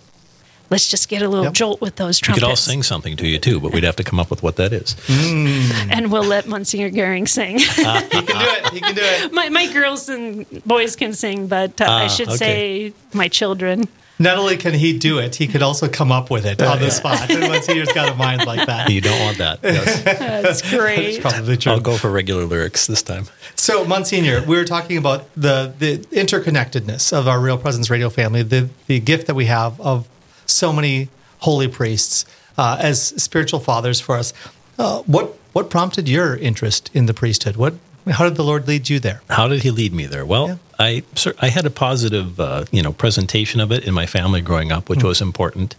Let's 0.69 0.89
just 0.89 1.07
get 1.07 1.21
a 1.21 1.27
little 1.29 1.45
Yep. 1.45 1.53
jolt 1.53 1.81
with 1.81 1.97
those 1.97 2.17
trumpets. 2.17 2.41
We 2.41 2.47
could 2.47 2.49
all 2.49 2.55
sing 2.55 2.81
something 2.81 3.15
to 3.17 3.27
you 3.27 3.37
too, 3.37 3.59
but 3.59 3.73
we'd 3.73 3.83
have 3.83 3.97
to 3.97 4.03
come 4.03 4.19
up 4.19 4.31
with 4.31 4.41
what 4.41 4.55
that 4.55 4.73
is. 4.73 4.95
and 5.09 6.11
we'll 6.11 6.23
let 6.23 6.47
Monsignor 6.47 6.89
Goering 6.89 7.27
sing. 7.27 7.59
He 7.59 7.65
can 7.65 8.25
do 8.25 8.33
it. 8.33 8.73
He 8.73 8.79
can 8.79 8.95
do 8.95 9.01
it. 9.03 9.31
my, 9.33 9.49
my 9.49 9.71
girls 9.71 10.09
and 10.09 10.47
boys 10.65 10.95
can 10.95 11.13
sing, 11.13 11.45
but 11.47 11.79
uh, 11.79 11.83
I 11.85 12.05
Ah, 12.05 12.07
should 12.07 12.29
okay. 12.29 12.37
say 12.37 12.93
my 13.13 13.27
children. 13.27 13.87
Not 14.19 14.37
only 14.37 14.57
can 14.57 14.73
he 14.73 14.97
do 14.97 15.17
it, 15.17 15.35
he 15.35 15.47
could 15.47 15.63
also 15.63 15.89
come 15.89 16.11
up 16.11 16.29
with 16.29 16.45
it 16.45 16.61
on 16.61 16.79
the 16.79 16.91
spot. 16.91 17.29
And 17.31 17.41
Monsignor 17.41 17.81
has 17.81 17.93
got 17.93 18.09
a 18.09 18.15
mind 18.15 18.45
like 18.45 18.67
that. 18.67 18.89
You 18.91 19.01
don't 19.01 19.19
want 19.19 19.39
that. 19.39 19.59
Yes. 19.63 20.03
That's 20.03 20.61
great. 20.69 21.19
Probably 21.19 21.57
true. 21.57 21.71
I'll 21.71 21.79
go 21.79 21.97
for 21.97 22.11
regular 22.11 22.45
lyrics 22.45 22.85
this 22.85 23.01
time. 23.01 23.25
So, 23.55 23.83
Monsignor, 23.85 24.43
we 24.43 24.55
were 24.55 24.65
talking 24.65 24.97
about 24.97 25.33
the 25.35 25.73
the 25.79 25.97
interconnectedness 26.11 27.11
of 27.11 27.27
our 27.27 27.39
Real 27.39 27.57
Presence 27.57 27.89
Radio 27.89 28.09
family, 28.09 28.43
the 28.43 28.69
the 28.87 28.99
gift 28.99 29.27
that 29.27 29.35
we 29.35 29.45
have 29.45 29.81
of 29.81 30.07
so 30.45 30.71
many 30.71 31.09
holy 31.39 31.67
priests 31.67 32.25
uh, 32.57 32.77
as 32.79 33.01
spiritual 33.01 33.59
fathers 33.59 33.99
for 33.99 34.15
us. 34.15 34.33
Uh, 34.77 35.01
what 35.03 35.35
what 35.53 35.69
prompted 35.69 36.07
your 36.07 36.35
interest 36.35 36.91
in 36.93 37.07
the 37.07 37.13
priesthood? 37.13 37.55
What 37.55 37.73
how 38.11 38.25
did 38.25 38.35
the 38.35 38.43
Lord 38.43 38.67
lead 38.67 38.89
you 38.89 38.99
there? 38.99 39.21
How 39.29 39.47
did 39.47 39.63
he 39.63 39.71
lead 39.71 39.93
me 39.93 40.05
there? 40.05 40.25
Well, 40.25 40.47
Yeah. 40.47 40.55
I 40.79 41.03
I 41.39 41.49
had 41.49 41.65
a 41.65 41.69
positive 41.69 42.39
uh, 42.39 42.65
you 42.71 42.81
know 42.81 42.91
presentation 42.93 43.61
of 43.61 43.71
it 43.71 43.85
in 43.85 43.93
my 43.93 44.05
family 44.05 44.41
growing 44.41 44.71
up, 44.71 44.89
which 44.89 45.03
was 45.03 45.21
important, 45.21 45.75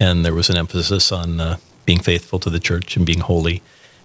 and 0.00 0.24
there 0.24 0.34
was 0.34 0.48
an 0.48 0.56
emphasis 0.56 1.12
on 1.12 1.40
uh, 1.40 1.56
being 1.84 1.98
faithful 2.00 2.38
to 2.38 2.50
the 2.50 2.60
church 2.60 2.96
and 2.96 3.04
being 3.04 3.20
holy, 3.20 3.60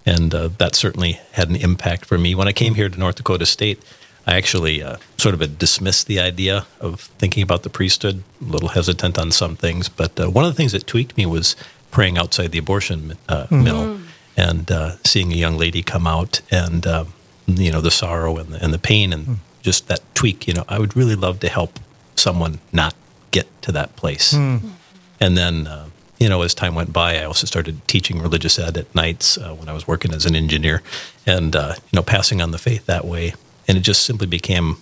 and 0.05 0.34
uh, 0.34 0.49
that 0.57 0.76
certainly 0.76 1.19
had 1.34 1.49
an 1.49 1.55
impact 1.55 2.05
for 2.05 2.17
me. 2.17 2.36
When 2.36 2.47
I 2.47 2.53
came 2.53 2.76
here 2.76 2.89
to 2.89 2.99
North 2.99 3.15
Dakota 3.15 3.45
State, 3.45 3.80
I 4.28 4.36
actually 4.36 4.84
uh, 4.84 4.97
sort 5.17 5.36
of 5.36 5.57
dismissed 5.59 6.07
the 6.07 6.19
idea 6.19 6.65
of 6.80 7.01
thinking 7.19 7.43
about 7.43 7.63
the 7.63 7.69
priesthood, 7.69 8.24
a 8.41 8.51
little 8.51 8.69
hesitant 8.69 9.17
on 9.17 9.32
some 9.32 9.55
things, 9.55 9.89
but 9.89 10.19
uh, 10.19 10.30
one 10.30 10.43
of 10.43 10.51
the 10.51 10.57
things 10.57 10.72
that 10.74 10.86
tweaked 10.88 11.15
me 11.17 11.26
was 11.26 11.55
praying 11.91 12.17
outside 12.17 12.51
the 12.51 12.59
abortion 12.59 13.17
uh, 13.30 13.45
mill 13.49 13.99
and 14.38 14.72
uh, 14.72 14.95
seeing 15.03 15.32
a 15.32 15.36
young 15.36 15.57
lady 15.57 15.84
come 15.84 16.07
out 16.07 16.41
and 16.49 16.88
um, 16.88 17.13
you 17.48 17.72
know 17.72 17.82
the 17.82 17.92
sorrow 17.92 18.38
and 18.38 18.50
the, 18.54 18.64
and 18.64 18.74
the 18.74 18.80
pain 18.80 19.12
and 19.14 19.39
just 19.62 19.88
that 19.88 20.00
tweak 20.16 20.48
you 20.48 20.54
know 20.54 20.64
i 20.70 20.80
would 20.80 20.96
really 20.96 21.16
love 21.16 21.39
to 21.39 21.50
help 21.50 21.80
someone 22.16 22.60
not 22.72 22.94
get 23.32 23.48
to 23.62 23.72
that 23.72 23.96
place. 23.96 24.34
And 24.34 25.38
then 25.38 25.68
uh, 25.68 25.88
you 26.20 26.30
know 26.30 26.42
as 26.44 26.54
time 26.54 26.76
went 26.76 26.92
by 26.94 27.20
i 27.20 27.24
also 27.24 27.46
started 27.48 27.76
teaching 27.88 28.20
religious 28.22 28.60
ed 28.60 28.78
at 28.78 28.94
nights 28.94 29.38
uh, 29.38 29.54
when 29.56 29.68
i 29.70 29.74
was 29.74 29.88
working 29.88 30.14
as 30.14 30.26
an 30.26 30.36
engineer 30.36 30.82
and 31.26 31.56
uh, 31.56 31.74
you 31.92 31.96
know 31.98 32.04
passing 32.04 32.42
on 32.42 32.52
the 32.52 32.58
faith 32.58 32.86
that 32.86 33.06
way. 33.06 33.34
And 33.68 33.78
it 33.78 33.82
just 33.82 34.04
simply 34.04 34.28
became 34.28 34.78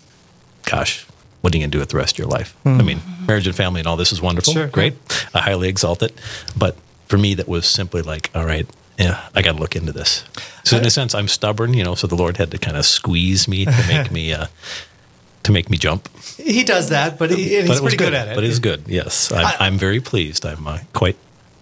gosh 0.65 1.05
what 1.41 1.53
are 1.53 1.57
you 1.57 1.61
going 1.61 1.71
to 1.71 1.75
do 1.77 1.79
with 1.79 1.89
the 1.89 1.97
rest 1.97 2.15
of 2.15 2.19
your 2.19 2.27
life? 2.27 2.55
I 2.65 2.81
mean 2.81 2.99
marriage 3.27 3.47
and 3.47 3.55
family 3.55 3.79
and 3.81 3.87
all 3.87 3.97
this 3.97 4.11
is 4.11 4.21
wonderful. 4.21 4.53
Sure. 4.53 4.67
great. 4.67 4.95
I 5.33 5.39
highly 5.39 5.69
exalt 5.69 6.01
it. 6.03 6.13
But 6.57 6.75
for 7.07 7.17
me 7.17 7.33
that 7.35 7.47
was 7.47 7.65
simply 7.65 8.01
like 8.01 8.29
all 8.35 8.45
right 8.45 8.67
yeah 8.99 9.27
i 9.35 9.41
got 9.41 9.53
to 9.55 9.59
look 9.59 9.75
into 9.75 9.91
this 9.91 10.23
so 10.63 10.77
in 10.77 10.85
a 10.85 10.89
sense 10.89 11.15
i'm 11.15 11.27
stubborn 11.27 11.73
you 11.73 11.83
know 11.83 11.95
so 11.95 12.05
the 12.05 12.15
lord 12.15 12.37
had 12.37 12.51
to 12.51 12.57
kind 12.57 12.77
of 12.77 12.85
squeeze 12.85 13.47
me 13.47 13.65
to 13.65 13.83
make 13.87 14.11
me 14.11 14.33
uh, 14.33 14.45
to 15.43 15.51
make 15.51 15.69
me 15.69 15.77
jump 15.77 16.09
He 16.37 16.63
does 16.63 16.89
that, 16.89 17.17
but, 17.17 17.29
he, 17.31 17.61
but 17.61 17.67
he's 17.67 17.79
pretty 17.81 17.97
good. 17.97 18.13
at 18.13 18.27
it. 18.27 18.35
but 18.35 18.43
it's 18.43 18.59
good 18.59 18.83
yes 18.87 19.31
i'm, 19.31 19.45
I- 19.45 19.57
I'm 19.61 19.77
very 19.77 19.99
pleased 20.01 20.45
i'm 20.45 20.67
uh, 20.67 20.79
quite 20.93 21.15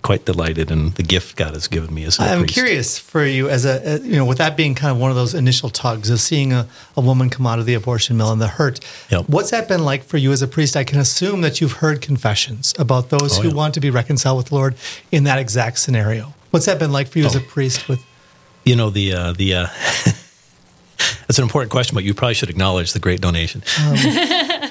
quite 0.03 0.23
delighted 0.25 0.71
in 0.71 0.91
the 0.91 1.03
gift 1.03 1.35
god 1.35 1.53
has 1.53 1.67
given 1.67 1.93
me 1.93 2.05
as 2.05 2.17
a 2.17 2.23
I'm 2.23 2.39
priest. 2.39 2.53
curious 2.53 2.97
for 2.99 3.25
you 3.25 3.49
as 3.49 3.65
a, 3.65 3.95
a- 3.95 3.99
you 3.99 4.15
know, 4.15 4.25
with 4.25 4.37
that 4.37 4.55
being 4.55 4.73
kind 4.73 4.91
of 4.91 4.97
one 5.01 5.09
of 5.09 5.17
those 5.17 5.33
initial 5.33 5.69
tugs 5.69 6.09
of 6.09 6.21
seeing 6.21 6.53
a, 6.53 6.65
a 6.95 7.01
woman 7.01 7.29
come 7.29 7.45
out 7.45 7.59
of 7.59 7.65
the 7.65 7.73
abortion 7.73 8.15
mill 8.15 8.31
and 8.31 8.41
the 8.41 8.47
hurt. 8.47 8.79
Yep. 9.11 9.27
What's 9.27 9.51
that 9.51 9.67
been 9.67 9.83
like 9.83 10.03
for 10.03 10.15
you 10.17 10.31
as 10.31 10.41
a 10.41 10.47
priest? 10.47 10.77
I 10.77 10.85
can 10.85 10.99
assume 10.99 11.41
that 11.41 11.59
you've 11.59 11.73
heard 11.83 11.99
confessions 12.01 12.73
about 12.79 13.09
those 13.09 13.37
Oh, 13.37 13.41
who 13.41 13.49
yeah. 13.49 13.53
want 13.55 13.73
to 13.73 13.81
be 13.81 13.89
reconciled 13.89 14.37
with 14.37 14.45
the 14.47 14.55
Lord 14.55 14.75
in 15.11 15.25
that 15.25 15.39
exact 15.39 15.77
scenario. 15.79 16.33
What's 16.51 16.65
that 16.65 16.79
been 16.79 16.91
like 16.91 17.07
for 17.07 17.19
you 17.19 17.25
as 17.25 17.35
a 17.35 17.39
Oh. 17.39 17.43
priest 17.47 17.87
with 17.89 18.03
you 18.65 18.75
know 18.75 18.89
the 18.89 19.13
uh, 19.13 19.31
the 19.33 19.53
uh, 19.53 19.67
that's 21.27 21.37
an 21.37 21.43
important 21.43 21.71
question 21.71 21.95
but 21.95 22.03
you 22.03 22.13
probably 22.13 22.33
should 22.33 22.49
acknowledge 22.49 22.93
the 22.93 22.99
great 22.99 23.21
donation 23.21 23.61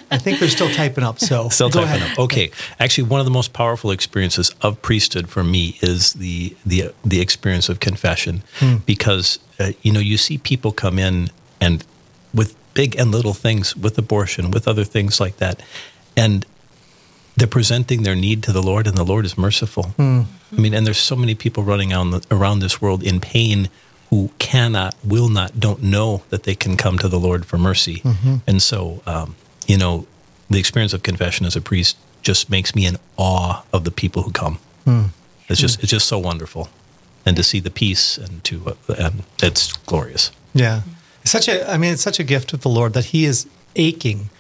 I 0.09 0.19
think 0.19 0.39
they're 0.39 0.49
still 0.49 0.71
typing 0.71 1.03
up, 1.05 1.19
so 1.19 1.49
Still 1.49 1.69
go 1.69 1.81
typing 1.85 2.01
ahead. 2.03 2.13
up. 2.13 2.19
Okay, 2.21 2.51
actually, 2.79 3.09
one 3.09 3.19
of 3.19 3.27
the 3.27 3.33
most 3.33 3.53
powerful 3.53 3.91
experiences 3.91 4.55
of 4.63 4.81
priesthood 4.81 5.29
for 5.29 5.43
me 5.43 5.79
is 5.83 6.13
the 6.15 6.57
the 6.65 6.93
the 7.05 7.21
experience 7.21 7.69
of 7.69 7.81
confession, 7.81 8.43
Hmm. 8.61 8.77
because 8.87 9.41
uh, 9.59 9.73
you 9.83 9.93
know 9.93 9.99
you 10.01 10.17
see 10.17 10.39
people 10.39 10.71
come 10.71 10.99
in 11.01 11.31
and 11.61 11.85
with 12.33 12.55
big 12.75 12.95
and 12.97 13.11
little 13.11 13.35
things, 13.35 13.77
with 13.77 13.99
abortion, 13.99 14.53
with 14.53 14.69
other 14.69 14.85
things 14.85 15.19
like 15.21 15.39
that, 15.39 15.61
and 16.17 16.47
they're 17.37 17.47
presenting 17.47 18.03
their 18.03 18.17
need 18.17 18.43
to 18.45 18.53
the 18.53 18.63
Lord, 18.63 18.87
and 18.87 18.97
the 18.97 19.05
Lord 19.05 19.25
is 19.25 19.37
merciful. 19.37 19.85
Hmm. 19.97 20.23
I 20.53 20.61
mean, 20.61 20.75
and 20.75 20.87
there's 20.87 20.99
so 20.99 21.17
many 21.17 21.35
people 21.35 21.63
running 21.63 21.93
on 21.93 22.21
around 22.31 22.61
this 22.61 22.81
world 22.81 23.03
in 23.03 23.21
pain 23.21 23.69
who 24.11 24.31
cannot, 24.39 24.95
will 25.05 25.29
not, 25.29 25.59
don't 25.61 25.83
know 25.83 26.23
that 26.31 26.45
they 26.45 26.55
can 26.55 26.77
come 26.77 26.99
to 26.99 27.09
the 27.09 27.19
Lord 27.19 27.45
for 27.45 27.59
mercy. 27.59 27.97
Mm-hmm. 27.97 28.37
And 28.47 28.63
so, 28.63 29.03
um, 29.05 29.35
you 29.67 29.77
know, 29.77 30.07
the 30.49 30.59
experience 30.59 30.93
of 30.93 31.03
confession 31.03 31.45
as 31.45 31.57
a 31.57 31.61
priest 31.61 31.97
just 32.23 32.49
makes 32.49 32.75
me 32.75 32.87
in 32.87 32.97
awe 33.17 33.63
of 33.73 33.85
the 33.85 33.91
people 33.91 34.23
who 34.23 34.31
come. 34.31 34.59
Hmm. 34.85 35.07
It's 35.49 35.61
just, 35.61 35.81
it's 35.83 35.91
just 35.91 36.09
so 36.09 36.19
wonderful, 36.19 36.69
and 37.25 37.37
to 37.37 37.43
see 37.43 37.61
the 37.61 37.71
peace 37.71 38.19
and 38.19 38.43
to, 38.45 38.77
uh, 38.89 38.95
and 38.99 39.23
it's 39.43 39.73
glorious. 39.73 40.33
Yeah. 40.55 40.83
It's 41.23 41.33
such 41.33 41.49
a 41.49 41.69
I 41.71 41.77
mean, 41.77 41.93
it's 41.93 42.03
such 42.03 42.21
a 42.21 42.25
gift 42.25 42.53
of 42.53 42.61
the 42.63 42.69
Lord 42.69 42.93
that 42.95 43.07
He 43.07 43.25
is 43.25 43.47
aching 43.75 44.31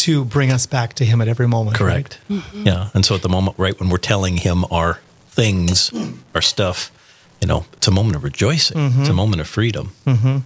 to 0.00 0.24
bring 0.24 0.50
us 0.52 0.66
back 0.66 0.94
to 0.94 1.04
Him 1.04 1.20
at 1.20 1.28
every 1.28 1.48
moment. 1.48 1.78
right? 1.80 2.18
Correct. 2.28 2.54
Yeah. 2.54 2.90
And 2.94 3.04
so 3.04 3.14
at 3.14 3.22
the 3.22 3.28
moment, 3.28 3.56
right 3.58 3.78
when 3.78 3.88
we're 3.88 3.98
telling 3.98 4.36
him 4.38 4.64
our 4.70 5.00
things, 5.28 5.90
our 6.34 6.42
stuff, 6.42 6.90
you 7.40 7.48
know, 7.48 7.64
it's 7.74 7.88
a 7.88 7.90
moment 7.90 8.16
of 8.16 8.24
rejoicing. 8.24 8.76
Mm-hmm. 8.76 9.00
It's 9.00 9.08
a 9.08 9.14
moment 9.14 9.40
of 9.40 9.48
freedom. 9.48 9.92
Mm-hmm. 10.06 10.38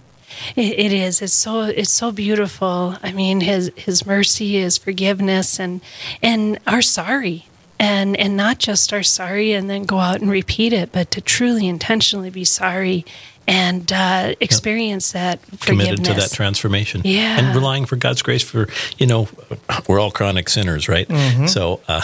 It, 0.55 0.79
it 0.79 0.91
is. 0.93 1.21
It's 1.21 1.33
so. 1.33 1.61
It's 1.63 1.91
so 1.91 2.11
beautiful. 2.11 2.97
I 3.01 3.11
mean, 3.13 3.39
his 3.41 3.71
his 3.75 4.05
mercy, 4.05 4.59
his 4.59 4.77
forgiveness, 4.77 5.59
and 5.59 5.79
and 6.21 6.59
our 6.67 6.81
sorry, 6.81 7.47
and 7.79 8.17
and 8.17 8.35
not 8.35 8.57
just 8.57 8.91
our 8.91 9.03
sorry, 9.03 9.53
and 9.53 9.69
then 9.69 9.83
go 9.85 9.99
out 9.99 10.19
and 10.21 10.29
repeat 10.29 10.73
it, 10.73 10.91
but 10.91 11.09
to 11.11 11.21
truly 11.21 11.67
intentionally 11.67 12.29
be 12.29 12.43
sorry 12.43 13.05
and 13.47 13.91
uh, 13.93 14.35
experience 14.39 15.11
that 15.11 15.39
forgiveness. 15.41 15.65
committed 15.87 16.05
to 16.05 16.13
that 16.15 16.31
transformation. 16.31 17.01
Yeah. 17.03 17.39
And 17.39 17.55
relying 17.55 17.85
for 17.85 17.95
God's 17.95 18.21
grace 18.21 18.41
for, 18.43 18.67
you 18.97 19.05
know, 19.07 19.27
we're 19.87 19.99
all 19.99 20.11
chronic 20.11 20.49
sinners, 20.49 20.87
right? 20.89 21.07
So 21.49 21.81
uh, 21.87 22.01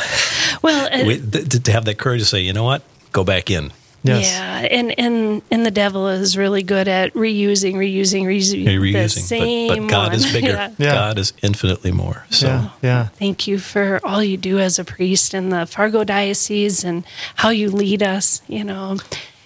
well, 0.61 0.87
uh, 0.93 1.05
we, 1.05 1.19
th- 1.19 1.63
to 1.63 1.71
have 1.71 1.85
that 1.85 1.97
courage 1.97 2.21
to 2.21 2.25
say, 2.25 2.41
you 2.41 2.53
know 2.53 2.63
what, 2.63 2.83
go 3.11 3.23
back 3.23 3.49
in. 3.49 3.71
Yes. 4.03 4.31
Yeah, 4.31 4.61
and 4.77 4.97
and 4.99 5.43
and 5.51 5.63
the 5.63 5.69
devil 5.69 6.07
is 6.07 6.35
really 6.35 6.63
good 6.63 6.87
at 6.87 7.13
reusing, 7.13 7.75
reusing, 7.75 8.23
reusing, 8.23 8.65
the 8.65 8.77
Reusing. 8.77 9.09
same 9.19 9.67
But, 9.67 9.79
but 9.81 9.89
God 9.91 10.07
one. 10.07 10.15
is 10.15 10.33
bigger. 10.33 10.47
Yeah. 10.47 10.71
Yeah. 10.79 10.93
God 10.95 11.19
is 11.19 11.33
infinitely 11.43 11.91
more. 11.91 12.25
So 12.31 12.47
Yeah. 12.47 12.69
Yeah. 12.81 13.07
Thank 13.19 13.45
you 13.45 13.59
for 13.59 13.99
all 14.03 14.23
you 14.23 14.37
do 14.37 14.57
as 14.57 14.79
a 14.79 14.83
priest 14.83 15.35
in 15.35 15.49
the 15.49 15.67
Fargo 15.67 16.03
diocese 16.03 16.83
and 16.83 17.03
how 17.35 17.49
you 17.49 17.69
lead 17.69 18.01
us. 18.01 18.41
You 18.47 18.63
know, 18.63 18.97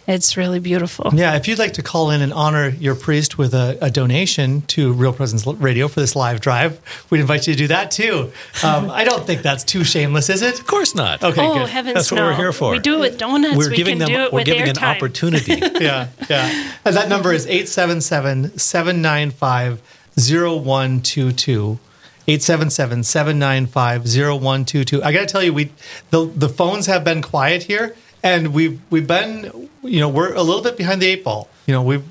it's 0.07 0.37
really 0.37 0.59
beautiful. 0.59 1.11
Yeah, 1.13 1.35
if 1.35 1.47
you'd 1.47 1.59
like 1.59 1.73
to 1.73 1.83
call 1.83 2.11
in 2.11 2.21
and 2.21 2.31
honor 2.31 2.69
your 2.69 2.95
priest 2.95 3.37
with 3.37 3.53
a, 3.53 3.77
a 3.81 3.89
donation 3.89 4.61
to 4.63 4.93
Real 4.93 5.13
Presence 5.13 5.45
Radio 5.47 5.87
for 5.87 5.99
this 5.99 6.15
live 6.15 6.41
drive, 6.41 6.79
we'd 7.09 7.21
invite 7.21 7.47
you 7.47 7.53
to 7.53 7.57
do 7.57 7.67
that 7.67 7.91
too. 7.91 8.31
Um, 8.63 8.89
I 8.91 9.03
don't 9.03 9.25
think 9.25 9.41
that's 9.41 9.63
too 9.63 9.83
shameless, 9.83 10.29
is 10.29 10.41
it? 10.41 10.59
of 10.59 10.67
course 10.67 10.95
not. 10.95 11.23
Okay, 11.23 11.41
oh 11.45 11.55
good. 11.55 11.69
heavens, 11.69 11.95
That's 11.95 12.11
what 12.11 12.17
no! 12.19 12.27
we're 12.27 12.35
here 12.35 12.53
for. 12.53 12.71
We 12.71 12.79
do 12.79 12.95
it 12.95 12.99
with 12.99 13.17
donuts. 13.17 13.57
We're 13.57 13.69
we 13.69 13.75
giving 13.77 13.99
can 13.99 13.99
them 13.99 14.07
do 14.09 14.23
it 14.25 14.33
we're 14.33 14.39
with 14.39 14.45
giving 14.45 14.69
an 14.69 14.75
airtime. 14.75 14.95
opportunity. 14.95 15.53
yeah, 15.83 16.09
yeah. 16.29 16.73
And 16.85 16.95
that 16.95 17.09
number 17.09 17.33
is 17.33 17.45
877 17.47 18.57
795 18.57 19.81
0122. 20.17 21.79
877 22.27 23.03
795 23.03 24.03
0122. 24.05 25.03
I 25.03 25.11
got 25.11 25.19
to 25.19 25.25
tell 25.27 25.43
you, 25.43 25.53
we 25.53 25.71
the, 26.09 26.25
the 26.25 26.49
phones 26.49 26.87
have 26.87 27.03
been 27.03 27.21
quiet 27.21 27.63
here, 27.63 27.95
and 28.25 28.53
we've 28.53 28.81
we've 28.89 29.07
been, 29.07 29.69
you 29.83 29.99
know, 29.99 30.09
we're 30.09 30.33
a 30.33 30.41
little 30.41 30.63
bit 30.63 30.77
behind 30.77 30.99
the 31.01 31.05
eight 31.05 31.23
ball. 31.23 31.47
You 31.67 31.75
know, 31.75 31.83
we've 31.83 32.03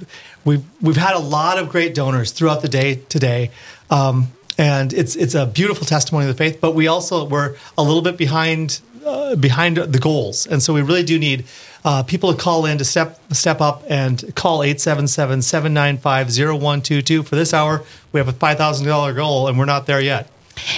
we've 0.44 0.62
we've 0.80 0.96
had 0.96 1.16
a 1.16 1.18
lot 1.18 1.58
of 1.58 1.68
great 1.68 1.94
donors 1.94 2.30
throughout 2.30 2.62
the 2.62 2.68
day 2.68 3.02
today. 3.08 3.50
Um, 3.90 4.28
and 4.56 4.92
it's 4.92 5.16
it's 5.16 5.34
a 5.34 5.46
beautiful 5.46 5.84
testimony 5.84 6.28
of 6.28 6.36
the 6.36 6.38
faith, 6.38 6.60
but 6.60 6.76
we 6.76 6.86
also 6.86 7.26
were 7.26 7.56
a 7.76 7.82
little 7.82 8.02
bit 8.02 8.16
behind 8.16 8.80
uh, 9.04 9.34
behind 9.34 9.76
the 9.76 9.98
goals, 9.98 10.46
and 10.46 10.62
so 10.62 10.72
we 10.72 10.82
really 10.82 11.02
do 11.02 11.18
need 11.18 11.46
uh, 11.84 12.04
people 12.04 12.32
to 12.32 12.40
call 12.40 12.64
in 12.64 12.78
to 12.78 12.84
step 12.84 13.20
step 13.32 13.60
up 13.60 13.82
and 13.88 14.32
call 14.36 14.60
877-795-0122 14.60 17.26
for 17.26 17.34
this 17.34 17.52
hour. 17.52 17.82
We 18.12 18.20
have 18.20 18.28
a 18.28 18.32
five 18.32 18.56
thousand 18.56 18.86
dollar 18.86 19.12
goal, 19.12 19.48
and 19.48 19.58
we're 19.58 19.64
not 19.64 19.86
there 19.86 20.00
yet. 20.00 20.30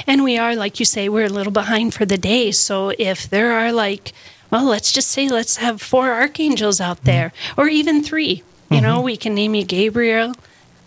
And 0.06 0.24
we 0.24 0.38
are, 0.38 0.56
like 0.56 0.80
you 0.80 0.86
say, 0.86 1.10
we're 1.10 1.26
a 1.26 1.28
little 1.28 1.52
behind 1.52 1.92
for 1.92 2.06
the 2.06 2.16
day. 2.16 2.52
So 2.52 2.94
if 2.98 3.28
there 3.28 3.52
are 3.52 3.70
like, 3.72 4.14
well, 4.50 4.64
let's 4.64 4.92
just 4.92 5.08
say 5.10 5.28
let's 5.28 5.56
have 5.58 5.80
four 5.82 6.10
archangels 6.10 6.80
out 6.80 6.96
Mm-hmm. 6.98 7.06
there, 7.06 7.32
or 7.56 7.68
even 7.68 8.02
three. 8.02 8.42
You 8.68 8.80
know, 8.80 9.00
we 9.00 9.16
can 9.16 9.34
name 9.34 9.54
you 9.54 9.62
Gabriel, 9.64 10.34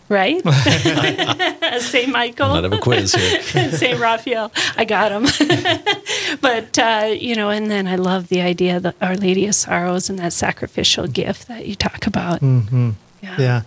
right? 0.10 0.42
Saint 1.80 2.10
Michael. 2.12 2.50
Not 2.50 2.64
have 2.66 2.74
a 2.74 2.78
quiz 2.78 3.14
here. 3.16 3.42
St. 3.72 3.98
Raphael. 3.98 4.52
I 4.76 4.84
got 4.84 5.12
him. 5.14 5.24
but, 6.42 6.78
uh, 6.78 7.16
you 7.18 7.36
know, 7.36 7.50
and 7.50 7.72
then 7.72 7.88
I 7.88 7.96
love 7.96 8.28
the 8.28 8.42
idea 8.42 8.78
of 8.78 8.84
the 8.84 8.94
Our 9.02 9.16
Lady 9.16 9.46
of 9.48 9.56
Sorrows 9.56 10.10
and 10.10 10.20
that 10.20 10.34
sacrificial 10.34 11.08
gift 11.08 11.48
that 11.48 11.68
you 11.68 11.76
talk 11.76 12.06
about. 12.06 12.42
Mm-hmm. 12.42 12.92
Yeah. 13.22 13.62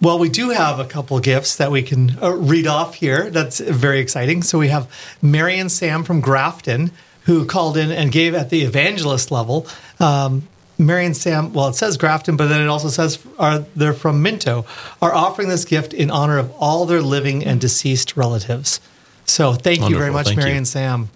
Well, 0.00 0.18
we 0.18 0.28
do 0.30 0.50
have 0.50 0.78
a 0.80 0.84
couple 0.86 1.16
of 1.18 1.22
gifts 1.22 1.56
that 1.56 1.70
we 1.70 1.82
can 1.82 2.16
uh, 2.22 2.30
read 2.30 2.66
off 2.66 2.94
here. 2.94 3.30
That's 3.30 3.60
very 3.60 4.00
exciting. 4.00 4.42
So 4.42 4.58
we 4.58 4.68
have 4.68 4.90
Mary 5.22 5.58
and 5.58 5.70
Sam 5.70 6.02
from 6.02 6.20
Grafton 6.20 6.90
who 7.24 7.44
called 7.44 7.76
in 7.76 7.90
and 7.90 8.12
gave 8.12 8.34
at 8.34 8.50
the 8.50 8.62
evangelist 8.62 9.30
level. 9.30 9.66
Um, 10.00 10.48
Mary 10.76 11.06
and 11.06 11.16
Sam, 11.16 11.52
well, 11.52 11.68
it 11.68 11.74
says 11.74 11.96
Grafton, 11.96 12.36
but 12.36 12.48
then 12.48 12.60
it 12.60 12.66
also 12.66 12.88
says 12.88 13.18
are 13.38 13.60
they're 13.76 13.92
from 13.92 14.22
Minto, 14.22 14.66
are 15.00 15.14
offering 15.14 15.48
this 15.48 15.64
gift 15.64 15.94
in 15.94 16.10
honor 16.10 16.38
of 16.38 16.50
all 16.58 16.84
their 16.84 17.00
living 17.00 17.44
and 17.44 17.60
deceased 17.60 18.16
relatives. 18.16 18.80
So 19.26 19.54
thank 19.54 19.88
you 19.88 19.96
very 19.96 20.10
much, 20.10 20.26
Thank 20.26 20.38
Mary 20.38 20.50
you. 20.50 20.56
and 20.56 20.68
Sam. 20.68 21.08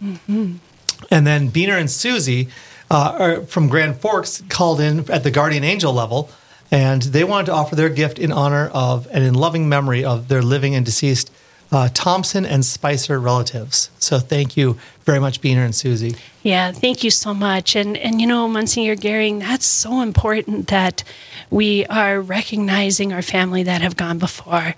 And 1.11 1.26
then 1.26 1.50
Beener 1.50 1.78
and 1.78 1.90
Susie 1.90 2.48
uh, 2.90 3.16
are 3.18 3.40
from 3.42 3.68
Grand 3.68 4.00
Forks 4.00 4.42
called 4.48 4.80
in 4.80 5.11
at 5.11 5.24
the 5.24 5.30
guardian 5.30 5.64
angel 5.64 5.92
level, 5.92 6.30
and 6.70 7.02
they 7.02 7.24
wanted 7.24 7.46
to 7.46 7.52
offer 7.52 7.74
their 7.76 7.90
gift 7.90 8.18
in 8.18 8.32
honor 8.32 8.70
of 8.72 9.06
and 9.11 9.24
in 9.24 9.34
loving 9.34 9.68
memory 9.68 10.04
of 10.04 10.28
their 10.28 10.42
living 10.42 10.74
and 10.74 10.86
deceased 10.86 11.30
uh, 11.71 11.89
Thompson 11.93 12.47
and 12.47 12.64
Spicer 12.64 13.19
relatives. 13.21 13.91
So 13.99 14.19
thank 14.19 14.57
you 14.57 14.79
very 15.05 15.21
much, 15.21 15.41
Beener 15.41 15.64
and 15.64 15.75
Susie. 15.75 16.16
Yeah, 16.43 16.73
thank 16.73 17.05
you 17.05 17.11
so 17.11 17.35
much. 17.35 17.77
And 17.77 17.97
and 17.97 18.21
you 18.21 18.27
know, 18.27 18.49
Monsignor 18.49 18.97
Goering, 18.97 19.41
that's 19.41 19.66
so 19.66 20.01
important 20.01 20.69
that 20.69 21.05
we 21.51 21.85
are 21.87 22.21
recognizing 22.21 23.12
our 23.12 23.23
family 23.23 23.62
that 23.64 23.83
have 23.83 23.97
gone 23.97 24.19
before. 24.19 24.75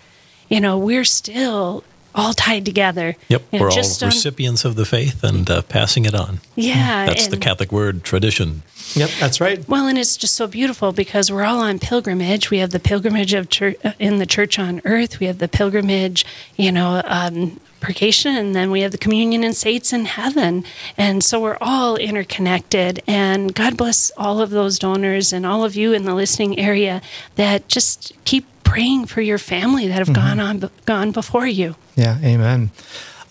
You 0.49 0.61
know, 0.61 0.79
we're 0.79 1.05
still 1.05 1.85
all 2.13 2.33
tied 2.33 2.65
together. 2.65 3.15
Yep, 3.29 3.43
You 3.53 3.59
know, 3.59 3.65
we're 3.65 3.71
all 3.71 3.77
just 3.77 4.03
on- 4.03 4.09
recipients 4.09 4.65
of 4.65 4.75
the 4.75 4.85
faith 4.85 5.23
and 5.23 5.49
uh, 5.49 5.63
passing 5.63 6.05
it 6.07 6.15
on. 6.15 6.41
Yeah, 6.57 7.07
That's 7.07 7.29
the 7.29 7.37
Catholic 7.37 7.71
word 7.71 8.03
tradition. 8.03 8.63
Yep, 8.95 9.11
that's 9.21 9.41
right. 9.41 9.67
Well, 9.69 9.87
and 9.87 9.99
it's 9.99 10.17
just 10.17 10.35
so 10.35 10.47
beautiful 10.47 10.93
because 10.93 11.31
we're 11.31 11.45
all 11.45 11.61
on 11.61 11.79
pilgrimage. 11.79 12.51
We 12.51 12.59
have 12.59 12.71
the 12.71 12.81
pilgrimage 12.81 13.35
of 13.35 13.49
church, 13.49 13.77
in 13.99 14.19
the 14.19 14.27
church 14.27 14.59
on 14.59 14.81
earth. 14.85 15.21
We 15.21 15.27
have 15.27 15.39
the 15.39 15.49
pilgrimage, 15.49 16.25
you 16.57 16.73
know, 16.73 17.01
um, 17.05 17.61
purgation, 17.81 18.35
and 18.37 18.55
then 18.55 18.71
we 18.71 18.81
have 18.83 18.93
the 18.93 18.99
communion 18.99 19.43
and 19.45 19.55
saints 19.57 19.93
in 19.93 20.05
heaven. 20.05 20.65
And 20.99 21.23
so 21.25 21.41
we're 21.41 21.57
all 21.61 21.97
interconnected. 21.97 23.03
And 23.07 23.55
God 23.55 23.77
bless 23.77 24.11
all 24.17 24.41
of 24.41 24.51
those 24.51 24.79
donors 24.79 25.33
and 25.33 25.47
all 25.47 25.65
of 25.65 25.77
you 25.77 25.93
in 25.93 26.05
the 26.05 26.15
listening 26.15 26.59
area 26.59 27.01
that 27.37 27.69
just 27.69 28.13
keep 28.25 28.45
praying 28.65 29.07
for 29.07 29.21
your 29.21 29.39
family 29.39 29.87
that 29.89 29.99
have 29.99 30.09
Mm-hmm. 30.09 30.15
gone 30.37 30.41
on 30.41 30.71
gone 30.85 31.11
before 31.13 31.47
you. 31.47 31.75
Yeah, 31.97 32.19
amen. 32.23 32.71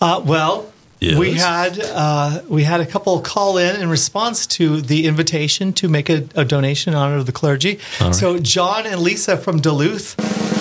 Uh, 0.00 0.20
well, 0.24 0.72
we 1.00 1.32
had 1.32 1.78
uh, 1.80 2.42
we 2.48 2.64
had 2.64 2.80
a 2.80 2.86
couple 2.86 3.20
call 3.20 3.56
in 3.58 3.80
in 3.80 3.88
response 3.88 4.46
to 4.48 4.80
the 4.80 5.06
invitation 5.06 5.72
to 5.74 5.88
make 5.88 6.08
a, 6.10 6.26
a 6.34 6.44
donation 6.44 6.92
in 6.92 6.98
honor 6.98 7.16
of 7.16 7.26
the 7.26 7.32
clergy. 7.32 7.78
right. 8.00 8.14
So 8.14 8.38
John 8.38 8.86
and 8.86 9.00
Lisa 9.00 9.36
from 9.36 9.60
Duluth 9.60 10.14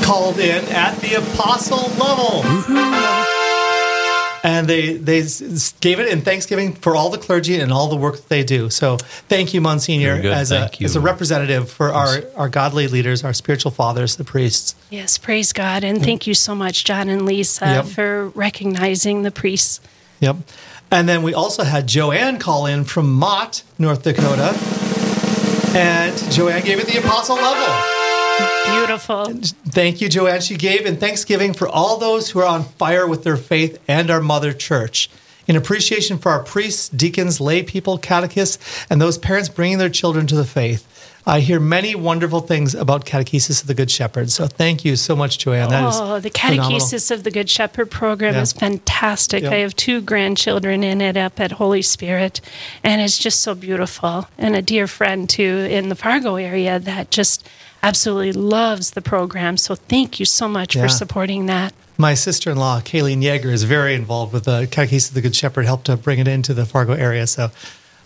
called 0.03 0.39
in 0.39 0.63
at 0.73 0.95
the 1.01 1.15
apostle 1.15 1.89
level. 2.03 2.43
And 4.41 4.67
they 4.69 4.93
they 4.93 5.19
s- 5.19 5.41
s- 5.41 5.73
gave 5.81 5.99
it 5.99 6.07
in 6.07 6.21
thanksgiving 6.21 6.73
for 6.73 6.95
all 6.95 7.09
the 7.09 7.17
clergy 7.17 7.59
and 7.59 7.73
all 7.73 7.89
the 7.89 7.97
work 7.97 8.15
that 8.15 8.29
they 8.29 8.43
do. 8.45 8.69
So 8.69 8.95
thank 9.27 9.53
you, 9.53 9.59
Monsignor, 9.59 10.11
Very 10.13 10.21
good. 10.21 10.31
as 10.31 10.51
a 10.53 10.69
you. 10.79 10.85
as 10.85 10.95
a 10.95 11.01
representative 11.01 11.69
for 11.69 11.91
our, 11.91 12.23
our 12.37 12.47
godly 12.47 12.87
leaders, 12.87 13.25
our 13.25 13.33
spiritual 13.33 13.71
fathers, 13.71 14.15
the 14.15 14.23
priests. 14.23 14.75
Yes, 14.89 15.17
praise 15.17 15.51
God. 15.51 15.83
And 15.83 16.01
thank 16.01 16.25
you 16.25 16.33
so 16.33 16.55
much, 16.55 16.85
John 16.85 17.09
and 17.09 17.25
Lisa, 17.25 17.65
Yep. 17.65 17.85
for 17.87 18.29
recognizing 18.29 19.23
the 19.23 19.31
priests. 19.31 19.81
Yep. 20.20 20.38
And 20.91 21.07
then 21.07 21.24
we 21.24 21.34
also 21.34 21.63
had 21.63 21.88
Joanne 21.88 22.39
call 22.39 22.65
in 22.65 22.84
from 22.84 23.13
Mott, 23.13 23.63
North 23.78 24.03
Dakota. 24.03 24.57
And 25.78 26.17
Joanne 26.32 26.63
gave 26.63 26.80
it 26.80 26.88
the 26.88 26.97
apostle 26.97 27.36
level. 27.36 27.95
Beautiful. 28.65 29.26
Thank 29.70 30.01
you, 30.01 30.09
Joanne. 30.09 30.41
She 30.41 30.55
gave 30.55 30.86
in 30.86 30.97
thanksgiving 30.97 31.53
for 31.53 31.67
all 31.67 31.97
those 31.97 32.32
who 32.32 32.39
are 32.39 32.45
on 32.45 32.63
fire 32.63 33.07
with 33.07 33.24
their 33.24 33.38
faith 33.38 33.80
and 33.88 34.09
our 34.09 34.22
mother 34.22 34.51
church. 34.51 35.09
In 35.47 35.55
appreciation 35.55 36.17
for 36.17 36.32
our 36.32 36.43
priests, 36.43 36.89
deacons, 36.89 37.41
lay 37.41 37.63
people, 37.63 37.97
catechists, 37.97 38.86
and 38.89 39.01
those 39.01 39.17
parents 39.17 39.49
bringing 39.49 39.78
their 39.78 39.89
children 39.89 40.28
to 40.28 40.36
the 40.36 40.45
faith. 40.45 40.86
I 41.26 41.41
hear 41.41 41.59
many 41.59 41.93
wonderful 41.95 42.39
things 42.39 42.74
about 42.74 43.05
Catechesis 43.05 43.61
of 43.61 43.67
the 43.67 43.74
Good 43.74 43.91
Shepherd. 43.91 44.32
So 44.32 44.47
thank 44.47 44.84
you 44.84 44.95
so 44.95 45.15
much, 45.15 45.38
Joanne. 45.38 45.70
That 45.70 45.84
oh, 45.93 46.20
the 46.20 46.30
phenomenal. 46.30 46.80
Catechesis 46.80 47.11
of 47.11 47.24
the 47.24 47.32
Good 47.32 47.49
Shepherd 47.49 47.91
program 47.91 48.34
Yeah. 48.34 48.41
is 48.41 48.53
fantastic. 48.53 49.43
Yeah. 49.43 49.51
I 49.51 49.55
have 49.55 49.76
two 49.76 50.01
grandchildren 50.01 50.84
in 50.84 51.01
it 51.01 51.17
up 51.17 51.39
at 51.39 51.53
Holy 51.53 51.82
Spirit, 51.82 52.41
and 52.84 53.01
it's 53.01 53.17
just 53.17 53.41
so 53.41 53.53
beautiful. 53.53 54.28
And 54.38 54.55
a 54.55 54.61
dear 54.61 54.88
friend, 54.88 55.30
too, 55.30 55.67
in 55.70 55.89
the 55.89 55.95
Fargo 55.95 56.36
area 56.36 56.80
that 56.80 57.11
just 57.11 57.47
absolutely 57.84 58.34
loves 58.34 58.91
the 58.91 59.01
program. 59.01 59.57
So 59.57 59.76
thank 59.76 60.20
you 60.20 60.26
so 60.26 60.47
much 60.47 60.76
Yeah. 60.76 60.84
for 60.84 60.89
supporting 60.89 61.45
that. 61.45 61.74
My 61.97 62.13
sister 62.13 62.49
in 62.49 62.57
law, 62.57 62.80
Kayleen 62.80 63.22
Yeager, 63.22 63.51
is 63.51 63.63
very 63.63 63.93
involved 63.93 64.34
with 64.34 64.45
the 64.45 64.67
Catechesis 64.72 65.09
of 65.09 65.15
the 65.15 65.22
Good 65.22 65.36
Shepherd, 65.36 65.65
helped 65.65 65.86
to 65.86 65.97
bring 65.97 66.20
it 66.20 66.28
into 66.28 66.53
the 66.53 66.65
Fargo 66.65 66.93
area. 66.93 67.28
So 67.28 67.51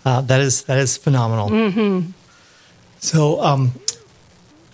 uh, 0.04 0.22
that 0.22 0.42
is 0.42 0.64
that 0.64 0.80
is 0.80 0.98
phenomenal. 0.98 1.50
Mm-hmm. 1.50 2.12
So, 3.04 3.42
um, 3.42 3.74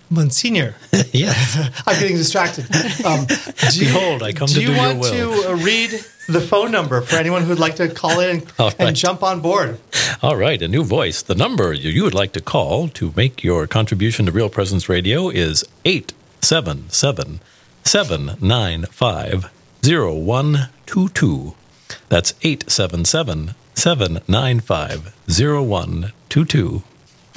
Monsignor, 0.08 0.76
yes. 1.12 1.56
I'm 1.86 1.98
getting 2.00 2.16
distracted. 2.16 2.64
Um, 3.04 3.26
do 3.26 3.34
you- 3.78 3.86
Behold, 3.86 4.22
I 4.22 4.32
come 4.32 4.46
do 4.46 4.54
to 4.54 4.60
you 4.60 4.66
do 4.68 4.72
your 4.74 4.82
want 4.82 5.02
to 5.04 5.50
uh, 5.50 5.54
read 5.56 5.90
the 6.28 6.40
phone 6.40 6.70
number 6.70 7.00
for 7.00 7.16
anyone 7.16 7.42
who'd 7.42 7.58
like 7.58 7.74
to 7.76 7.88
call 7.88 8.20
in 8.20 8.36
and, 8.42 8.52
right. 8.60 8.74
and 8.78 8.94
jump 8.96 9.24
on 9.24 9.40
board. 9.40 9.80
All 10.22 10.36
right, 10.36 10.62
a 10.62 10.68
new 10.68 10.84
voice. 10.84 11.22
The 11.22 11.34
number 11.34 11.72
you 11.72 11.90
you 11.90 12.04
would 12.04 12.14
like 12.14 12.32
to 12.34 12.40
call 12.40 12.86
to 12.90 13.12
make 13.16 13.42
your 13.42 13.66
contribution 13.66 14.26
to 14.26 14.32
Real 14.32 14.48
Presence 14.48 14.88
Radio 14.88 15.28
is 15.28 15.64
877 15.84 17.40
795 17.82 19.50
0122. 19.82 21.54
That's 22.08 22.34
877 22.42 23.54
795 23.74 25.14
0122. 25.26 26.82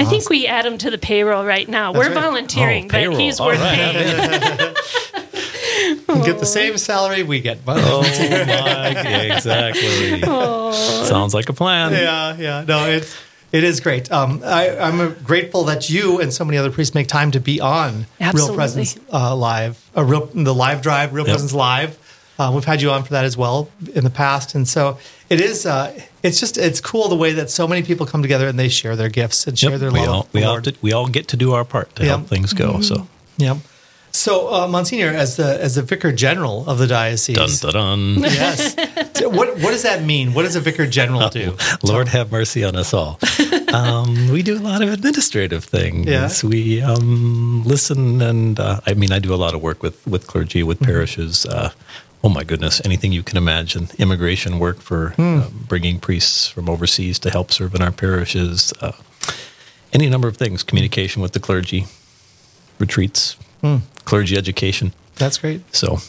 I 0.06 0.10
think 0.10 0.30
we 0.30 0.47
add 0.47 0.66
him 0.66 0.78
to 0.80 0.89
the 0.91 0.97
payroll 0.97 1.45
right 1.45 1.68
now. 1.68 1.93
We're 1.93 2.06
right. 2.10 2.14
volunteering, 2.14 2.86
Oh, 2.86 2.88
but 2.88 2.93
payroll. 2.93 3.18
he's 3.18 3.39
All 3.39 3.47
worth 3.47 3.60
right. 3.60 3.93
paying. 3.93 4.76
Get 6.24 6.39
the 6.39 6.45
same 6.45 6.78
salary 6.78 7.24
we 7.24 7.39
get. 7.41 7.60
Oh, 7.68 8.01
my, 8.47 8.88
exactly. 9.34 10.22
Sounds 11.06 11.34
like 11.34 11.49
a 11.49 11.54
plan. 11.54 11.91
Yeah, 11.91 12.38
yeah. 12.38 12.66
No, 12.68 12.88
it's 12.89 13.16
it 13.51 13.64
is 13.64 13.80
great. 13.82 14.12
Um, 14.12 14.41
I, 14.45 14.78
I'm 14.78 14.99
uh, 14.99 15.10
grateful 15.24 15.66
that 15.66 15.89
you 15.89 16.20
and 16.22 16.34
so 16.34 16.45
many 16.45 16.58
other 16.58 16.72
priests 16.72 16.95
make 16.95 17.08
time 17.08 17.32
to 17.32 17.39
be 17.39 17.60
on 17.60 18.06
Real 18.34 18.54
Presence 18.56 18.97
uh, 19.12 19.36
Live, 19.36 19.89
uh, 19.97 20.04
real 20.04 20.26
the 20.28 20.54
live 20.54 20.82
drive, 20.82 21.14
Real 21.14 21.26
Yep. 21.26 21.34
Presence 21.34 21.54
Live. 21.54 21.97
Uh, 22.39 22.51
we've 22.54 22.66
had 22.66 22.82
you 22.82 22.89
on 22.91 23.04
for 23.04 23.12
that 23.14 23.26
as 23.26 23.36
well 23.38 23.70
in 23.93 24.04
the 24.04 24.10
past, 24.10 24.56
and 24.56 24.68
so 24.68 24.97
it 25.30 25.41
is. 25.41 25.66
Uh, 25.66 25.99
it's 26.24 26.39
just 26.39 26.57
it's 26.57 26.82
cool 26.82 27.07
the 27.09 27.15
way 27.15 27.34
that 27.34 27.49
so 27.49 27.67
many 27.67 27.84
people 27.84 28.05
come 28.05 28.21
together 28.21 28.47
and 28.47 28.57
they 28.57 28.69
share 28.69 28.95
their 28.95 29.09
gifts 29.09 29.45
and 29.47 29.57
share 29.59 29.71
Yep, 29.71 29.80
their 29.80 29.91
we 29.91 29.99
love. 29.99 30.09
all, 30.09 30.28
we, 30.34 30.43
all 30.43 30.59
did- 30.61 30.78
we 30.82 30.91
all 30.93 31.07
get 31.07 31.28
to 31.30 31.38
do 31.38 31.53
our 31.53 31.65
part 31.65 31.95
to 31.97 32.03
Yep. 32.03 32.09
help 32.17 32.28
things 32.28 32.53
go. 32.53 32.82
So, 32.82 33.07
Yeah. 33.38 33.57
So, 34.15 34.53
uh, 34.53 34.67
Monsignor, 34.67 35.07
as 35.09 35.38
the 35.38 35.59
as 35.59 35.74
the 35.74 35.82
vicar 35.82 36.11
general 36.11 36.69
of 36.69 36.78
the 36.78 36.86
diocese, 36.86 37.36
dun 37.36 37.49
dun 37.74 37.74
dun. 37.74 38.21
yes. 38.32 38.76
What 39.24 39.57
what 39.57 39.71
does 39.71 39.82
that 39.82 40.03
mean? 40.03 40.36
What 40.36 40.43
does 40.43 40.55
a 40.55 40.59
vicar 40.61 40.86
general 40.86 41.30
do? 41.30 41.57
Lord 41.84 42.09
have 42.09 42.32
mercy 42.32 42.63
on 42.63 42.76
us 42.76 42.93
all. 42.93 43.19
Um, 43.74 44.30
we 44.30 44.43
do 44.43 44.55
a 44.55 44.61
lot 44.61 44.84
of 44.84 44.89
administrative 44.93 45.63
things. 45.63 46.05
Yeah. 46.05 46.30
We 46.47 46.84
um, 46.84 47.63
listen, 47.65 48.21
and 48.21 48.59
uh, 48.59 48.82
I 48.86 48.93
mean, 48.93 49.11
I 49.11 49.17
do 49.17 49.34
a 49.34 49.39
lot 49.45 49.55
of 49.55 49.63
work 49.63 49.82
with 49.82 49.97
with 50.05 50.28
clergy, 50.28 50.61
with 50.61 50.78
Mm-hmm. 50.78 50.91
parishes. 50.91 51.47
Uh, 51.47 51.71
oh 52.24 52.30
my 52.30 52.43
goodness, 52.43 52.82
anything 52.86 53.11
you 53.11 53.24
can 53.24 53.38
imagine. 53.38 53.89
Immigration 53.97 54.59
work 54.59 54.80
for 54.82 55.09
Hmm. 55.17 55.39
uh, 55.39 55.49
bringing 55.67 55.99
priests 55.99 56.47
from 56.47 56.69
overseas 56.69 57.19
to 57.19 57.30
help 57.30 57.51
serve 57.51 57.76
in 57.76 57.82
our 57.82 57.91
parishes. 57.91 58.74
Uh, 58.82 58.93
any 59.91 60.09
number 60.09 60.28
of 60.28 60.38
things. 60.38 60.63
Communication 60.63 61.21
with 61.21 61.34
the 61.34 61.39
clergy, 61.39 61.86
retreats, 62.80 63.36
Hmm. 63.61 63.78
clergy 64.05 64.38
education. 64.38 64.93
That's 65.16 65.38
great. 65.38 65.61
So 65.76 65.99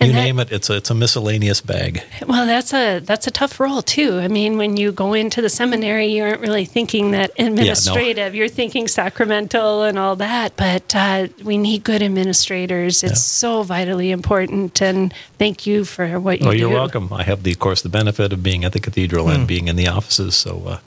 And 0.00 0.08
you 0.08 0.14
that- 0.14 0.22
name 0.24 0.38
it, 0.38 0.52
it's 0.52 0.68
a 0.68 0.76
it's 0.76 0.90
a 0.90 0.94
miscellaneous 0.94 1.60
bag. 1.62 2.02
Well, 2.26 2.46
that's 2.46 2.72
a 2.74 2.98
that's 3.00 3.26
a 3.26 3.30
tough 3.30 3.58
role 3.58 3.80
too. 3.82 4.18
I 4.18 4.28
mean, 4.28 4.58
when 4.58 4.76
you 4.76 4.92
go 4.92 5.14
into 5.14 5.40
the 5.40 5.48
seminary, 5.48 6.06
you 6.08 6.22
aren't 6.24 6.40
really 6.40 6.66
thinking 6.66 7.12
that 7.12 7.30
administrative. 7.38 8.34
You're 8.34 8.48
thinking 8.48 8.86
sacramental 8.86 9.82
and 9.84 9.98
all 9.98 10.14
that. 10.16 10.56
But 10.56 10.94
uh, 10.94 11.28
we 11.42 11.56
need 11.56 11.84
good 11.84 12.02
administrators. 12.02 13.02
It's 13.02 13.22
so 13.22 13.62
vitally 13.62 14.10
important. 14.10 14.80
And 14.82 15.14
thank 15.38 15.66
you 15.66 15.84
for 15.84 16.20
what 16.20 16.40
you 16.40 16.48
Oh, 16.48 16.52
do. 16.52 16.58
you're 16.58 16.68
welcome. 16.70 17.10
I 17.12 17.22
have 17.24 17.42
the, 17.44 17.52
of 17.52 17.58
course, 17.58 17.80
the 17.82 17.88
benefit 17.88 18.32
of 18.32 18.42
being 18.42 18.64
at 18.64 18.72
the 18.72 18.80
cathedral 18.80 19.24
Hmm. 19.26 19.32
and 19.32 19.46
being 19.48 19.68
in 19.68 19.76
the 19.76 19.88
offices. 19.88 20.34
So, 20.36 20.62
uh, 20.66 20.78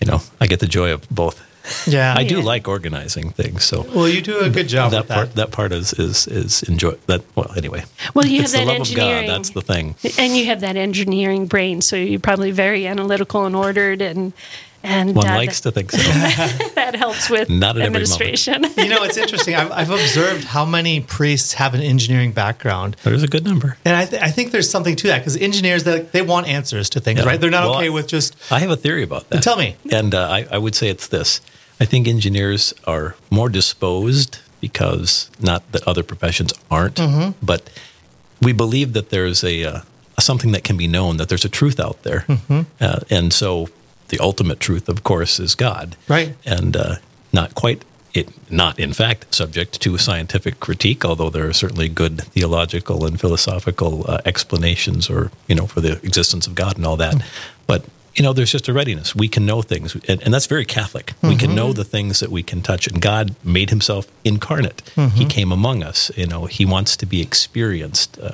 you 0.00 0.06
know, 0.06 0.22
I 0.40 0.46
get 0.46 0.60
the 0.60 0.66
joy 0.68 0.92
of 0.92 1.08
both. 1.10 1.42
Yeah. 1.86 2.14
I 2.16 2.24
do 2.24 2.38
Yeah. 2.38 2.44
like 2.44 2.66
organizing 2.68 3.30
things. 3.30 3.64
So 3.64 3.82
well, 3.94 4.08
you 4.08 4.20
do 4.20 4.38
a 4.40 4.50
good 4.50 4.68
job 4.68 4.90
that 4.90 4.98
with 5.02 5.08
that. 5.08 5.14
part, 5.14 5.34
that 5.36 5.50
part 5.52 5.72
is 5.72 5.92
is 5.94 6.26
is 6.26 6.62
enjoy 6.64 6.96
that. 7.06 7.22
Well, 7.34 7.52
anyway. 7.56 7.84
Well, 8.14 8.26
you 8.26 8.42
it's 8.42 8.52
have 8.52 8.60
the 8.62 8.66
that 8.66 8.72
love 8.72 8.80
of 8.82 8.88
engineering. 8.88 9.26
God. 9.28 9.34
That's 9.36 9.50
the 9.50 9.62
thing. 9.62 9.94
and 10.18 10.36
you 10.36 10.46
have 10.46 10.60
that 10.60 10.76
engineering 10.76 11.46
brain, 11.46 11.80
so 11.80 11.96
you're 11.96 12.20
probably 12.20 12.50
very 12.50 12.86
analytical 12.86 13.44
and 13.46 13.54
ordered, 13.54 14.02
and 14.02 14.32
and 14.84 15.14
One 15.14 15.28
uh, 15.28 15.34
likes 15.36 15.60
to 15.62 15.70
think 15.70 15.92
so. 15.92 15.98
that 16.74 16.94
helps 16.96 17.28
with 17.30 17.48
Not 17.48 17.76
at 17.76 17.82
every 17.82 17.86
administration. 17.86 18.64
you 18.76 18.88
know, 18.88 19.02
it's 19.04 19.16
interesting. 19.16 19.54
I've, 19.54 19.70
I've 19.72 19.90
observed 19.90 20.44
how 20.44 20.64
many 20.64 21.00
priests 21.00 21.54
have 21.54 21.74
an 21.74 21.80
engineering 21.80 22.32
background, 22.32 22.96
There's 23.02 23.22
a 23.22 23.28
good 23.28 23.44
number. 23.44 23.76
and 23.84 23.96
I, 23.96 24.04
th- 24.06 24.22
I 24.22 24.30
think 24.30 24.50
there's 24.52 24.68
something 24.70 24.96
to 24.96 25.06
that 25.08 25.18
because 25.18 25.36
engineers 25.36 25.84
they, 25.84 26.00
they 26.00 26.22
want 26.22 26.48
answers 26.48 26.90
to 26.90 27.00
things, 27.00 27.20
Yeah. 27.20 27.26
right? 27.26 27.40
They're 27.40 27.50
not 27.50 27.64
Well, 27.64 27.76
okay 27.78 27.90
with 27.90 28.08
just 28.08 28.36
I 28.52 28.58
have 28.60 28.70
a 28.70 28.76
theory 28.76 29.02
about 29.02 29.28
that. 29.30 29.42
Tell 29.42 29.56
me. 29.56 29.76
And 29.90 30.14
uh, 30.14 30.28
I, 30.28 30.46
I 30.50 30.58
would 30.58 30.74
say 30.74 30.88
it's 30.88 31.08
this. 31.08 31.40
I 31.80 31.84
think 31.84 32.06
engineers 32.06 32.74
are 32.86 33.14
more 33.30 33.48
disposed 33.48 34.38
because 34.60 35.30
not 35.40 35.62
that 35.72 35.86
other 35.88 36.02
professions 36.02 36.52
aren't, 36.70 36.96
Mm-hmm. 36.96 37.44
but 37.44 37.68
we 38.40 38.52
believe 38.52 38.92
that 38.92 39.10
there's 39.10 39.42
a 39.44 39.64
uh, 39.64 39.80
something 40.20 40.52
that 40.52 40.62
can 40.64 40.76
be 40.76 40.86
known, 40.86 41.16
that 41.16 41.28
there's 41.28 41.44
a 41.44 41.48
truth 41.48 41.78
out 41.80 42.02
there, 42.02 42.24
Mm-hmm. 42.28 42.60
uh, 42.80 43.00
and 43.10 43.32
so 43.32 43.68
the 44.12 44.20
ultimate 44.20 44.60
truth, 44.60 44.88
of 44.88 45.02
course, 45.02 45.40
is 45.40 45.54
God, 45.56 45.96
Right. 46.06 46.36
And 46.44 46.76
uh, 46.76 46.96
not 47.32 47.54
quite. 47.54 47.82
It 48.14 48.28
not 48.50 48.78
in 48.78 48.92
fact 48.92 49.34
subject 49.34 49.80
to 49.80 49.96
scientific 49.96 50.60
critique, 50.60 51.02
although 51.02 51.30
there 51.30 51.48
are 51.48 51.54
certainly 51.54 51.88
good 51.88 52.20
theological 52.34 53.06
and 53.06 53.18
philosophical 53.18 54.04
uh, 54.06 54.18
explanations, 54.26 55.08
or 55.08 55.30
you 55.48 55.54
know, 55.54 55.66
for 55.66 55.80
the 55.80 55.92
existence 56.04 56.46
of 56.46 56.54
God 56.54 56.76
and 56.76 56.84
all 56.84 56.98
that. 56.98 57.14
But 57.66 57.86
you 58.14 58.22
know, 58.22 58.34
there's 58.34 58.52
just 58.52 58.68
a 58.68 58.74
readiness. 58.74 59.14
We 59.16 59.28
can 59.28 59.46
know 59.46 59.62
things, 59.62 59.94
and, 60.06 60.22
and 60.22 60.34
that's 60.34 60.44
very 60.46 60.66
Catholic. 60.66 61.14
We 61.22 61.36
can 61.36 61.54
know 61.54 61.72
the 61.72 61.84
things 61.84 62.20
that 62.20 62.30
we 62.30 62.42
can 62.42 62.60
touch, 62.60 62.86
and 62.86 63.00
God 63.00 63.34
made 63.42 63.70
Himself 63.70 64.04
incarnate. 64.24 64.82
He 65.14 65.24
came 65.24 65.50
among 65.50 65.82
us. 65.82 66.10
You 66.14 66.26
know, 66.26 66.44
He 66.44 66.66
wants 66.66 66.96
to 66.98 67.06
be 67.06 67.22
experienced. 67.22 68.18
Uh, 68.20 68.32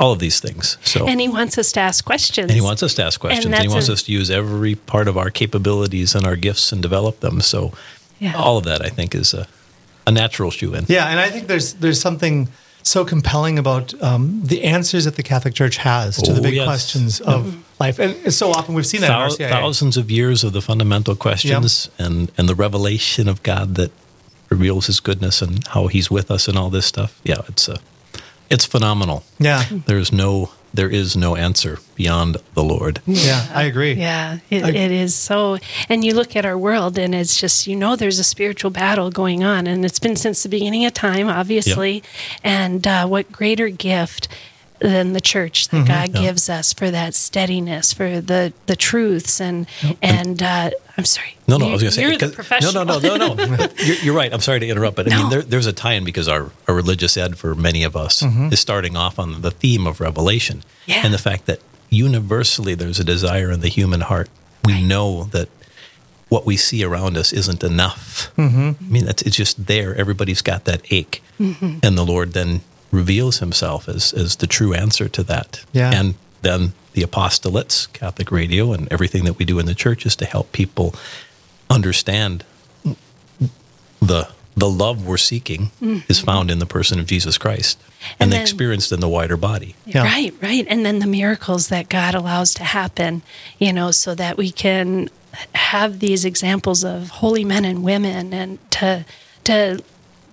all 0.00 0.12
of 0.12 0.18
these 0.18 0.40
things. 0.40 0.78
So, 0.82 1.06
and 1.06 1.20
he 1.20 1.28
wants 1.28 1.58
us 1.58 1.70
to 1.72 1.80
ask 1.80 2.04
questions. 2.04 2.46
and 2.50 2.54
he 2.54 2.60
wants 2.62 2.82
us 2.82 2.94
to 2.94 3.04
ask 3.04 3.20
questions. 3.20 3.44
And, 3.46 3.54
he 3.62 3.68
wants 3.68 3.88
a- 3.88 3.92
us 3.92 4.02
to 4.04 4.12
use 4.12 4.30
every 4.30 4.74
part 4.74 5.06
of 5.08 5.16
our 5.16 5.30
capabilities 5.30 6.14
and 6.14 6.24
our 6.26 6.36
gifts 6.36 6.72
and 6.72 6.80
develop 6.82 7.20
them. 7.20 7.40
So, 7.42 7.72
Yeah. 8.18 8.34
all 8.34 8.56
of 8.56 8.64
that, 8.64 8.80
I 8.84 8.88
think, 8.88 9.14
is 9.14 9.34
a, 9.34 9.46
a 10.06 10.10
natural 10.10 10.50
shoe 10.50 10.74
in. 10.74 10.86
yeah. 10.88 11.06
And 11.10 11.20
I 11.20 11.28
think 11.30 11.46
there's 11.46 11.74
there's 11.74 12.00
something 12.00 12.48
so 12.82 13.04
compelling 13.04 13.58
about 13.58 13.92
um, 14.02 14.40
the 14.42 14.64
answers 14.64 15.04
that 15.04 15.16
the 15.16 15.22
Catholic 15.22 15.52
Church 15.54 15.76
has 15.76 16.16
to 16.22 16.32
the 16.32 16.40
Oh, 16.40 16.42
big 16.42 16.54
yes. 16.54 16.64
questions 16.66 17.20
of 17.20 17.54
life, 17.78 17.98
and 17.98 18.32
so 18.32 18.50
often 18.52 18.74
we've 18.74 18.86
seen 18.86 19.02
that 19.02 19.08
Thou- 19.08 19.24
in 19.26 19.30
RCIA. 19.32 19.50
thousands 19.50 19.96
of 19.98 20.10
years 20.10 20.44
of 20.44 20.52
the 20.54 20.62
fundamental 20.62 21.14
questions 21.14 21.90
and, 21.98 22.32
and 22.38 22.48
the 22.48 22.54
revelation 22.54 23.28
of 23.28 23.42
God 23.42 23.74
that 23.74 23.90
reveals 24.48 24.86
His 24.86 24.98
goodness 25.00 25.42
and 25.42 25.66
how 25.68 25.88
He's 25.88 26.10
with 26.10 26.30
us 26.30 26.48
and 26.48 26.56
all 26.56 26.70
this 26.70 26.86
stuff. 26.86 27.20
Yeah, 27.22 27.42
it's 27.48 27.68
a, 27.68 27.76
it's 28.50 28.64
phenomenal. 28.66 29.22
Yeah, 29.38 29.64
There's 29.86 30.12
no, 30.12 30.50
there 30.74 30.90
is 30.90 31.16
no 31.16 31.34
answer 31.36 31.78
beyond 31.94 32.36
the 32.54 32.62
Lord. 32.62 33.00
yeah, 33.06 33.46
I 33.54 33.62
agree. 33.64 33.94
Yeah, 33.94 34.38
it, 34.50 34.64
I- 34.64 34.68
it 34.70 34.90
is 34.90 35.14
so. 35.14 35.58
And 35.88 36.04
you 36.04 36.14
look 36.14 36.36
at 36.36 36.44
our 36.44 36.58
world, 36.58 36.98
and 36.98 37.14
it's 37.14 37.40
just, 37.40 37.66
you 37.66 37.76
know, 37.76 37.96
there's 37.96 38.18
a 38.18 38.24
spiritual 38.24 38.70
battle 38.70 39.10
going 39.10 39.42
on. 39.44 39.66
And 39.66 39.84
it's 39.84 39.98
been 39.98 40.16
since 40.16 40.42
the 40.42 40.48
beginning 40.48 40.84
of 40.84 40.92
time, 40.94 41.28
obviously. 41.28 42.02
And 42.44 42.86
uh, 42.86 43.06
what 43.06 43.32
greater 43.32 43.68
gift 43.68 44.28
than 44.80 45.12
the 45.12 45.20
church 45.20 45.68
that 45.68 45.76
mm-hmm. 45.86 46.12
God 46.12 46.12
gives 46.22 46.48
us 46.48 46.72
for 46.72 46.90
that 46.90 47.14
steadiness, 47.14 47.92
for 47.92 48.20
the, 48.20 48.52
the 48.66 48.76
truths. 48.76 49.40
And, 49.40 49.66
and 50.02 50.42
uh, 50.42 50.70
I'm 50.96 51.04
sorry. 51.04 51.36
No, 51.46 51.58
no, 51.58 51.66
You- 51.66 51.70
I 51.70 51.74
was 51.74 51.82
going 51.82 51.90
to 51.90 51.96
say 51.96 52.02
You're 52.02 52.12
the 52.12 52.18
'cause- 52.18 52.34
professional. 52.34 52.84
No, 52.84 52.98
no, 52.98 53.16
no, 53.16 53.34
no, 53.34 53.44
no. 53.56 53.66
you're, 53.84 53.96
you're 53.96 54.14
right. 54.14 54.32
I'm 54.32 54.40
sorry 54.40 54.60
to 54.60 54.66
interrupt, 54.68 54.96
but 54.96 55.12
I 55.12 55.16
mean, 55.16 55.30
there, 55.30 55.42
there's 55.42 55.66
a 55.66 55.72
tie-in 55.72 56.04
because 56.04 56.28
our, 56.28 56.50
our 56.66 56.74
religious 56.74 57.16
ed 57.16 57.36
for 57.38 57.54
many 57.54 57.82
of 57.84 57.96
us 57.96 58.22
mm-hmm. 58.22 58.52
is 58.52 58.60
starting 58.60 58.96
off 58.96 59.18
on 59.18 59.42
the 59.42 59.50
theme 59.50 59.86
of 59.86 60.00
revelation 60.00 60.62
Yeah. 60.86 61.02
and 61.04 61.12
the 61.12 61.18
fact 61.18 61.46
that 61.46 61.60
universally 61.90 62.74
there's 62.74 62.98
a 63.00 63.04
desire 63.04 63.50
in 63.50 63.60
the 63.60 63.68
human 63.68 64.00
heart. 64.02 64.28
We 64.64 64.82
know 64.82 65.24
that 65.24 65.48
what 66.28 66.46
we 66.46 66.56
see 66.56 66.84
around 66.84 67.16
us 67.16 67.32
isn't 67.32 67.64
enough. 67.64 68.32
Mm-hmm. 68.36 68.70
I 68.84 68.88
mean, 68.88 69.08
it's, 69.08 69.22
it's 69.22 69.36
just 69.36 69.66
there. 69.66 69.94
Everybody's 69.96 70.42
got 70.42 70.64
that 70.66 70.80
ache, 70.92 71.22
and 71.38 71.98
the 71.98 72.04
Lord 72.04 72.32
then 72.34 72.60
reveals 72.90 73.38
Himself 73.38 73.88
as 73.88 74.12
as 74.12 74.36
the 74.36 74.46
true 74.46 74.74
answer 74.74 75.08
to 75.08 75.22
that. 75.24 75.64
Yeah. 75.72 75.92
and 75.92 76.14
then 76.42 76.72
the 76.92 77.02
apostolates, 77.02 77.92
Catholic 77.92 78.32
Radio, 78.32 78.72
and 78.72 78.90
everything 78.92 79.24
that 79.24 79.38
we 79.38 79.44
do 79.44 79.58
in 79.58 79.66
the 79.66 79.74
church 79.74 80.06
is 80.06 80.16
to 80.16 80.24
help 80.24 80.52
people 80.52 80.94
understand 81.68 82.44
the 84.00 84.28
the 84.56 84.68
love 84.68 85.06
we're 85.06 85.16
seeking 85.16 85.70
mm-hmm. 85.80 85.98
is 86.08 86.18
found 86.20 86.50
in 86.50 86.58
the 86.58 86.66
person 86.66 86.98
of 86.98 87.06
Jesus 87.06 87.38
Christ 87.38 87.78
and, 88.18 88.22
And 88.24 88.32
the 88.32 88.36
then- 88.36 88.42
experienced 88.42 88.92
in 88.92 89.00
the 89.00 89.08
wider 89.08 89.36
body. 89.36 89.74
Yeah. 89.86 90.02
Right, 90.02 90.34
right. 90.42 90.66
And 90.68 90.84
then 90.84 90.98
the 90.98 91.06
miracles 91.06 91.68
that 91.68 91.88
God 91.88 92.14
allows 92.14 92.52
to 92.54 92.64
happen, 92.64 93.22
you 93.58 93.72
know, 93.72 93.90
so 93.92 94.14
that 94.16 94.36
we 94.36 94.50
can 94.50 95.08
have 95.54 96.00
these 96.00 96.24
examples 96.24 96.84
of 96.84 97.08
holy 97.08 97.44
men 97.44 97.64
and 97.64 97.84
women 97.84 98.34
and 98.34 98.58
to 98.72 99.04
to 99.44 99.82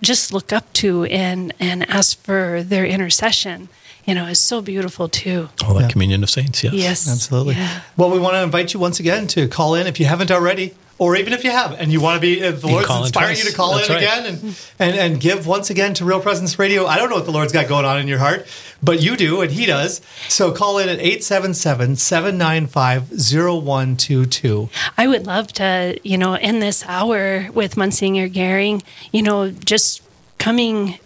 just 0.02 0.34
look 0.34 0.52
up 0.54 0.72
to 0.74 1.06
and 1.06 1.54
and 1.60 1.90
ask 1.90 2.22
for 2.24 2.64
their 2.64 2.86
intercession, 2.86 3.70
you 4.06 4.14
know, 4.16 4.26
is 4.28 4.40
so 4.40 4.62
beautiful 4.62 5.10
too. 5.10 5.50
All 5.66 5.74
that 5.76 5.82
Yeah. 5.82 5.88
communion 5.90 6.24
of 6.24 6.30
saints, 6.30 6.64
yes. 6.64 6.74
Yes. 6.74 7.10
Absolutely. 7.12 7.56
Yeah. 7.56 7.82
Well, 7.98 8.10
we 8.12 8.20
want 8.20 8.36
to 8.36 8.42
invite 8.44 8.74
you 8.74 8.80
once 8.80 9.00
again 9.00 9.28
to 9.28 9.48
call 9.48 9.76
in 9.76 9.88
if 9.88 10.00
you 10.00 10.06
haven't 10.06 10.32
already. 10.32 10.74
Or 11.00 11.16
even 11.16 11.32
if 11.32 11.44
you 11.44 11.52
have 11.52 11.74
and 11.74 11.92
you 11.92 12.02
want 12.02 12.16
to 12.16 12.20
be, 12.22 12.40
if 12.42 12.62
the 12.62 12.68
You 12.68 12.74
Lord's 12.74 12.90
inspiring 12.90 13.36
twice. 13.36 13.44
you 13.46 13.52
to 13.52 13.56
call 13.56 13.76
That's 13.76 13.88
in 13.88 13.96
right. 13.96 14.04
again 14.04 14.26
and, 14.26 14.60
and, 14.80 14.96
and 14.96 15.22
give 15.22 15.46
once 15.46 15.70
again 15.70 15.94
to 15.96 16.06
Real 16.06 16.20
Presence 16.20 16.58
Radio. 16.58 16.88
I 16.88 16.98
don't 16.98 17.10
know 17.10 17.18
what 17.18 17.26
the 17.26 17.32
Lord's 17.32 17.54
got 17.54 17.68
going 17.68 17.86
on 17.86 18.00
in 18.00 18.08
your 18.08 18.18
heart, 18.18 18.48
but 18.82 19.00
you 19.04 19.16
do 19.16 19.42
and 19.42 19.52
He 19.52 19.68
does. 19.68 20.02
So 20.28 20.52
call 20.52 20.80
in 20.80 20.90
at 20.90 20.98
877 21.00 21.98
795 21.98 23.12
0122. 23.12 24.70
I 24.98 25.08
would 25.08 25.26
love 25.28 25.48
to, 25.54 26.00
you 26.04 26.18
know, 26.18 26.34
end 26.34 26.62
this 26.62 26.84
hour 26.88 27.50
with 27.54 27.78
Monsignor 27.78 28.28
Goering, 28.28 28.82
you 29.12 29.22
know, 29.22 29.52
just 29.52 30.02
coming 30.40 30.98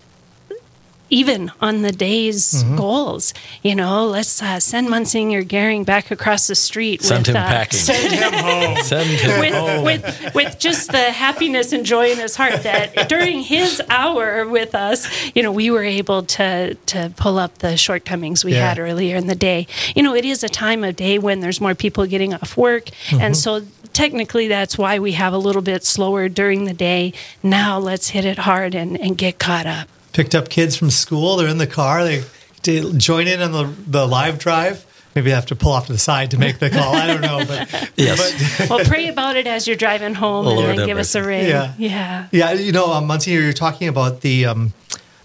even 1.11 1.51
on 1.61 1.83
the 1.83 1.91
day's 1.91 2.63
Mm-hmm. 2.63 2.75
goals. 2.77 3.33
You 3.61 3.75
know, 3.75 4.07
let's 4.07 4.41
uh, 4.41 4.59
send 4.59 4.89
Monsignor 4.89 5.43
Goering 5.43 5.83
back 5.83 6.09
across 6.11 6.47
the 6.47 6.55
street. 6.55 7.01
Send 7.03 7.27
with, 7.27 7.35
him 7.35 7.43
uh, 7.43 7.47
packing. 7.47 7.79
Send 7.79 8.13
him 8.13 8.33
home. 8.33 8.77
Send 8.83 9.09
him 9.09 9.39
with, 9.39 9.53
home. 9.53 9.83
with 9.83 10.31
with 10.35 10.59
just 10.59 10.91
the 10.91 11.11
happiness 11.11 11.73
and 11.73 11.85
joy 11.85 12.11
in 12.11 12.17
his 12.17 12.35
heart 12.35 12.63
that 12.63 13.09
during 13.09 13.41
his 13.41 13.81
hour 13.89 14.47
with 14.47 14.73
us, 14.73 15.07
you 15.35 15.43
know, 15.43 15.51
we 15.51 15.69
were 15.69 15.83
able 15.83 16.23
to 16.23 16.73
to 16.87 17.11
pull 17.17 17.37
up 17.37 17.57
the 17.59 17.75
shortcomings 17.77 18.43
we 18.45 18.53
Yeah. 18.53 18.69
had 18.69 18.79
earlier 18.79 19.15
in 19.17 19.27
the 19.27 19.35
day. 19.35 19.67
You 19.95 20.03
know, 20.03 20.15
it 20.15 20.25
is 20.25 20.43
a 20.43 20.49
time 20.49 20.83
of 20.83 20.95
day 20.95 21.19
when 21.19 21.41
there's 21.41 21.59
more 21.61 21.75
people 21.75 22.05
getting 22.05 22.33
off 22.33 22.55
work, 22.57 22.89
and 23.11 23.35
so 23.35 23.61
technically 23.93 24.47
that's 24.47 24.77
why 24.77 24.99
we 24.99 25.11
have 25.13 25.33
a 25.33 25.37
little 25.37 25.61
bit 25.61 25.83
slower 25.83 26.29
during 26.29 26.65
the 26.65 26.73
day. 26.73 27.13
Now 27.43 27.77
let's 27.79 28.09
hit 28.09 28.23
it 28.25 28.39
hard 28.39 28.73
and, 28.75 28.97
and 28.99 29.17
get 29.17 29.37
caught 29.39 29.65
up. 29.65 29.87
Picked 30.13 30.35
up 30.35 30.49
kids 30.49 30.75
from 30.75 30.89
school. 30.89 31.37
They're 31.37 31.47
in 31.47 31.57
the 31.57 31.67
car. 31.67 32.03
They, 32.03 32.23
they 32.63 32.91
join 32.93 33.27
in 33.27 33.41
on 33.41 33.51
the, 33.51 33.63
the 33.87 34.07
live 34.07 34.39
drive. 34.39 34.85
Maybe 35.15 35.31
I 35.31 35.35
have 35.35 35.47
to 35.47 35.55
pull 35.55 35.71
off 35.73 35.87
to 35.87 35.91
the 35.93 35.97
side 35.99 36.31
to 36.31 36.37
make 36.37 36.59
the 36.59 36.69
call. 36.69 36.95
I 36.95 37.07
don't 37.07 37.21
know, 37.21 37.43
but 37.45 37.91
yes. 37.97 38.69
Well, 38.69 38.79
pray 38.85 39.09
about 39.09 39.35
it 39.35 39.45
as 39.47 39.67
you're 39.67 39.75
driving 39.75 40.13
home, 40.13 40.47
and 40.47 40.55
Lord 40.55 40.69
then 40.69 40.77
have 40.79 40.87
give 40.87 40.97
us 40.97 41.15
a 41.15 41.23
ring. 41.23 41.47
Yeah. 41.47 41.73
yeah. 41.77 42.27
Yeah, 42.31 42.53
you 42.53 42.71
know, 42.71 42.93
um, 42.93 43.07
Monsignor, 43.07 43.41
you're 43.41 43.51
talking 43.53 43.89
about 43.89 44.21
the 44.21 44.45
um, 44.45 44.71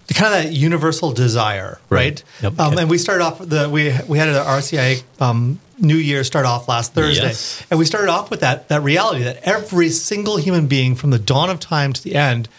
the 0.07 0.13
kind 0.13 0.33
of 0.35 0.43
that 0.43 0.53
universal 0.53 1.11
desire, 1.13 1.79
right? 1.89 1.97
Right. 1.99 2.23
Yep. 2.43 2.59
Um, 2.59 2.77
and 2.77 2.89
we 2.89 2.97
started 2.97 3.23
off 3.23 3.39
the 3.39 3.69
we 3.69 3.93
we 4.07 4.17
had 4.17 4.27
an 4.27 4.35
RCI 4.35 5.03
um, 5.21 5.59
New 5.79 5.95
Year 5.95 6.23
start 6.25 6.45
off 6.45 6.67
last 6.67 6.93
Thursday, 6.93 7.23
Yes. 7.27 7.65
and 7.69 7.77
we 7.79 7.85
started 7.85 8.09
off 8.09 8.29
with 8.29 8.41
that 8.41 8.67
that 8.67 8.81
reality 8.83 9.23
that 9.23 9.39
every 9.43 9.89
single 9.89 10.35
human 10.37 10.67
being 10.67 10.95
from 10.95 11.11
the 11.11 11.19
dawn 11.19 11.49
of 11.49 11.59
time 11.61 11.93
to 11.93 12.03
the 12.03 12.15
end 12.15 12.49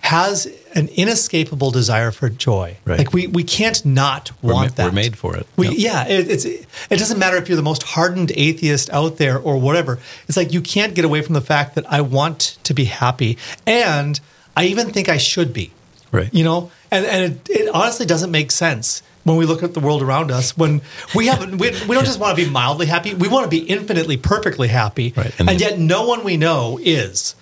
has 0.00 0.46
an 0.74 0.88
inescapable 0.88 1.70
desire 1.70 2.10
for 2.10 2.28
joy. 2.28 2.76
Right. 2.84 2.98
Like 2.98 3.12
we 3.12 3.26
we 3.26 3.42
can't 3.44 3.84
not 3.84 4.30
We're 4.42 4.54
want 4.54 4.70
ma- 4.70 4.74
that. 4.76 4.84
we're 4.86 4.92
made 4.92 5.18
for 5.18 5.36
it. 5.36 5.46
We, 5.56 5.68
Yep. 5.68 5.74
Yeah, 5.78 6.08
it, 6.08 6.30
it's 6.30 6.44
it 6.44 6.66
doesn't 6.90 7.18
matter 7.18 7.36
if 7.36 7.48
you're 7.48 7.56
the 7.56 7.62
most 7.62 7.82
hardened 7.82 8.32
atheist 8.34 8.90
out 8.90 9.16
there 9.18 9.38
or 9.38 9.58
whatever. 9.58 9.98
It's 10.28 10.36
like 10.36 10.52
you 10.52 10.60
can't 10.62 10.94
get 10.94 11.04
away 11.04 11.22
from 11.22 11.34
the 11.34 11.40
fact 11.40 11.74
that 11.74 11.84
I 11.92 12.00
want 12.00 12.58
to 12.64 12.74
be 12.74 12.84
happy, 12.84 13.36
and 13.66 14.18
I 14.56 14.64
even 14.66 14.90
think 14.90 15.08
I 15.08 15.16
should 15.18 15.52
be. 15.52 15.72
Right. 16.10 16.32
You 16.32 16.44
know, 16.44 16.70
and 16.90 17.04
and 17.04 17.32
it, 17.34 17.50
it 17.50 17.74
honestly 17.74 18.06
doesn't 18.06 18.30
make 18.30 18.50
sense 18.50 19.02
when 19.24 19.36
we 19.36 19.44
look 19.44 19.62
at 19.62 19.74
the 19.74 19.80
world 19.80 20.00
around 20.00 20.30
us. 20.30 20.56
When 20.56 20.80
we 21.14 21.26
have 21.26 21.42
we, 21.50 21.70
we 21.86 21.94
don't 21.94 22.06
just 22.06 22.18
want 22.18 22.38
to 22.38 22.44
be 22.44 22.48
mildly 22.50 22.86
happy; 22.86 23.12
we 23.14 23.28
want 23.28 23.44
to 23.44 23.50
be 23.50 23.58
infinitely, 23.58 24.16
perfectly 24.16 24.68
happy. 24.68 25.12
Right. 25.14 25.38
And, 25.38 25.50
And- 25.50 25.60
yet, 25.60 25.78
no 25.78 26.06
one 26.06 26.24
we 26.24 26.38
know 26.38 26.78
is, 26.80 27.34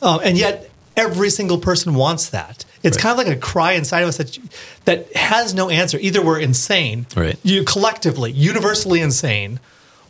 um, 0.00 0.20
and 0.24 0.38
yet 0.38 0.70
every 0.96 1.30
single 1.30 1.58
person 1.58 1.94
wants 1.94 2.28
that. 2.30 2.64
It's 2.82 2.96
Right. 2.96 3.02
kind 3.02 3.20
of 3.20 3.26
like 3.26 3.36
a 3.36 3.40
cry 3.40 3.72
inside 3.72 4.00
of 4.02 4.08
us 4.08 4.16
that 4.16 4.38
that 4.84 5.14
has 5.16 5.52
no 5.54 5.68
answer. 5.68 5.98
Either 6.00 6.22
we're 6.22 6.40
insane, 6.40 7.06
Right. 7.16 7.36
You 7.42 7.64
collectively, 7.64 8.32
universally 8.32 9.00
insane, 9.00 9.60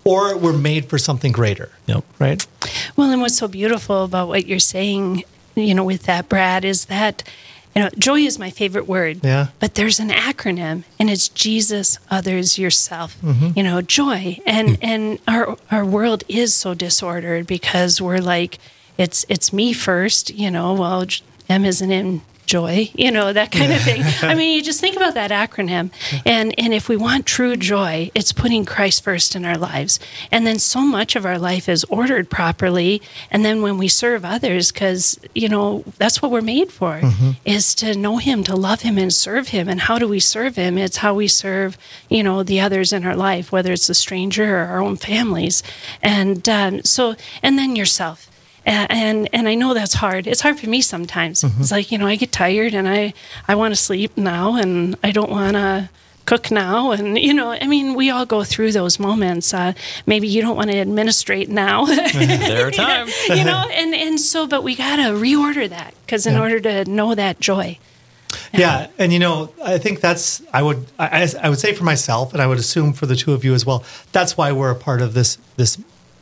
or 0.05 0.37
we're 0.37 0.53
made 0.53 0.89
for 0.89 0.99
something 0.99 1.33
greater. 1.33 1.71
Yep. 1.87 2.05
Right. 2.19 2.47
Well, 2.95 3.11
and 3.11 3.21
what's 3.21 3.37
so 3.37 3.49
beautiful 3.49 4.05
about 4.05 4.29
what 4.29 4.47
you're 4.47 4.59
saying, 4.61 5.25
you 5.57 5.75
know, 5.75 5.85
with 5.85 6.05
that, 6.05 6.29
Brad, 6.29 6.65
is 6.65 6.85
that, 6.85 7.23
you 7.75 7.83
know, 7.83 7.91
joy 7.99 8.21
is 8.21 8.39
my 8.39 8.51
favorite 8.51 8.87
word. 8.87 9.21
Yeah. 9.25 9.49
But 9.59 9.75
there's 9.75 9.99
an 9.99 10.11
acronym, 10.11 10.85
and 11.01 11.11
it's 11.11 11.29
Jesus, 11.29 11.99
others, 12.11 12.57
yourself. 12.59 13.17
Mm-hmm. 13.21 13.51
You 13.57 13.63
know, 13.65 13.83
joy, 13.83 14.39
and 14.47 14.77
hmm. 14.77 14.85
and 14.85 15.19
our 15.27 15.57
our 15.71 15.85
world 15.85 16.23
is 16.29 16.55
so 16.55 16.73
disordered 16.75 17.47
because 17.47 18.01
we're 18.01 18.19
like, 18.21 18.59
it's 18.99 19.25
it's 19.29 19.53
me 19.53 19.73
first. 19.73 20.31
You 20.31 20.51
know, 20.51 20.75
well, 20.75 21.05
M 21.49 21.65
isn't 21.65 21.91
in 21.91 22.23
joy, 22.47 22.89
you 22.95 23.11
know, 23.11 23.33
that 23.33 23.51
kind 23.51 23.73
of 23.73 23.81
thing. 23.83 24.03
I 24.23 24.35
mean, 24.35 24.57
you 24.57 24.63
just 24.63 24.81
think 24.81 24.97
about 24.97 25.15
that 25.15 25.31
acronym. 25.31 25.91
And 26.25 26.55
and 26.59 26.73
if 26.73 26.89
we 26.89 26.97
want 26.97 27.27
true 27.27 27.57
joy, 27.57 28.11
it's 28.15 28.33
putting 28.33 28.65
Christ 28.65 29.03
first 29.03 29.37
in 29.37 29.45
our 29.45 29.59
lives. 29.59 29.99
And 30.31 30.47
then 30.47 30.59
so 30.59 30.81
much 30.81 31.17
of 31.17 31.27
our 31.27 31.39
life 31.39 31.69
is 31.69 31.85
ordered 31.85 32.31
properly. 32.31 33.03
And 33.31 33.45
then 33.45 33.63
when 33.63 33.77
we 33.79 33.89
serve 33.89 34.25
others, 34.25 34.73
because, 34.73 35.19
you 35.35 35.49
know, 35.49 35.85
that's 35.99 36.23
what 36.23 36.31
we're 36.31 36.41
made 36.41 36.73
for, 36.73 37.01
is 37.45 37.75
to 37.77 37.95
know 37.95 38.17
him, 38.19 38.45
to 38.45 38.57
love 38.57 38.83
him 38.83 38.97
and 38.97 39.13
serve 39.13 39.49
him. 39.49 39.69
And 39.69 39.81
how 39.81 39.99
do 39.99 40.09
we 40.09 40.21
serve 40.21 40.57
him? 40.57 40.79
It's 40.79 40.99
how 40.99 41.15
we 41.15 41.29
serve, 41.29 41.77
you 42.09 42.23
know, 42.23 42.43
the 42.43 42.61
others 42.61 42.93
in 42.93 43.05
our 43.05 43.17
life, 43.17 43.53
whether 43.53 43.73
it's 43.73 43.91
a 43.91 43.95
stranger 43.95 44.57
or 44.57 44.67
our 44.67 44.81
own 44.81 44.97
families. 44.97 45.63
And 46.03 46.49
um, 46.49 46.83
so, 46.83 47.17
and 47.43 47.59
then 47.59 47.77
yourself 47.77 48.31
and 48.67 49.29
and, 49.33 49.49
I 49.49 49.55
know 49.55 49.75
that's 49.75 49.95
hard. 49.95 50.27
It's 50.27 50.41
hard 50.41 50.59
for 50.59 50.69
me 50.69 50.81
sometimes. 50.81 51.45
It's 51.45 51.71
like 51.71 51.93
you 51.93 51.99
know 51.99 52.07
I 52.07 52.17
get 52.17 52.33
tired 52.33 52.75
and 52.75 52.89
I 52.89 53.15
I 53.49 53.55
want 53.55 53.73
to 53.73 53.81
sleep 53.81 54.17
now 54.17 54.57
and 54.57 54.97
I 55.05 55.13
don't 55.13 55.31
want 55.31 55.55
to 55.55 55.89
cook 56.27 56.51
now 56.51 56.91
and 56.91 57.17
you 57.17 57.33
know 57.33 57.53
I 57.53 57.67
mean 57.69 57.95
we 57.95 58.11
all 58.11 58.27
go 58.27 58.43
through 58.45 58.73
those 58.73 58.99
moments. 58.99 59.55
Uh, 59.55 59.73
maybe 60.07 60.27
you 60.27 60.43
don't 60.43 60.57
want 60.57 60.71
to 60.71 60.77
administrate 60.79 61.49
now. 61.49 61.87
There 62.13 62.67
are 62.67 62.71
times. 62.87 63.15
you 63.29 63.45
know 63.45 63.65
and 63.73 63.95
and 63.95 64.19
so 64.21 64.47
but 64.49 64.63
we 64.65 64.75
got 64.75 64.97
to 64.97 65.13
reorder 65.15 65.69
that 65.69 65.95
because 66.05 66.27
in 66.27 66.35
Yeah. 66.35 66.41
order 66.41 66.61
to 66.61 66.85
know 66.91 67.15
that 67.15 67.39
joy 67.41 67.79
Yeah, 68.53 68.89
and 68.99 69.13
you 69.13 69.19
know, 69.21 69.53
I 69.65 69.79
think 69.79 70.01
that's 70.01 70.43
I 70.53 70.63
would 70.63 70.87
I 70.99 71.29
I 71.45 71.49
would 71.49 71.59
say 71.61 71.73
for 71.75 71.85
myself, 71.85 72.33
and 72.35 72.43
I 72.43 72.47
would 72.47 72.59
assume 72.59 72.93
for 72.95 73.07
the 73.07 73.15
two 73.17 73.33
of 73.35 73.45
you 73.45 73.55
as 73.55 73.65
well. 73.65 73.81
That's 74.13 74.37
why 74.37 74.51
we're 74.53 74.71
a 74.73 74.81
part 74.89 75.01
of 75.03 75.13
this 75.15 75.39
this 75.57 75.79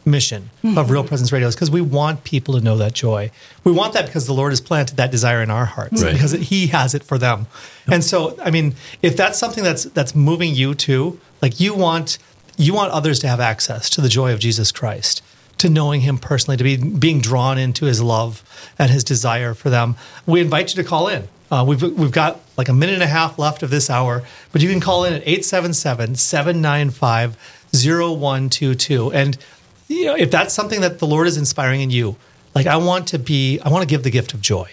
mission 0.06 0.50
of 0.76 0.90
Real 0.90 1.04
Presence 1.04 1.32
Radio 1.32 1.48
is 1.48 1.54
because 1.54 1.70
we 1.70 1.80
want 1.80 2.24
people 2.24 2.54
to 2.54 2.60
know 2.60 2.76
that 2.76 2.92
joy. 2.92 3.30
We 3.64 3.72
want 3.72 3.94
that 3.94 4.06
because 4.06 4.26
the 4.26 4.34
Lord 4.34 4.52
has 4.52 4.60
planted 4.60 4.96
that 4.96 5.10
desire 5.10 5.42
in 5.42 5.50
our 5.50 5.64
hearts 5.64 6.02
Right. 6.02 6.12
because 6.12 6.32
He 6.32 6.66
has 6.68 6.94
it 6.94 7.02
for 7.02 7.16
them. 7.18 7.46
And 7.86 8.04
so, 8.04 8.38
I 8.42 8.50
mean, 8.50 8.74
if 9.02 9.16
that's 9.16 9.38
something 9.38 9.64
that's 9.64 9.84
that's 9.84 10.14
moving 10.14 10.54
you 10.54 10.74
too, 10.74 11.18
like 11.40 11.58
you 11.60 11.74
want 11.74 12.18
you 12.56 12.74
want 12.74 12.92
others 12.92 13.18
to 13.20 13.28
have 13.28 13.40
access 13.40 13.88
to 13.90 14.00
the 14.00 14.08
joy 14.08 14.32
of 14.32 14.38
Jesus 14.40 14.70
Christ 14.72 15.22
to 15.58 15.68
knowing 15.70 16.00
him 16.02 16.18
personally, 16.18 16.56
to 16.56 16.64
be 16.64 16.76
being 16.76 17.20
drawn 17.20 17.58
into 17.58 17.84
his 17.86 18.02
love 18.02 18.42
and 18.78 18.90
his 18.90 19.04
desire 19.04 19.54
for 19.54 19.70
them. 19.70 19.96
We 20.26 20.40
invite 20.40 20.74
you 20.74 20.82
to 20.82 20.88
call 20.88 21.08
in. 21.08 21.28
Uh, 21.50 21.64
we've, 21.66 21.80
we've 21.82 22.10
got 22.10 22.40
like 22.56 22.68
a 22.68 22.72
minute 22.72 22.94
and 22.94 23.02
a 23.04 23.06
half 23.06 23.38
left 23.38 23.62
of 23.62 23.70
this 23.70 23.88
hour, 23.88 24.22
but 24.52 24.62
you 24.62 24.68
can 24.68 24.80
call 24.80 25.04
in 25.04 25.12
at 25.12 25.22
877 25.22 26.16
795 26.16 27.36
0122. 27.72 29.12
And 29.12 29.36
you 29.88 30.06
know, 30.06 30.14
if 30.14 30.30
that's 30.30 30.54
something 30.54 30.80
that 30.80 30.98
the 30.98 31.06
Lord 31.06 31.26
is 31.26 31.36
inspiring 31.36 31.80
in 31.80 31.90
you, 31.90 32.16
like 32.54 32.66
I 32.66 32.76
want 32.76 33.08
to 33.08 33.18
be, 33.18 33.60
I 33.60 33.68
want 33.68 33.82
to 33.82 33.88
give 33.88 34.02
the 34.02 34.10
gift 34.10 34.34
of 34.34 34.40
joy 34.40 34.70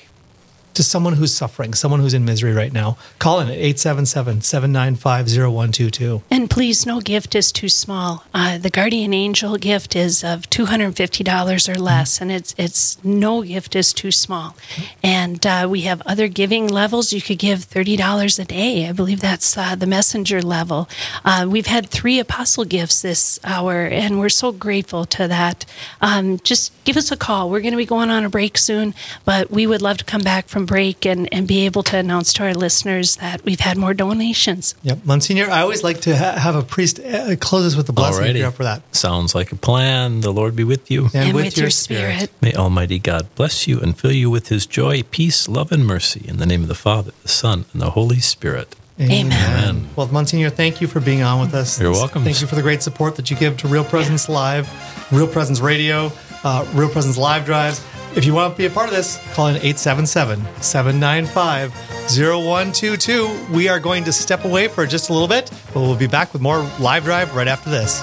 to 0.74 0.84
someone 0.84 1.14
who's 1.14 1.34
suffering, 1.34 1.74
someone 1.74 2.00
who's 2.00 2.14
in 2.14 2.26
misery 2.26 2.54
right 2.54 2.74
now. 2.74 2.98
Call 3.20 3.40
in 3.40 3.48
at 3.48 3.56
877 3.56 4.42
795 4.42 5.28
0122. 5.28 6.24
And 6.30 6.50
please, 6.50 6.86
no 6.86 7.02
gift 7.02 7.36
is 7.36 7.52
too 7.52 7.70
small. 7.70 8.24
Uh, 8.34 8.58
the 8.58 8.70
guardian 8.70 9.14
angel 9.14 9.58
gift 9.58 9.96
is 9.96 10.24
of 10.24 10.50
two 10.50 10.66
hundred 10.66 10.86
and 10.86 10.96
fifty 10.96 11.24
dollars 11.24 11.68
or 11.68 11.76
less, 11.76 12.22
and 12.22 12.32
it's 12.32 12.56
it's 12.58 13.04
no 13.04 13.44
gift 13.44 13.76
is 13.76 13.94
too 13.94 14.12
small. 14.12 14.56
And 15.04 15.46
uh, 15.46 15.68
we 15.70 15.82
have 15.82 16.02
other 16.06 16.28
giving 16.28 16.68
levels. 16.68 17.14
You 17.14 17.22
could 17.22 17.40
give 17.40 17.64
thirty 17.64 17.96
dollars 17.96 18.40
a 18.40 18.46
day. 18.46 18.88
I 18.88 18.92
believe 18.92 19.20
that's 19.20 19.58
uh, 19.58 19.76
the 19.76 19.88
messenger 19.88 20.42
level. 20.42 20.90
Uh, 21.24 21.48
we've 21.50 21.68
had 21.68 21.90
three 21.90 22.20
apostle 22.20 22.66
gifts 22.66 23.02
this 23.02 23.40
hour, 23.44 23.82
and 23.86 24.20
we're 24.20 24.30
so 24.30 24.52
grateful 24.52 25.06
to 25.06 25.28
that. 25.28 25.66
Um, 26.02 26.40
just 26.40 26.72
give 26.84 26.98
us 26.98 27.12
a 27.12 27.18
call. 27.18 27.50
We're 27.50 27.62
going 27.62 27.74
to 27.74 27.78
be 27.78 27.86
going 27.86 28.10
on 28.10 28.26
a 28.26 28.30
break 28.30 28.58
soon, 28.58 28.94
but 29.26 29.52
we 29.52 29.68
would 29.68 29.82
love 29.82 29.98
to 29.98 30.06
come 30.06 30.22
back 30.22 30.48
from 30.48 30.61
break 30.66 31.06
and, 31.06 31.28
and 31.32 31.48
be 31.48 31.66
able 31.66 31.84
to 31.84 31.98
announce 31.98 32.34
to 32.34 32.44
our 32.44 32.54
listeners 32.54 33.18
that 33.18 33.44
we've 33.44 33.60
had 33.60 33.78
more 33.78 33.94
donations. 33.94 34.76
Yep. 34.84 35.06
Monsignor, 35.06 35.50
I 35.50 35.62
always 35.62 35.84
like 35.84 36.02
to 36.02 36.16
ha- 36.16 36.38
have 36.38 36.56
a 36.56 36.64
priest 36.64 37.00
uh, 37.00 37.36
close 37.38 37.66
us 37.66 37.76
with 37.76 37.90
a 37.90 37.94
blessing 37.94 38.26
if 38.26 38.32
Alrighty. 38.32 38.40
you're 38.40 38.48
up 38.48 38.54
for 38.56 38.64
that. 38.64 38.96
Sounds 38.96 39.36
like 39.36 39.52
a 39.52 39.56
plan. 39.56 40.22
The 40.22 40.32
Lord 40.32 40.56
be 40.56 40.64
with 40.64 40.90
you. 40.90 41.10
And, 41.14 41.34
with, 41.36 41.58
your 41.58 41.70
spirit. 41.70 42.32
May 42.42 42.54
Almighty 42.54 43.00
God 43.00 43.34
bless 43.36 43.68
you 43.68 43.80
and 43.80 43.98
fill 43.98 44.12
you 44.12 44.30
with 44.30 44.48
his 44.50 44.66
joy, 44.66 45.04
peace, 45.04 45.48
love, 45.48 45.72
and 45.72 45.86
mercy. 45.86 46.26
In 46.28 46.38
the 46.38 46.46
name 46.46 46.62
of 46.62 46.68
the 46.68 46.76
Father, 46.76 47.12
the 47.22 47.28
Son, 47.28 47.66
and 47.74 47.82
the 47.82 47.92
Holy 47.92 48.20
Spirit. 48.20 48.76
Amen. 49.00 49.32
Amen. 49.32 49.90
Well, 49.96 50.08
Monsignor, 50.08 50.50
thank 50.50 50.80
you 50.80 50.88
for 50.88 51.00
being 51.00 51.24
on 51.24 51.40
with 51.40 51.56
us. 51.56 51.80
You're 51.80 51.92
welcome. 51.92 52.24
Thank 52.24 52.42
you 52.42 52.48
for 52.48 52.56
the 52.56 52.62
great 52.62 52.84
support 52.84 53.16
that 53.16 53.32
you 53.32 53.38
give 53.38 53.58
to 53.58 53.68
Real 53.68 53.84
Presence 53.84 54.30
Live, 54.30 54.70
Real 55.12 55.28
Presence 55.28 55.60
Radio, 55.60 56.12
uh, 56.44 56.70
Real 56.74 56.90
Presence 56.90 57.18
Live 57.18 57.46
Drives. 57.46 57.84
If 58.14 58.26
you 58.26 58.34
want 58.34 58.54
to 58.54 58.58
be 58.58 58.66
a 58.66 58.70
part 58.70 58.90
of 58.90 58.96
this, 58.96 59.18
call 59.34 59.48
in 59.48 59.56
877 59.56 60.46
795 60.62 61.74
0122. 61.74 63.54
We 63.54 63.70
are 63.70 63.80
going 63.80 64.04
to 64.04 64.12
step 64.12 64.44
away 64.44 64.68
for 64.68 64.86
just 64.86 65.10
a 65.10 65.14
little 65.14 65.30
bit, 65.30 65.50
but 65.74 65.80
we'll 65.80 65.96
be 65.96 66.08
back 66.08 66.34
with 66.34 66.42
more 66.42 66.60
Live 66.80 67.06
Drive 67.06 67.34
right 67.34 67.48
after 67.48 67.70
this. 67.70 68.02